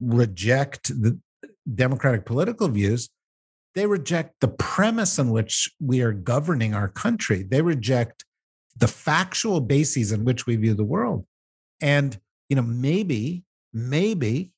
reject 0.00 0.88
the 0.88 1.18
democratic 1.72 2.24
political 2.26 2.68
views, 2.68 3.08
they 3.74 3.86
reject 3.86 4.40
the 4.40 4.48
premise 4.48 5.18
on 5.18 5.30
which 5.30 5.70
we 5.80 6.00
are 6.02 6.12
governing 6.12 6.74
our 6.74 6.88
country. 6.88 7.42
They 7.42 7.62
reject 7.62 8.24
the 8.76 8.88
factual 8.88 9.60
bases 9.60 10.12
in 10.12 10.24
which 10.24 10.46
we 10.46 10.56
view 10.56 10.74
the 10.74 10.84
world. 10.84 11.26
And, 11.80 12.18
you 12.48 12.56
know, 12.56 12.62
maybe, 12.62 13.44
maybe 13.72 14.52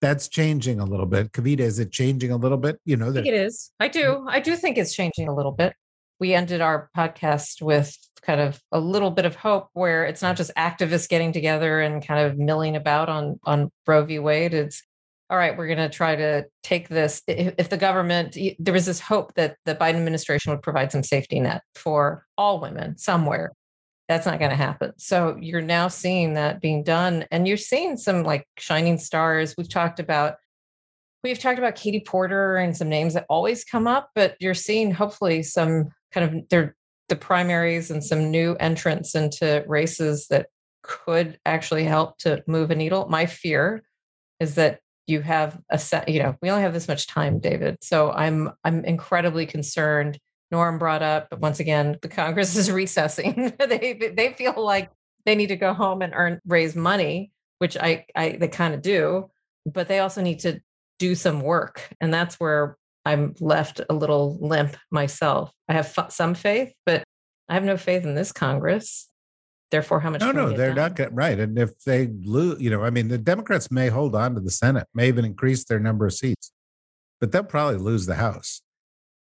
that's 0.00 0.28
changing 0.28 0.80
a 0.80 0.84
little 0.84 1.06
bit. 1.06 1.32
Kavita, 1.32 1.60
is 1.60 1.78
it 1.78 1.90
changing 1.90 2.30
a 2.30 2.36
little 2.36 2.58
bit? 2.58 2.78
You 2.84 2.96
know, 2.96 3.06
I 3.06 3.10
that 3.10 3.22
think 3.24 3.34
it 3.34 3.34
is. 3.34 3.72
I 3.80 3.88
do. 3.88 4.24
I 4.28 4.40
do 4.40 4.56
think 4.56 4.78
it's 4.78 4.94
changing 4.94 5.28
a 5.28 5.34
little 5.34 5.52
bit. 5.52 5.74
We 6.20 6.34
ended 6.34 6.60
our 6.60 6.90
podcast 6.96 7.62
with 7.62 7.96
kind 8.22 8.40
of 8.40 8.60
a 8.72 8.80
little 8.80 9.10
bit 9.10 9.26
of 9.26 9.36
hope 9.36 9.68
where 9.74 10.04
it's 10.04 10.22
not 10.22 10.36
just 10.36 10.54
activists 10.56 11.08
getting 11.08 11.32
together 11.32 11.80
and 11.80 12.06
kind 12.06 12.26
of 12.26 12.38
milling 12.38 12.76
about 12.76 13.08
on 13.08 13.38
on 13.44 13.70
Roe 13.86 14.04
v. 14.04 14.18
Wade. 14.18 14.54
It's 14.54 14.82
all 15.30 15.38
right, 15.38 15.56
we're 15.56 15.66
going 15.66 15.78
to 15.78 15.88
try 15.88 16.14
to 16.14 16.44
take 16.62 16.88
this. 16.88 17.22
If, 17.26 17.54
if 17.56 17.68
the 17.70 17.78
government, 17.78 18.36
there 18.58 18.74
was 18.74 18.86
this 18.86 19.00
hope 19.00 19.34
that 19.34 19.56
the 19.64 19.74
Biden 19.74 19.96
administration 19.96 20.52
would 20.52 20.62
provide 20.62 20.92
some 20.92 21.02
safety 21.02 21.40
net 21.40 21.62
for 21.74 22.26
all 22.36 22.60
women 22.60 22.98
somewhere. 22.98 23.52
That's 24.06 24.26
not 24.26 24.38
going 24.38 24.50
to 24.50 24.56
happen. 24.56 24.92
So 24.98 25.38
you're 25.40 25.62
now 25.62 25.88
seeing 25.88 26.34
that 26.34 26.60
being 26.60 26.82
done, 26.82 27.24
and 27.30 27.48
you're 27.48 27.56
seeing 27.56 27.96
some 27.96 28.22
like 28.22 28.46
shining 28.58 28.98
stars. 28.98 29.54
We've 29.56 29.68
talked 29.68 29.98
about 29.98 30.34
we've 31.24 31.38
talked 31.38 31.58
about 31.58 31.74
Katie 31.74 32.04
Porter 32.06 32.56
and 32.56 32.76
some 32.76 32.88
names 32.88 33.14
that 33.14 33.26
always 33.28 33.64
come 33.64 33.88
up, 33.88 34.10
but 34.14 34.36
you're 34.38 34.54
seeing 34.54 34.92
hopefully 34.92 35.42
some 35.42 35.88
kind 36.12 36.36
of 36.36 36.48
they're 36.50 36.76
the 37.08 37.16
primaries 37.16 37.90
and 37.90 38.04
some 38.04 38.30
new 38.30 38.54
entrants 38.60 39.14
into 39.14 39.64
races 39.66 40.28
that 40.28 40.46
could 40.82 41.38
actually 41.44 41.84
help 41.84 42.18
to 42.18 42.42
move 42.46 42.70
a 42.70 42.74
needle. 42.74 43.08
My 43.08 43.26
fear 43.26 43.82
is 44.38 44.54
that 44.54 44.80
you 45.06 45.20
have 45.20 45.60
a 45.70 45.78
set, 45.78 46.08
you 46.08 46.22
know, 46.22 46.36
we 46.40 46.50
only 46.50 46.62
have 46.62 46.72
this 46.72 46.88
much 46.88 47.06
time, 47.06 47.40
David. 47.40 47.78
So 47.82 48.10
I'm 48.12 48.52
I'm 48.62 48.84
incredibly 48.84 49.46
concerned. 49.46 50.18
Norm 50.50 50.78
brought 50.78 51.02
up, 51.02 51.28
but 51.30 51.40
once 51.40 51.58
again, 51.58 51.98
the 52.00 52.08
Congress 52.08 52.54
is 52.54 52.70
recessing. 52.82 53.52
they 53.58 54.12
they 54.14 54.34
feel 54.34 54.54
like 54.56 54.90
they 55.24 55.34
need 55.34 55.48
to 55.48 55.56
go 55.56 55.72
home 55.72 56.02
and 56.02 56.12
earn 56.14 56.40
raise 56.46 56.76
money, 56.76 57.32
which 57.58 57.76
I 57.76 58.06
I 58.14 58.32
they 58.32 58.48
kind 58.48 58.74
of 58.74 58.82
do, 58.82 59.30
but 59.66 59.88
they 59.88 59.98
also 59.98 60.22
need 60.22 60.40
to 60.40 60.60
do 61.08 61.14
some 61.14 61.40
work, 61.40 61.88
and 62.00 62.12
that's 62.12 62.36
where 62.40 62.76
I'm 63.04 63.34
left 63.40 63.80
a 63.90 63.94
little 63.94 64.38
limp 64.40 64.76
myself. 64.90 65.52
I 65.68 65.74
have 65.74 65.92
f- 65.96 66.12
some 66.12 66.34
faith, 66.34 66.72
but 66.86 67.04
I 67.48 67.54
have 67.54 67.64
no 67.64 67.76
faith 67.76 68.04
in 68.04 68.14
this 68.14 68.32
Congress. 68.32 69.08
Therefore, 69.70 70.00
how 70.00 70.10
much? 70.10 70.20
no, 70.20 70.32
no, 70.32 70.52
they're 70.52 70.68
done? 70.68 70.76
not 70.76 70.96
get, 70.96 71.12
right. 71.12 71.38
And 71.38 71.58
if 71.58 71.78
they 71.84 72.08
lose, 72.22 72.60
you 72.60 72.70
know, 72.70 72.82
I 72.82 72.90
mean, 72.90 73.08
the 73.08 73.18
Democrats 73.18 73.70
may 73.70 73.88
hold 73.88 74.14
on 74.14 74.34
to 74.34 74.40
the 74.40 74.50
Senate, 74.50 74.86
may 74.94 75.08
even 75.08 75.24
increase 75.24 75.64
their 75.64 75.80
number 75.80 76.06
of 76.06 76.14
seats, 76.14 76.52
but 77.20 77.32
they'll 77.32 77.44
probably 77.44 77.78
lose 77.78 78.06
the 78.06 78.14
House. 78.14 78.62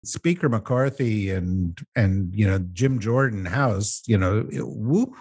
Speaker 0.06 0.48
McCarthy 0.48 1.30
and 1.30 1.78
and 1.96 2.34
you 2.34 2.48
know 2.48 2.60
Jim 2.74 3.00
Jordan 3.00 3.46
House, 3.46 4.02
you 4.08 4.18
know, 4.18 4.48
whoop, 4.52 5.14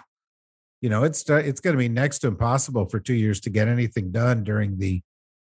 You 0.81 0.89
know, 0.89 1.03
it's 1.03 1.29
uh, 1.29 1.35
it's 1.35 1.59
going 1.59 1.75
to 1.75 1.77
be 1.77 1.89
next 1.89 2.19
to 2.19 2.27
impossible 2.27 2.87
for 2.87 2.99
two 2.99 3.13
years 3.13 3.41
to 3.41 3.49
get 3.49 3.67
anything 3.67 4.11
done 4.11 4.43
during 4.43 4.79
the 4.79 5.01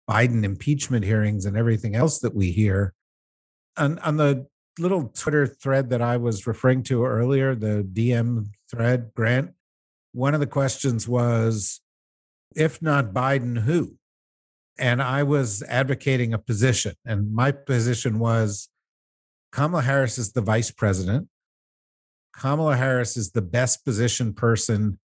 Biden 0.10 0.44
impeachment 0.44 1.06
hearings 1.06 1.46
and 1.46 1.58
everything 1.58 1.96
else 1.96 2.20
that 2.20 2.36
we 2.36 2.52
hear. 2.52 2.94
On 3.78 4.00
on 4.00 4.18
the 4.18 4.48
little 4.78 5.10
Twitter 5.10 5.48
thread 5.48 5.90
that 5.90 6.02
I 6.02 6.18
was 6.18 6.48
referring 6.48 6.84
to 6.84 7.06
earlier, 7.06 7.56
the 7.56 7.88
DM 7.92 8.48
thread, 8.70 9.12
Grant, 9.16 9.52
one 10.12 10.34
of 10.34 10.40
the 10.40 10.48
questions 10.48 11.08
was, 11.08 11.82
if 12.56 12.82
not 12.82 13.14
Biden, 13.14 13.60
who? 13.60 13.96
And 14.78 15.02
I 15.02 15.24
was 15.24 15.64
advocating 15.64 16.34
a 16.34 16.38
position, 16.38 16.96
and 17.06 17.34
my 17.34 17.52
position 17.52 18.20
was 18.20 18.70
Kamala 19.52 19.84
Harris 19.84 20.18
is 20.18 20.34
the 20.34 20.42
vice 20.42 20.72
president. 20.72 21.30
Kamala 22.36 22.76
Harris 22.76 23.16
is 23.16 23.32
the 23.32 23.42
best 23.42 23.86
positioned 23.86 24.36
person 24.36 25.00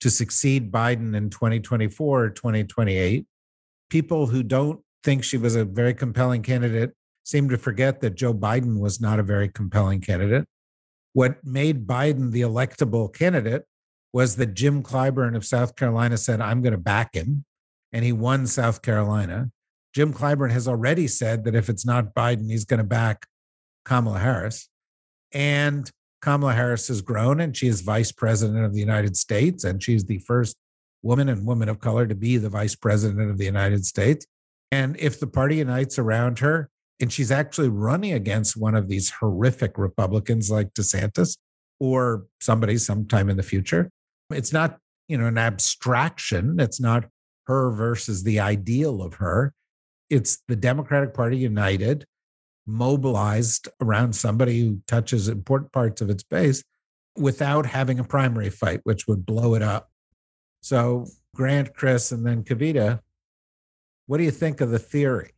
to 0.00 0.10
succeed 0.10 0.70
Biden 0.70 1.16
in 1.16 1.30
2024 1.30 2.24
or 2.24 2.30
2028. 2.30 3.26
People 3.90 4.26
who 4.26 4.42
don't 4.42 4.80
think 5.04 5.22
she 5.22 5.36
was 5.36 5.54
a 5.54 5.64
very 5.64 5.94
compelling 5.94 6.42
candidate 6.42 6.92
seem 7.24 7.48
to 7.48 7.58
forget 7.58 8.00
that 8.00 8.14
Joe 8.14 8.34
Biden 8.34 8.80
was 8.80 9.00
not 9.00 9.18
a 9.18 9.22
very 9.22 9.48
compelling 9.48 10.00
candidate. 10.00 10.44
What 11.12 11.44
made 11.44 11.86
Biden 11.86 12.30
the 12.30 12.42
electable 12.42 13.12
candidate 13.12 13.64
was 14.12 14.36
that 14.36 14.54
Jim 14.54 14.82
Clyburn 14.82 15.36
of 15.36 15.44
South 15.44 15.76
Carolina 15.76 16.16
said, 16.16 16.40
I'm 16.40 16.62
going 16.62 16.72
to 16.72 16.78
back 16.78 17.14
him. 17.14 17.44
And 17.92 18.04
he 18.04 18.12
won 18.12 18.46
South 18.46 18.82
Carolina. 18.82 19.50
Jim 19.94 20.12
Clyburn 20.12 20.50
has 20.50 20.68
already 20.68 21.08
said 21.08 21.44
that 21.44 21.54
if 21.54 21.68
it's 21.68 21.86
not 21.86 22.14
Biden, 22.14 22.50
he's 22.50 22.64
going 22.64 22.78
to 22.78 22.84
back 22.84 23.26
Kamala 23.84 24.18
Harris. 24.18 24.68
And 25.32 25.90
Kamala 26.20 26.52
Harris 26.52 26.88
has 26.88 27.00
grown 27.00 27.40
and 27.40 27.56
she 27.56 27.66
is 27.66 27.80
vice 27.80 28.12
president 28.12 28.64
of 28.64 28.72
the 28.72 28.80
United 28.80 29.16
States. 29.16 29.64
And 29.64 29.82
she's 29.82 30.04
the 30.04 30.18
first 30.18 30.56
woman 31.06 31.28
and 31.28 31.46
woman 31.46 31.68
of 31.68 31.78
color 31.78 32.06
to 32.06 32.14
be 32.14 32.36
the 32.36 32.50
vice 32.50 32.74
president 32.74 33.30
of 33.30 33.38
the 33.38 33.44
United 33.44 33.86
States. 33.86 34.26
And 34.72 34.96
if 34.98 35.20
the 35.20 35.26
party 35.26 35.56
unites 35.56 35.98
around 35.98 36.40
her, 36.40 36.68
and 36.98 37.12
she's 37.12 37.30
actually 37.30 37.68
running 37.68 38.12
against 38.12 38.56
one 38.56 38.74
of 38.74 38.88
these 38.88 39.10
horrific 39.10 39.78
Republicans 39.78 40.50
like 40.50 40.72
DeSantis 40.74 41.36
or 41.78 42.24
somebody 42.40 42.78
sometime 42.78 43.28
in 43.28 43.36
the 43.36 43.42
future, 43.42 43.90
it's 44.30 44.52
not, 44.52 44.78
you 45.08 45.16
know, 45.16 45.26
an 45.26 45.38
abstraction. 45.38 46.58
It's 46.58 46.80
not 46.80 47.04
her 47.46 47.70
versus 47.70 48.24
the 48.24 48.40
ideal 48.40 49.02
of 49.02 49.14
her. 49.14 49.52
It's 50.10 50.42
the 50.48 50.56
Democratic 50.56 51.14
Party 51.14 51.36
united 51.36 52.04
mobilized 52.66 53.68
around 53.80 54.14
somebody 54.14 54.60
who 54.60 54.80
touches 54.88 55.28
important 55.28 55.70
parts 55.70 56.00
of 56.00 56.10
its 56.10 56.24
base 56.24 56.64
without 57.16 57.66
having 57.66 57.98
a 57.98 58.04
primary 58.04 58.50
fight, 58.50 58.80
which 58.82 59.06
would 59.06 59.24
blow 59.24 59.54
it 59.54 59.62
up. 59.62 59.90
So, 60.66 61.06
Grant, 61.32 61.74
Chris, 61.74 62.10
and 62.10 62.26
then 62.26 62.42
Kavita, 62.42 62.98
what 64.08 64.18
do 64.18 64.24
you 64.24 64.32
think 64.32 64.60
of 64.60 64.70
the 64.70 64.80
theory? 64.80 65.30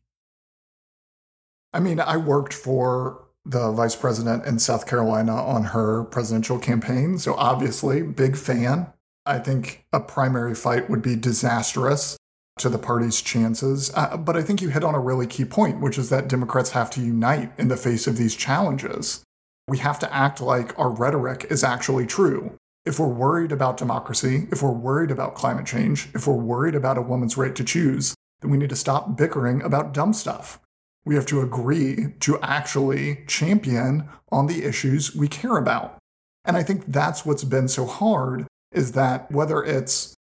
I 1.71 1.81
mean, 1.81 2.01
I 2.01 2.17
worked 2.17 2.55
for 2.55 3.27
the 3.45 3.71
vice 3.73 3.95
president 3.95 4.47
in 4.47 4.59
South 4.59 4.87
Carolina 4.87 5.35
on 5.35 5.65
her 5.65 6.05
presidential 6.05 6.59
campaign. 6.59 7.19
So, 7.19 7.35
obviously, 7.35 8.01
big 8.01 8.39
fan. 8.39 8.91
I 9.27 9.39
think 9.39 9.85
a 9.93 10.01
primary 10.01 10.55
fight 10.55 10.89
would 10.89 11.03
be 11.03 11.15
disastrous 11.15 12.17
to 12.61 12.71
the 12.71 12.79
party's 12.79 13.21
chances. 13.21 13.91
Uh, 13.95 14.17
but 14.17 14.35
I 14.35 14.41
think 14.41 14.63
you 14.63 14.71
hit 14.71 14.83
on 14.83 14.95
a 14.95 14.99
really 14.99 15.27
key 15.27 15.45
point, 15.45 15.83
which 15.83 15.99
is 15.99 16.09
that 16.09 16.29
Democrats 16.29 16.71
have 16.71 16.89
to 16.93 17.03
unite 17.03 17.53
in 17.59 17.69
the 17.69 17.77
face 17.77 18.07
of 18.07 18.17
these 18.17 18.35
challenges. 18.35 19.23
We 19.69 19.77
have 19.77 19.99
to 19.99 20.11
act 20.11 20.41
like 20.41 20.79
our 20.79 20.89
rhetoric 20.89 21.49
is 21.51 21.63
actually 21.63 22.07
true. 22.07 22.57
If 22.89 22.99
we're 22.99 23.07
worried 23.07 23.53
about 23.53 23.77
democracy, 23.77 24.49
if 24.51 24.63
we're 24.63 24.73
worried 24.73 25.11
about 25.11 25.35
climate 25.35 25.67
change, 25.67 26.09
if 26.15 26.27
we're 26.27 26.33
worried 26.33 26.75
about 26.75 26.97
a 26.97 27.03
woman's 27.03 27.37
right 27.37 27.55
to 27.55 27.63
choose, 27.63 28.15
then 28.41 28.51
we 28.51 28.57
need 28.57 28.71
to 28.71 28.77
stop 28.77 29.15
bickering 29.15 29.61
about 29.61 29.93
dumb 29.93 30.15
stuff. 30.15 30.59
We 31.05 31.15
have 31.15 31.27
to 31.27 31.43
agree 31.43 32.15
to 32.21 32.41
actually 32.41 33.25
champion 33.27 34.09
on 34.33 34.47
the 34.47 34.65
issues 34.65 35.15
we 35.15 35.29
care 35.29 35.59
about. 35.59 35.99
And 36.47 36.57
I 36.57 36.63
think 36.63 36.85
that's 36.89 37.27
what's 37.27 37.45
been 37.45 37.69
so 37.69 37.85
hard 37.85 38.47
is 38.73 38.93
that 38.93 39.31
whether 39.31 39.63
it's 39.63 40.15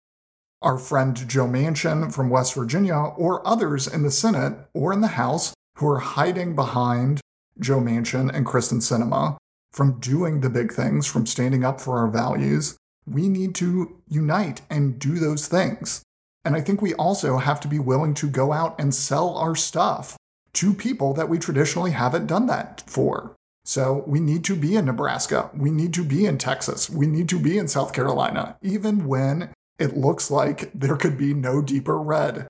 our 0.63 0.79
friend 0.79 1.15
Joe 1.29 1.45
Manchin 1.45 2.11
from 2.11 2.31
West 2.31 2.55
Virginia, 2.55 2.95
or 2.95 3.47
others 3.47 3.85
in 3.85 4.01
the 4.01 4.09
Senate 4.09 4.57
or 4.73 4.91
in 4.91 5.01
the 5.01 5.09
House 5.09 5.53
who 5.77 5.87
are 5.87 5.99
hiding 5.99 6.55
behind 6.55 7.21
Joe 7.59 7.79
Manchin 7.79 8.33
and 8.33 8.43
Kyrsten 8.43 8.81
Sinema 8.81 9.37
from 9.75 9.99
doing 9.99 10.39
the 10.39 10.49
big 10.49 10.71
things, 10.71 11.05
from 11.05 11.25
standing 11.25 11.65
up 11.65 11.81
for 11.81 11.97
our 11.97 12.07
values. 12.07 12.77
We 13.05 13.27
need 13.27 13.53
to 13.55 14.01
unite 14.07 14.61
and 14.69 14.97
do 14.97 15.19
those 15.19 15.49
things. 15.49 16.01
And 16.45 16.55
I 16.55 16.61
think 16.61 16.81
we 16.81 16.93
also 16.93 17.37
have 17.37 17.59
to 17.59 17.67
be 17.67 17.77
willing 17.77 18.13
to 18.15 18.29
go 18.29 18.53
out 18.53 18.79
and 18.79 18.95
sell 18.95 19.35
our 19.35 19.53
stuff 19.53 20.15
to 20.53 20.73
people 20.73 21.13
that 21.15 21.27
we 21.27 21.37
traditionally 21.37 21.91
haven't 21.91 22.27
done 22.27 22.45
that 22.47 22.83
for. 22.87 23.35
So 23.65 24.05
we 24.07 24.21
need 24.21 24.45
to 24.45 24.55
be 24.55 24.77
in 24.77 24.85
Nebraska. 24.85 25.49
We 25.53 25.71
need 25.71 25.93
to 25.95 26.05
be 26.05 26.25
in 26.25 26.37
Texas. 26.37 26.89
We 26.89 27.05
need 27.05 27.27
to 27.29 27.39
be 27.39 27.57
in 27.57 27.67
South 27.67 27.91
Carolina, 27.91 28.55
even 28.61 29.05
when 29.05 29.49
it 29.77 29.97
looks 29.97 30.31
like 30.31 30.71
there 30.73 30.95
could 30.95 31.17
be 31.17 31.33
no 31.33 31.61
deeper 31.61 31.99
red. 31.99 32.47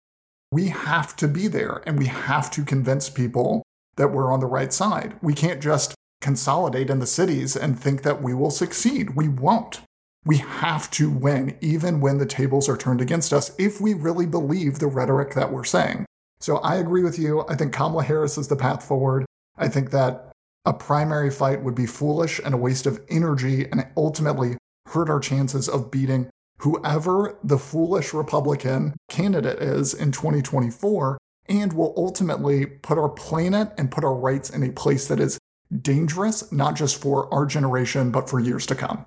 We 0.51 0.67
have 0.67 1.15
to 1.15 1.28
be 1.28 1.47
there 1.47 1.82
and 1.88 1.97
we 1.97 2.05
have 2.05 2.51
to 2.51 2.63
convince 2.63 3.09
people 3.09 3.63
that 3.95 4.11
we're 4.11 4.32
on 4.32 4.41
the 4.41 4.45
right 4.45 4.71
side. 4.71 5.15
We 5.23 5.34
can't 5.34 5.61
just 5.61 5.95
consolidate 6.26 6.89
in 6.89 6.97
the 6.97 7.05
cities 7.05 7.55
and 7.55 7.80
think 7.80 8.01
that 8.01 8.19
we 8.19 8.34
will 8.34 8.49
succeed. 8.49 9.15
We 9.15 9.28
won't. 9.30 9.82
We 10.26 10.38
have 10.38 10.89
to 10.91 11.07
win, 11.07 11.55
even 11.61 12.01
when 12.01 12.17
the 12.17 12.26
tables 12.26 12.67
are 12.67 12.76
turned 12.76 12.99
against 12.99 13.32
us, 13.32 13.51
if 13.59 13.80
we 13.80 13.93
really 13.93 14.26
believe 14.26 14.80
the 14.80 14.88
rhetoric 14.88 15.36
that 15.36 15.51
we're 15.51 15.63
saying. 15.63 16.07
So 16.39 16.57
I 16.57 16.78
agree 16.78 17.03
with 17.03 17.19
you. 17.19 17.45
I 17.47 17.55
think 17.55 17.73
Kamala 17.73 18.03
Harris 18.03 18.39
is 18.39 18.47
the 18.47 18.55
path 18.55 18.84
forward. 18.84 19.28
I 19.55 19.67
think 19.67 19.91
that 19.91 20.32
a 20.65 20.73
primary 20.73 21.30
fight 21.30 21.61
would 21.61 21.76
be 21.76 21.86
foolish 21.86 22.41
and 22.43 22.55
a 22.55 22.57
waste 22.57 22.88
of 22.88 22.99
energy 23.07 23.67
and 23.71 23.86
ultimately 23.95 24.57
hurt 24.88 25.11
our 25.11 25.19
chances 25.19 25.69
of 25.69 25.91
beating 25.91 26.32
whoever 26.57 27.38
the 27.43 27.59
foolish 27.59 28.15
Republican 28.15 28.95
candidate 29.09 29.59
is 29.59 29.93
in 29.93 30.11
2024 30.11 31.19
and 31.47 31.73
will 31.73 31.93
ultimately 31.95 32.65
put 32.65 32.97
our 32.97 33.09
planet 33.09 33.71
and 33.78 33.91
put 33.91 34.03
our 34.03 34.15
rights 34.15 34.49
in 34.49 34.63
a 34.63 34.71
place 34.71 35.07
that 35.07 35.19
is 35.19 35.38
dangerous, 35.82 36.51
not 36.51 36.76
just 36.76 37.01
for 37.01 37.34
our 37.34 37.45
generation, 37.45 38.11
but 38.11 38.30
for 38.30 38.39
years 38.39 38.66
to 38.68 38.76
come. 38.76 39.05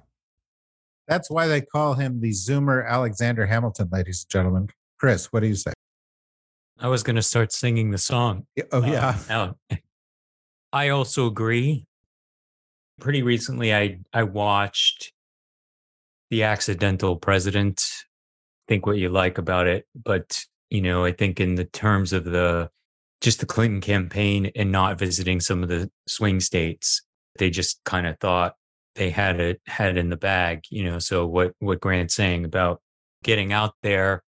That's 1.06 1.30
why 1.30 1.46
they 1.46 1.62
call 1.62 1.94
him 1.94 2.20
the 2.20 2.30
Zoomer 2.30 2.86
Alexander 2.86 3.46
Hamilton, 3.46 3.88
ladies 3.90 4.24
and 4.24 4.30
gentlemen. 4.30 4.68
Chris, 4.98 5.32
what 5.32 5.40
do 5.40 5.46
you 5.46 5.54
say? 5.54 5.72
I 6.78 6.88
was 6.88 7.02
going 7.02 7.16
to 7.16 7.22
start 7.22 7.52
singing 7.52 7.90
the 7.90 7.98
song. 7.98 8.46
Oh, 8.72 8.84
yeah. 8.84 9.18
Um, 9.30 9.54
I 10.72 10.90
also 10.90 11.26
agree. 11.26 11.86
Pretty 13.00 13.22
recently, 13.22 13.74
I, 13.74 13.98
I 14.12 14.24
watched 14.24 15.12
the 16.30 16.42
accidental 16.42 17.16
president 17.16 18.04
think 18.66 18.86
what 18.86 18.98
you 18.98 19.08
like 19.08 19.38
about 19.38 19.66
it 19.66 19.86
but 20.04 20.44
you 20.70 20.80
know 20.80 21.04
i 21.04 21.12
think 21.12 21.40
in 21.40 21.54
the 21.54 21.64
terms 21.64 22.12
of 22.12 22.24
the 22.24 22.68
just 23.20 23.40
the 23.40 23.46
clinton 23.46 23.80
campaign 23.80 24.50
and 24.54 24.70
not 24.70 24.98
visiting 24.98 25.40
some 25.40 25.62
of 25.62 25.68
the 25.68 25.90
swing 26.06 26.40
states 26.40 27.02
they 27.38 27.50
just 27.50 27.80
kind 27.84 28.06
of 28.06 28.18
thought 28.18 28.54
they 28.94 29.10
had 29.10 29.40
it 29.40 29.60
had 29.66 29.90
it 29.90 29.98
in 29.98 30.10
the 30.10 30.16
bag 30.16 30.62
you 30.70 30.84
know? 30.84 30.98
So 30.98 31.26
what 31.26 31.52
what 31.58 31.80
grant's 31.80 32.14
saying 32.14 32.44
about 32.44 32.80
getting 33.22 33.52
out 33.52 33.74
there 33.82 34.22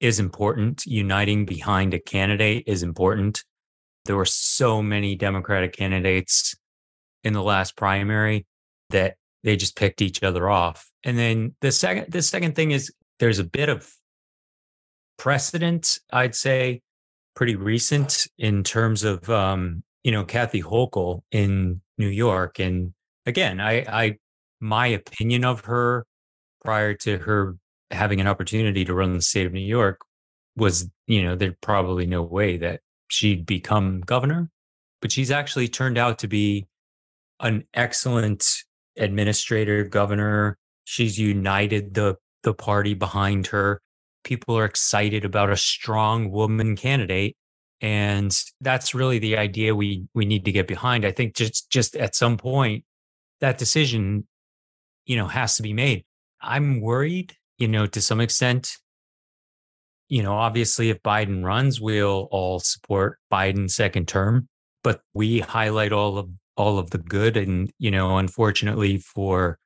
is 0.00 0.18
important. 0.18 0.84
Uniting 0.86 1.46
behind 1.46 1.94
a 1.94 1.98
candidate 1.98 2.64
is 2.66 2.82
important. 2.82 3.44
There 4.04 4.16
were 4.16 4.24
so 4.24 4.82
many 4.82 5.16
democratic 5.16 5.72
candidates 5.72 6.54
in 7.24 7.32
the 7.32 7.42
last 7.42 7.76
primary 7.76 8.46
that 8.90 9.16
they 9.42 9.56
just 9.56 9.76
picked 9.76 10.02
each 10.02 10.22
other 10.22 10.48
off. 10.48 10.90
And 11.04 11.18
then 11.18 11.54
the 11.60 11.72
second 11.72 12.12
the 12.12 12.22
second 12.22 12.54
thing 12.54 12.70
is 12.70 12.92
there's 13.18 13.38
a 13.38 13.44
bit 13.44 13.68
of 13.68 13.90
precedent, 15.18 15.98
I'd 16.12 16.34
say, 16.34 16.82
pretty 17.36 17.54
recent 17.54 18.26
in 18.38 18.64
terms 18.64 19.04
of 19.04 19.30
um, 19.30 19.84
you 20.02 20.10
know, 20.10 20.24
Kathy 20.24 20.62
Hochul 20.62 21.22
in 21.30 21.80
New 21.98 22.08
York. 22.08 22.58
And 22.58 22.94
again, 23.26 23.60
I 23.60 23.84
I 23.88 24.16
my 24.60 24.86
opinion 24.88 25.44
of 25.44 25.60
her 25.66 26.04
prior 26.64 26.94
to 26.94 27.18
her 27.18 27.56
having 27.90 28.20
an 28.20 28.26
opportunity 28.26 28.84
to 28.84 28.94
run 28.94 29.12
the 29.12 29.22
state 29.22 29.46
of 29.46 29.52
New 29.52 29.60
York 29.60 30.00
was, 30.56 30.90
you 31.06 31.22
know, 31.22 31.36
there's 31.36 31.54
probably 31.60 32.06
no 32.06 32.22
way 32.22 32.56
that 32.56 32.80
she'd 33.08 33.46
become 33.46 34.00
governor. 34.00 34.50
But 35.00 35.12
she's 35.12 35.30
actually 35.30 35.68
turned 35.68 35.98
out 35.98 36.18
to 36.20 36.28
be 36.28 36.66
an 37.40 37.64
excellent 37.74 38.44
administrator, 38.96 39.84
governor. 39.84 40.56
She's 40.84 41.18
united 41.18 41.94
the 41.94 42.16
the 42.42 42.54
party 42.54 42.94
behind 42.94 43.48
her. 43.48 43.82
People 44.26 44.58
are 44.58 44.66
excited 44.66 45.24
about 45.24 45.50
a 45.50 45.56
strong 45.56 46.30
woman 46.30 46.76
candidate. 46.76 47.34
And 47.80 48.36
that's 48.60 48.94
really 48.94 49.18
the 49.18 49.36
idea 49.38 49.74
we 49.74 50.06
we 50.14 50.26
need 50.26 50.44
to 50.44 50.52
get 50.52 50.66
behind. 50.66 51.04
I 51.04 51.12
think 51.12 51.34
just 51.34 51.70
just 51.70 51.96
at 51.96 52.14
some 52.14 52.36
point 52.36 52.84
that 53.40 53.58
decision, 53.58 54.26
you 55.06 55.16
know, 55.16 55.28
has 55.28 55.56
to 55.56 55.62
be 55.62 55.72
made. 55.72 56.04
I'm 56.40 56.80
worried 56.80 57.34
you 57.58 57.68
know, 57.68 57.86
to 57.86 58.00
some 58.00 58.20
extent, 58.20 58.76
you 60.08 60.22
know, 60.22 60.34
obviously, 60.34 60.90
if 60.90 61.02
Biden 61.02 61.44
runs, 61.44 61.80
we'll 61.80 62.28
all 62.30 62.60
support 62.60 63.18
biden's 63.32 63.74
second 63.74 64.06
term. 64.06 64.48
But 64.84 65.00
we 65.14 65.40
highlight 65.40 65.92
all 65.92 66.18
of 66.18 66.30
all 66.56 66.78
of 66.78 66.90
the 66.90 66.98
good, 66.98 67.36
and 67.36 67.70
you 67.78 67.90
know, 67.90 68.18
unfortunately 68.18 68.98
for 68.98 69.58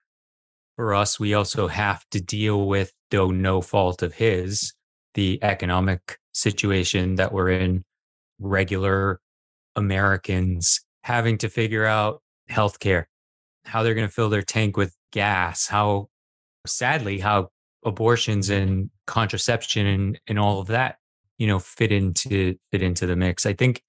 for 0.81 0.95
us, 0.95 1.21
we 1.21 1.35
also 1.35 1.69
have 1.69 2.09
to 2.09 2.23
deal 2.23 2.67
with, 2.67 2.91
though 3.11 3.31
no 3.31 3.61
fault 3.61 4.01
of 4.01 4.15
his, 4.15 4.73
the 5.13 5.39
economic 5.43 6.17
situation 6.33 7.17
that 7.17 7.35
we're 7.35 7.51
in. 7.51 7.85
Regular 8.39 9.21
Americans 9.77 10.81
having 11.03 11.37
to 11.37 11.51
figure 11.51 11.85
out 11.85 12.23
healthcare, 12.51 13.05
how 13.67 13.83
they're 13.83 13.93
going 13.93 14.09
to 14.09 14.13
fill 14.13 14.31
their 14.31 14.41
tank 14.41 14.79
with 14.79 14.97
gas, 15.13 15.67
how 15.69 16.09
sadly 16.67 17.19
how 17.19 17.51
abortions 17.85 18.49
and 18.49 18.89
contraception 19.07 19.87
and, 19.87 20.21
and 20.29 20.39
all 20.39 20.61
of 20.61 20.69
that, 20.69 20.97
you 21.37 21.47
know, 21.47 21.59
fit 21.59 21.93
into 21.93 22.57
fit 22.73 22.81
into 22.81 23.05
the 23.05 23.17
mix. 23.17 23.45
I 23.45 23.53
think 23.53 23.83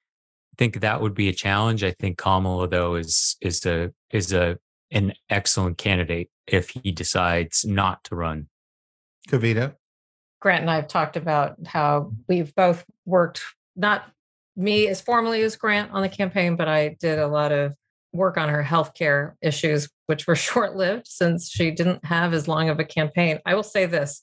I 0.53 0.55
think 0.57 0.81
that 0.81 0.99
would 0.99 1.13
be 1.13 1.29
a 1.29 1.33
challenge. 1.33 1.85
I 1.85 1.91
think 1.91 2.17
Kamala 2.17 2.67
though 2.67 2.95
is 2.95 3.37
is 3.39 3.65
a 3.65 3.93
is 4.11 4.33
a 4.33 4.57
an 4.91 5.13
excellent 5.29 5.77
candidate 5.77 6.29
if 6.47 6.69
he 6.69 6.91
decides 6.91 7.65
not 7.65 8.03
to 8.05 8.15
run. 8.15 8.47
Kavita. 9.29 9.75
Grant 10.39 10.61
and 10.61 10.71
I 10.71 10.75
have 10.75 10.87
talked 10.87 11.17
about 11.17 11.55
how 11.65 12.11
we've 12.27 12.53
both 12.55 12.83
worked, 13.05 13.43
not 13.75 14.11
me 14.55 14.87
as 14.87 14.99
formally 14.99 15.43
as 15.43 15.55
Grant 15.55 15.91
on 15.91 16.01
the 16.01 16.09
campaign, 16.09 16.55
but 16.55 16.67
I 16.67 16.97
did 16.99 17.19
a 17.19 17.27
lot 17.27 17.51
of 17.51 17.75
work 18.11 18.37
on 18.37 18.49
her 18.49 18.63
healthcare 18.63 19.33
issues, 19.41 19.89
which 20.07 20.27
were 20.27 20.35
short 20.47 20.75
lived 20.75 21.07
since 21.07 21.49
she 21.49 21.71
didn't 21.71 22.03
have 22.05 22.33
as 22.33 22.47
long 22.47 22.69
of 22.69 22.79
a 22.79 22.83
campaign. 22.83 23.39
I 23.45 23.55
will 23.55 23.63
say 23.63 23.85
this 23.85 24.21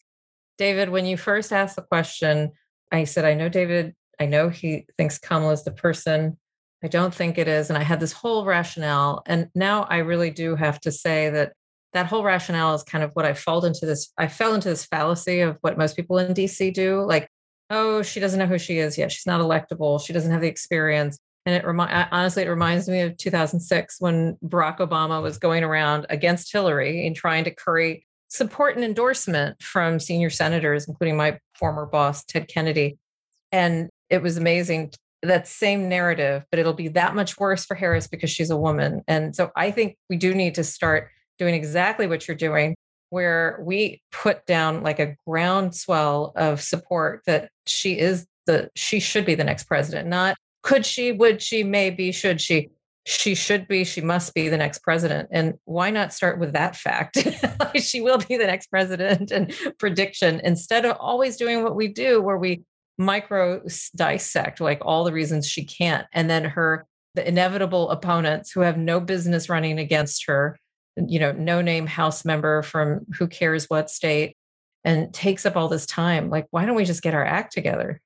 David, 0.59 0.91
when 0.91 1.07
you 1.07 1.17
first 1.17 1.53
asked 1.53 1.77
the 1.77 1.83
question, 1.83 2.51
I 2.91 3.05
said, 3.05 3.25
I 3.25 3.35
know 3.35 3.49
David, 3.49 3.95
I 4.21 4.27
know 4.27 4.49
he 4.49 4.87
thinks 4.97 5.19
Kamala 5.19 5.53
is 5.53 5.65
the 5.65 5.71
person. 5.71 6.37
I 6.83 6.89
don't 6.89 7.15
think 7.15 7.39
it 7.39 7.49
is. 7.49 7.71
And 7.71 7.79
I 7.79 7.83
had 7.83 8.01
this 8.01 8.13
whole 8.13 8.45
rationale. 8.45 9.23
And 9.27 9.49
now 9.55 9.83
I 9.85 9.99
really 9.99 10.31
do 10.31 10.55
have 10.55 10.81
to 10.83 10.93
say 10.93 11.31
that 11.31 11.53
that 11.93 12.07
whole 12.07 12.23
rationale 12.23 12.75
is 12.75 12.83
kind 12.83 13.03
of 13.03 13.11
what 13.15 13.25
I 13.25 13.35
fell 13.35 13.65
into 13.65 13.87
this. 13.87 14.13
I 14.17 14.29
fell 14.29 14.55
into 14.55 14.69
this 14.69 14.85
fallacy 14.85 15.41
of 15.41 15.59
what 15.63 15.79
most 15.79 15.97
people 15.97 16.19
in 16.19 16.35
DC 16.35 16.73
do. 16.75 17.03
Like, 17.03 17.29
oh, 17.71 18.03
she 18.03 18.21
doesn't 18.21 18.39
know 18.39 18.47
who 18.47 18.59
she 18.59 18.79
is 18.79 18.97
yet. 18.97 19.11
She's 19.11 19.27
not 19.27 19.41
electable. 19.41 20.01
She 20.05 20.13
doesn't 20.13 20.31
have 20.31 20.41
the 20.41 20.49
experience. 20.49 21.19
And 21.47 21.55
it 21.57 21.67
remind 21.67 22.09
honestly, 22.13 22.43
it 22.43 22.49
reminds 22.49 22.89
me 22.89 23.01
of 23.01 23.17
2006 23.17 23.97
when 24.01 24.37
Barack 24.45 24.79
Obama 24.79 25.23
was 25.23 25.39
going 25.39 25.65
around 25.65 26.07
against 26.11 26.53
Hillary 26.53 27.07
and 27.07 27.17
trying 27.17 27.45
to 27.45 27.51
create 27.51 28.05
support 28.29 28.77
and 28.77 28.85
endorsement 28.85 29.61
from 29.63 29.99
senior 29.99 30.31
senators, 30.31 30.87
including 30.87 31.17
my 31.17 31.39
former 31.55 31.87
boss, 31.87 32.25
Ted 32.25 32.49
Kennedy. 32.49 32.99
And 33.51 33.89
it 34.11 34.23
was 34.23 34.37
amazing 34.37 34.93
that 35.23 35.49
same 35.49 35.89
narrative, 35.89 36.45
but 36.51 36.59
it'll 36.61 36.73
be 36.73 36.89
that 36.89 37.15
much 37.15 37.39
worse 37.39 37.65
for 37.65 37.75
Harris 37.75 38.07
because 38.07 38.31
she's 38.31 38.51
a 38.51 38.57
woman. 38.57 39.03
And 39.09 39.35
so 39.35 39.51
I 39.57 39.71
think 39.71 39.97
we 40.09 40.17
do 40.17 40.35
need 40.35 40.55
to 40.57 40.65
start 40.65 41.11
doing 41.39 41.55
exactly 41.55 42.07
what 42.07 42.29
you're 42.29 42.37
doing, 42.37 42.75
where 43.11 43.59
we 43.63 44.03
put 44.13 44.47
down 44.47 44.83
like 44.83 44.99
a 44.99 45.17
groundswell 45.27 46.33
of 46.37 46.61
support 46.61 47.23
that 47.27 47.51
she 47.67 47.99
is 47.99 48.27
the, 48.47 48.71
she 48.75 49.01
should 49.01 49.27
be 49.27 49.35
the 49.35 49.45
next 49.45 49.65
president, 49.65 50.09
not 50.09 50.37
could 50.63 50.85
she, 50.85 51.13
would 51.13 51.41
she, 51.41 51.63
maybe, 51.63 52.13
should 52.13 52.41
she 52.41 52.71
she 53.09 53.35
should 53.35 53.67
be, 53.67 53.85
she 53.85 54.03
must 54.03 54.35
be 54.35 54.51
the 54.51 54.59
next 54.59 54.81
president. 54.81 55.31
And 55.33 55.55
why 55.65 55.89
not 55.89 56.13
start 56.13 56.39
with 56.39 56.53
that 56.53 56.77
fact? 56.77 57.17
she 57.81 58.03
will 58.03 58.19
be 58.19 58.37
the 58.37 58.45
next 58.47 58.67
president 58.67 59.31
and 59.31 59.51
prediction 59.79 60.43
instead 60.45 60.85
of 60.85 60.95
always 61.01 61.39
doing 61.39 61.63
what 61.63 61.75
we 61.75 61.89
do, 61.89 62.21
where 62.21 62.37
we 62.37 62.65
micro 62.99 63.63
dissect 63.97 64.61
like 64.61 64.81
all 64.83 65.05
the 65.05 65.13
reasons 65.13 65.47
she 65.47 65.65
can't. 65.65 66.07
And 66.13 66.29
then 66.29 66.45
her, 66.45 66.87
the 67.15 67.27
inevitable 67.27 67.91
opponents 67.91 68.51
who 68.51 68.61
have 68.61 68.77
no 68.77 69.01
business 69.01 69.49
running 69.49 69.79
against 69.79 70.27
her, 70.27 70.59
you 70.97 71.21
know, 71.21 71.33
no 71.33 71.63
name 71.63 71.87
House 71.87 72.25
member 72.25 72.63
from 72.63 73.07
who 73.17 73.29
cares 73.29 73.67
what 73.67 73.89
state 73.89 74.37
and 74.85 75.13
takes 75.15 75.47
up 75.47 75.57
all 75.57 75.69
this 75.69 75.87
time. 75.87 76.29
Like, 76.29 76.47
why 76.51 76.67
don't 76.67 76.77
we 76.77 76.85
just 76.85 77.03
get 77.03 77.15
our 77.15 77.25
act 77.25 77.53
together? 77.53 78.01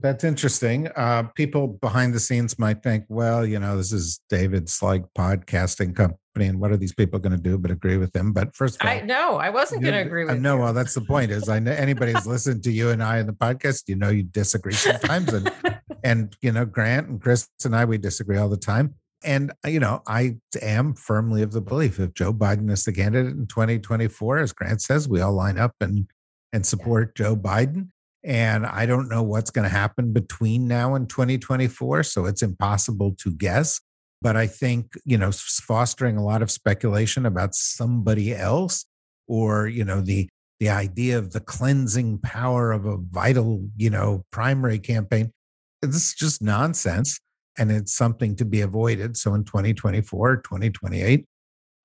That's 0.00 0.22
interesting. 0.22 0.88
Uh, 0.94 1.24
people 1.34 1.66
behind 1.66 2.14
the 2.14 2.20
scenes 2.20 2.56
might 2.56 2.84
think, 2.84 3.04
well, 3.08 3.44
you 3.44 3.58
know, 3.58 3.76
this 3.76 3.92
is 3.92 4.20
David's 4.30 4.80
like 4.80 5.02
podcasting 5.18 5.96
company, 5.96 6.46
and 6.46 6.60
what 6.60 6.70
are 6.70 6.76
these 6.76 6.94
people 6.94 7.18
going 7.18 7.32
to 7.32 7.42
do 7.42 7.58
but 7.58 7.72
agree 7.72 7.96
with 7.96 8.14
him? 8.14 8.32
But 8.32 8.54
first 8.54 8.76
of 8.76 8.86
all, 8.86 8.92
I 8.92 9.00
no, 9.00 9.38
I 9.38 9.50
wasn't 9.50 9.82
going 9.82 9.94
to 9.94 10.00
agree 10.00 10.24
with. 10.24 10.34
Uh, 10.34 10.38
no, 10.38 10.56
well, 10.56 10.72
that's 10.72 10.94
the 10.94 11.00
point. 11.00 11.32
Is 11.32 11.48
I 11.48 11.58
know 11.58 11.72
anybody 11.72 12.12
who's 12.12 12.28
listened 12.28 12.62
to 12.64 12.70
you 12.70 12.90
and 12.90 13.02
I 13.02 13.18
in 13.18 13.26
the 13.26 13.32
podcast, 13.32 13.88
you 13.88 13.96
know, 13.96 14.10
you 14.10 14.22
disagree 14.22 14.74
sometimes, 14.74 15.32
and 15.32 15.52
and 16.04 16.36
you 16.42 16.52
know, 16.52 16.64
Grant 16.64 17.08
and 17.08 17.20
Chris 17.20 17.48
and 17.64 17.74
I, 17.74 17.84
we 17.84 17.98
disagree 17.98 18.36
all 18.36 18.48
the 18.48 18.56
time. 18.56 18.94
And 19.24 19.50
uh, 19.64 19.68
you 19.68 19.80
know, 19.80 20.02
I 20.06 20.36
am 20.62 20.94
firmly 20.94 21.42
of 21.42 21.50
the 21.50 21.60
belief 21.60 21.98
if 21.98 22.14
Joe 22.14 22.32
Biden 22.32 22.70
is 22.70 22.84
the 22.84 22.92
candidate 22.92 23.32
in 23.32 23.48
2024, 23.48 24.38
as 24.38 24.52
Grant 24.52 24.80
says, 24.80 25.08
we 25.08 25.20
all 25.20 25.32
line 25.32 25.58
up 25.58 25.74
and 25.80 26.06
and 26.52 26.64
support 26.64 27.16
Joe 27.16 27.34
Biden 27.34 27.88
and 28.28 28.66
I 28.66 28.84
don't 28.84 29.08
know 29.08 29.22
what's 29.22 29.50
going 29.50 29.62
to 29.62 29.74
happen 29.74 30.12
between 30.12 30.68
now 30.68 30.94
and 30.94 31.08
2024. 31.08 32.02
So 32.02 32.26
it's 32.26 32.42
impossible 32.42 33.16
to 33.20 33.32
guess. 33.32 33.80
But 34.20 34.36
I 34.36 34.46
think, 34.46 34.92
you 35.06 35.16
know, 35.16 35.30
fostering 35.32 36.18
a 36.18 36.24
lot 36.24 36.42
of 36.42 36.50
speculation 36.50 37.24
about 37.24 37.54
somebody 37.54 38.34
else 38.34 38.84
or, 39.28 39.66
you 39.66 39.82
know, 39.82 40.02
the, 40.02 40.28
the 40.60 40.68
idea 40.68 41.16
of 41.16 41.32
the 41.32 41.40
cleansing 41.40 42.18
power 42.18 42.70
of 42.70 42.84
a 42.84 42.98
vital, 42.98 43.66
you 43.78 43.88
know, 43.88 44.24
primary 44.30 44.78
campaign, 44.78 45.32
this 45.80 45.94
is 45.94 46.14
just 46.14 46.42
nonsense. 46.42 47.18
And 47.56 47.72
it's 47.72 47.96
something 47.96 48.36
to 48.36 48.44
be 48.44 48.60
avoided. 48.60 49.16
So 49.16 49.34
in 49.34 49.44
2024, 49.44 50.36
2028, 50.36 51.24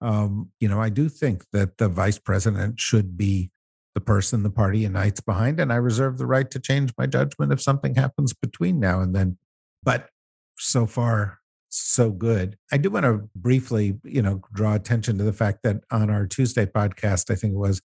um, 0.02 0.52
you 0.60 0.68
know, 0.68 0.82
I 0.82 0.90
do 0.90 1.08
think 1.08 1.46
that 1.54 1.78
the 1.78 1.88
vice 1.88 2.20
president 2.20 2.82
should 2.82 3.18
be 3.18 3.50
the 3.96 4.02
person 4.02 4.44
the 4.44 4.50
party 4.50 4.80
unites 4.80 5.22
behind. 5.22 5.60
And 5.60 5.72
I 5.72 5.76
reserve 5.76 6.18
the 6.18 6.26
right 6.26 6.50
to 6.52 6.60
change 6.60 6.94
my 6.98 7.06
judgment 7.06 7.52
if 7.52 7.62
something 7.62 7.96
happens 7.96 8.34
between 8.34 8.80
now 8.80 9.02
and 9.02 9.16
then. 9.16 9.38
But 9.84 10.10
so 10.58 10.86
far, 10.86 11.40
so 11.70 12.12
good. 12.12 12.58
I 12.72 12.78
do 12.78 12.90
want 12.90 13.06
to 13.06 13.30
briefly, 13.36 14.00
you 14.04 14.22
know, 14.22 14.42
draw 14.54 14.76
attention 14.76 15.18
to 15.18 15.24
the 15.24 15.34
fact 15.34 15.60
that 15.64 15.78
on 15.92 16.10
our 16.10 16.28
Tuesday 16.28 16.66
podcast, 16.66 17.32
I 17.32 17.36
think 17.36 17.54
it 17.54 17.58
was 17.58 17.82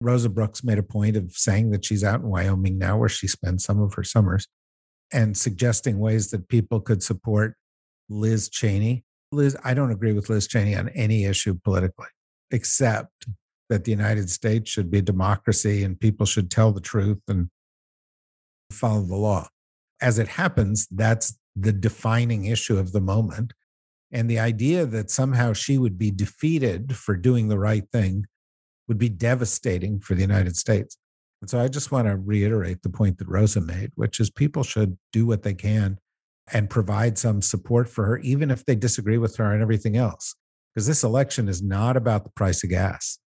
Rosa 0.00 0.28
Brooks 0.28 0.64
made 0.64 0.78
a 0.78 0.82
point 0.82 1.16
of 1.16 1.32
saying 1.32 1.70
that 1.70 1.84
she's 1.84 2.04
out 2.04 2.20
in 2.20 2.28
Wyoming 2.28 2.78
now, 2.78 2.96
where 2.98 3.08
she 3.08 3.26
spends 3.26 3.64
some 3.64 3.80
of 3.80 3.94
her 3.94 4.04
summers, 4.04 4.46
and 5.12 5.36
suggesting 5.36 5.98
ways 5.98 6.30
that 6.30 6.48
people 6.48 6.80
could 6.80 7.02
support 7.02 7.54
Liz 8.08 8.48
Cheney. 8.48 9.04
Liz, 9.32 9.56
I 9.62 9.74
don't 9.74 9.92
agree 9.92 10.12
with 10.12 10.28
Liz 10.28 10.46
Cheney 10.48 10.74
on 10.74 10.88
any 10.90 11.24
issue 11.24 11.58
politically, 11.62 12.08
except 12.50 13.26
that 13.70 13.84
the 13.84 13.90
United 13.90 14.28
States 14.28 14.70
should 14.70 14.90
be 14.90 14.98
a 14.98 15.02
democracy 15.02 15.82
and 15.82 15.98
people 15.98 16.26
should 16.26 16.50
tell 16.50 16.72
the 16.72 16.80
truth 16.80 17.22
and 17.28 17.48
follow 18.70 19.02
the 19.02 19.16
law. 19.16 19.48
As 20.02 20.18
it 20.18 20.28
happens, 20.28 20.86
that's 20.90 21.38
the 21.56 21.72
defining 21.72 22.44
issue 22.44 22.78
of 22.78 22.92
the 22.92 23.00
moment. 23.00 23.54
And 24.12 24.28
the 24.28 24.38
idea 24.38 24.86
that 24.86 25.10
somehow 25.10 25.52
she 25.52 25.78
would 25.78 25.96
be 25.96 26.10
defeated 26.10 26.96
for 26.96 27.16
doing 27.16 27.48
the 27.48 27.58
right 27.58 27.84
thing 27.92 28.26
would 28.88 28.98
be 28.98 29.08
devastating 29.08 30.00
for 30.00 30.14
the 30.14 30.22
United 30.22 30.56
States. 30.56 30.96
And 31.40 31.48
so 31.48 31.60
I 31.60 31.68
just 31.68 31.92
want 31.92 32.08
to 32.08 32.16
reiterate 32.16 32.82
the 32.82 32.90
point 32.90 33.18
that 33.18 33.28
Rosa 33.28 33.60
made, 33.60 33.92
which 33.94 34.20
is 34.20 34.30
people 34.30 34.62
should 34.62 34.98
do 35.12 35.26
what 35.26 35.42
they 35.42 35.54
can 35.54 35.98
and 36.52 36.68
provide 36.68 37.16
some 37.16 37.40
support 37.40 37.88
for 37.88 38.04
her, 38.04 38.18
even 38.18 38.50
if 38.50 38.64
they 38.64 38.74
disagree 38.74 39.16
with 39.16 39.36
her 39.36 39.44
on 39.44 39.62
everything 39.62 39.96
else. 39.96 40.34
Because 40.74 40.86
this 40.86 41.04
election 41.04 41.48
is 41.48 41.62
not 41.62 41.96
about 41.96 42.24
the 42.24 42.30
price 42.30 42.62
of 42.64 42.70
gas. 42.70 43.18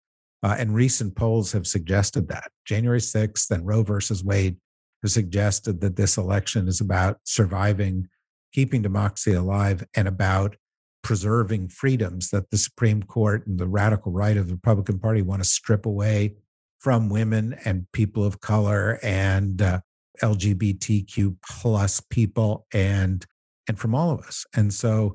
Uh, 0.42 0.56
and 0.58 0.74
recent 0.74 1.14
polls 1.14 1.52
have 1.52 1.66
suggested 1.66 2.28
that. 2.28 2.50
January 2.64 2.98
6th 2.98 3.50
and 3.50 3.66
Roe 3.66 3.82
versus 3.82 4.24
Wade 4.24 4.56
have 5.02 5.12
suggested 5.12 5.80
that 5.80 5.96
this 5.96 6.16
election 6.16 6.68
is 6.68 6.80
about 6.80 7.18
surviving, 7.24 8.08
keeping 8.52 8.82
democracy 8.82 9.34
alive, 9.34 9.84
and 9.94 10.08
about 10.08 10.56
preserving 11.02 11.68
freedoms 11.68 12.30
that 12.30 12.50
the 12.50 12.58
Supreme 12.58 13.02
Court 13.02 13.46
and 13.46 13.58
the 13.58 13.66
radical 13.66 14.12
right 14.12 14.36
of 14.36 14.46
the 14.48 14.54
Republican 14.54 14.98
Party 14.98 15.22
want 15.22 15.42
to 15.42 15.48
strip 15.48 15.86
away 15.86 16.36
from 16.78 17.08
women 17.08 17.56
and 17.64 17.86
people 17.92 18.24
of 18.24 18.40
color 18.40 18.98
and 19.02 19.62
uh, 19.62 19.80
LGBTQ 20.22 21.36
plus 21.48 22.00
people 22.10 22.66
and 22.72 23.24
and 23.68 23.78
from 23.78 23.94
all 23.94 24.10
of 24.10 24.20
us. 24.20 24.44
And 24.54 24.74
so 24.74 25.14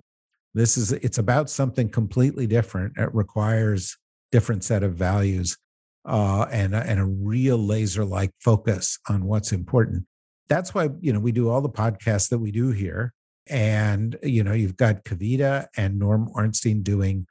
this 0.53 0.77
is 0.77 0.93
it's 0.93 1.17
about 1.17 1.49
something 1.49 1.89
completely 1.89 2.47
different. 2.47 2.97
It 2.97 3.13
requires 3.13 3.97
different 4.31 4.63
set 4.63 4.83
of 4.83 4.93
values 4.93 5.57
uh, 6.05 6.47
and, 6.51 6.73
and 6.73 6.99
a 6.99 7.05
real 7.05 7.57
laser 7.57 8.05
like 8.05 8.31
focus 8.39 8.97
on 9.09 9.25
what's 9.25 9.51
important. 9.51 10.05
That's 10.49 10.73
why, 10.73 10.89
you 11.01 11.11
know, 11.11 11.19
we 11.19 11.31
do 11.31 11.49
all 11.49 11.61
the 11.61 11.69
podcasts 11.69 12.29
that 12.29 12.39
we 12.39 12.51
do 12.51 12.71
here. 12.71 13.13
And, 13.49 14.17
you 14.23 14.43
know, 14.43 14.53
you've 14.53 14.77
got 14.77 15.03
Kavita 15.03 15.67
and 15.75 15.99
Norm 15.99 16.29
Ornstein 16.33 16.83
doing 16.83 17.27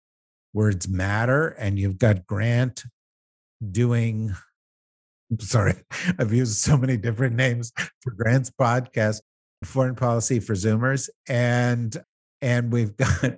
Words 0.53 0.89
Matter, 0.89 1.49
and 1.49 1.79
you've 1.79 1.99
got 1.99 2.27
Grant 2.27 2.85
doing 3.71 4.35
sorry, 5.41 5.75
I've 6.19 6.33
used 6.33 6.57
so 6.57 6.77
many 6.77 6.97
different 6.97 7.37
names 7.37 7.73
for 8.03 8.13
Grant's 8.13 8.51
podcast, 8.51 9.21
Foreign 9.65 9.95
Policy 9.95 10.41
for 10.41 10.55
Zoomers, 10.55 11.09
and 11.29 11.97
and 12.41 12.73
we've 12.73 12.97
got 12.97 13.37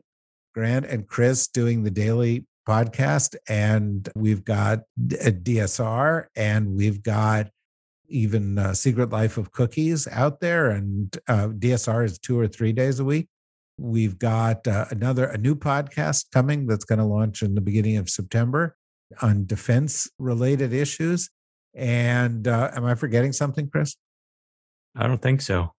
Grant 0.54 0.86
and 0.86 1.06
Chris 1.06 1.48
doing 1.48 1.82
the 1.82 1.90
daily 1.90 2.46
podcast, 2.68 3.34
and 3.48 4.08
we've 4.14 4.44
got 4.44 4.80
a 5.24 5.32
DSR, 5.32 6.26
and 6.36 6.76
we've 6.76 7.02
got 7.02 7.48
even 8.08 8.58
uh, 8.58 8.74
Secret 8.74 9.10
Life 9.10 9.38
of 9.38 9.52
Cookies 9.52 10.06
out 10.08 10.40
there, 10.40 10.70
and 10.70 11.16
uh, 11.26 11.48
DSR 11.48 12.04
is 12.04 12.18
two 12.18 12.38
or 12.38 12.46
three 12.46 12.72
days 12.72 13.00
a 13.00 13.04
week. 13.04 13.28
We've 13.78 14.18
got 14.18 14.66
uh, 14.66 14.86
another 14.90 15.24
a 15.24 15.38
new 15.38 15.54
podcast 15.54 16.26
coming 16.32 16.66
that's 16.66 16.84
going 16.84 16.98
to 16.98 17.04
launch 17.04 17.42
in 17.42 17.54
the 17.54 17.60
beginning 17.60 17.96
of 17.96 18.10
September 18.10 18.76
on 19.22 19.46
defense 19.46 20.08
related 20.18 20.72
issues. 20.72 21.30
And 21.74 22.46
uh, 22.48 22.70
am 22.74 22.84
I 22.84 22.94
forgetting 22.96 23.32
something, 23.32 23.70
Chris? 23.70 23.96
I 24.96 25.06
don't 25.06 25.22
think 25.22 25.40
so. 25.40 25.72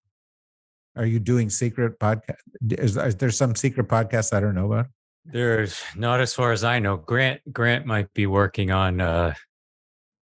Are 0.96 1.06
you 1.06 1.20
doing 1.20 1.50
secret 1.50 2.00
podcast? 2.00 2.38
Is, 2.72 2.98
is 2.98 3.16
there 3.18 3.32
some 3.32 3.56
secret 3.56 3.88
podcast 3.88 4.34
I 4.34 4.40
don't 4.40 4.56
know 4.56 4.72
about? 4.72 4.88
There's 5.26 5.82
not 5.96 6.22
as 6.22 6.34
far 6.34 6.52
as 6.52 6.64
I 6.64 6.80
know. 6.80 6.98
Grant 6.98 7.42
Grant 7.52 7.86
might 7.86 8.14
be 8.14 8.26
working 8.26 8.72
on 8.72 9.02
uh, 9.02 9.34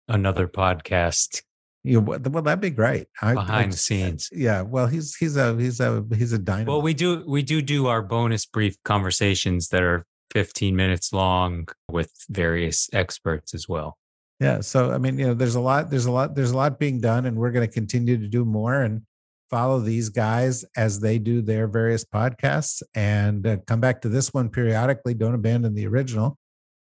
another 0.08 0.48
podcast 0.48 1.42
you 1.84 2.00
well, 2.00 2.18
that'd 2.18 2.60
be 2.60 2.70
great. 2.70 3.06
I, 3.22 3.34
behind 3.34 3.68
I, 3.68 3.70
the 3.70 3.76
scenes. 3.76 4.28
Yeah. 4.32 4.62
Well, 4.62 4.86
he's 4.86 5.16
he's 5.16 5.36
a 5.36 5.56
he's 5.56 5.80
a 5.80 6.04
he's 6.14 6.32
a 6.32 6.38
dynamo. 6.38 6.72
Well, 6.72 6.82
we 6.82 6.92
do 6.92 7.24
we 7.26 7.42
do 7.42 7.62
do 7.62 7.86
our 7.86 8.02
bonus 8.02 8.46
brief 8.46 8.76
conversations 8.84 9.68
that 9.68 9.82
are 9.82 10.04
15 10.32 10.76
minutes 10.76 11.12
long 11.12 11.68
with 11.90 12.12
various 12.28 12.90
experts 12.92 13.54
as 13.54 13.68
well. 13.68 13.96
Yeah. 14.40 14.60
So 14.60 14.92
I 14.92 14.98
mean, 14.98 15.18
you 15.18 15.28
know, 15.28 15.34
there's 15.34 15.54
a 15.54 15.60
lot, 15.60 15.90
there's 15.90 16.06
a 16.06 16.12
lot, 16.12 16.34
there's 16.34 16.50
a 16.50 16.56
lot 16.56 16.78
being 16.78 17.00
done, 17.00 17.26
and 17.26 17.36
we're 17.36 17.52
going 17.52 17.66
to 17.66 17.72
continue 17.72 18.18
to 18.18 18.28
do 18.28 18.44
more 18.44 18.82
and 18.82 19.02
follow 19.50 19.80
these 19.80 20.08
guys 20.08 20.64
as 20.76 21.00
they 21.00 21.18
do 21.18 21.42
their 21.42 21.66
various 21.66 22.04
podcasts 22.04 22.82
and 22.94 23.46
uh, 23.46 23.56
come 23.66 23.80
back 23.80 24.02
to 24.02 24.08
this 24.08 24.32
one 24.32 24.48
periodically. 24.48 25.14
Don't 25.14 25.34
abandon 25.34 25.74
the 25.74 25.86
original, 25.86 26.38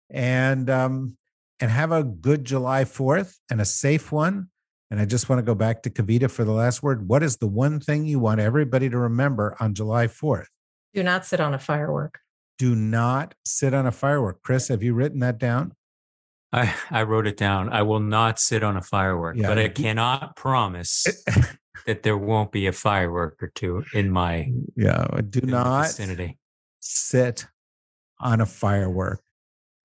and 0.09 0.69
um, 0.69 1.17
and 1.59 1.71
have 1.71 1.91
a 1.91 2.03
good 2.03 2.45
July 2.45 2.85
Fourth 2.85 3.37
and 3.49 3.61
a 3.61 3.65
safe 3.65 4.11
one. 4.11 4.49
And 4.89 5.01
I 5.01 5.05
just 5.05 5.27
want 5.27 5.39
to 5.39 5.43
go 5.43 5.55
back 5.55 5.83
to 5.83 5.89
Kavita 5.89 6.31
for 6.31 6.45
the 6.45 6.51
last 6.51 6.81
word. 6.81 7.07
What 7.07 7.21
is 7.21 7.37
the 7.37 7.47
one 7.47 7.79
thing 7.79 8.05
you 8.05 8.19
want 8.19 8.39
everybody 8.39 8.89
to 8.89 8.97
remember 8.97 9.57
on 9.59 9.73
July 9.73 10.07
4th? 10.07 10.45
Do 10.93 11.03
not 11.03 11.25
sit 11.25 11.41
on 11.41 11.53
a 11.53 11.59
firework. 11.59 12.19
Do 12.57 12.73
not 12.73 13.35
sit 13.43 13.73
on 13.73 13.85
a 13.85 13.91
firework. 13.91 14.41
Chris, 14.41 14.69
have 14.69 14.81
you 14.81 14.93
written 14.93 15.19
that 15.19 15.37
down? 15.37 15.73
I, 16.53 16.73
I 16.89 17.03
wrote 17.03 17.27
it 17.27 17.35
down. 17.35 17.69
I 17.69 17.81
will 17.81 17.99
not 17.99 18.39
sit 18.39 18.63
on 18.63 18.77
a 18.77 18.81
firework, 18.81 19.35
yeah. 19.37 19.47
but 19.47 19.59
I 19.59 19.67
cannot 19.67 20.37
promise 20.37 21.05
that 21.87 22.03
there 22.03 22.17
won't 22.17 22.51
be 22.51 22.67
a 22.67 22.73
firework 22.73 23.41
or 23.41 23.47
two 23.55 23.83
in 23.93 24.11
my 24.11 24.51
yeah. 24.75 25.07
Do 25.29 25.41
not 25.41 25.87
vicinity. 25.87 26.37
sit 26.79 27.47
on 28.19 28.41
a 28.41 28.45
firework. 28.45 29.21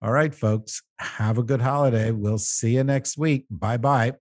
All 0.03 0.12
right, 0.12 0.34
folks. 0.34 0.82
Have 0.98 1.38
a 1.38 1.44
good 1.44 1.61
holiday. 1.61 2.11
We'll 2.11 2.38
see 2.38 2.74
you 2.74 2.84
next 2.84 3.16
week. 3.16 3.46
Bye 3.48 3.76
bye. 3.76 4.14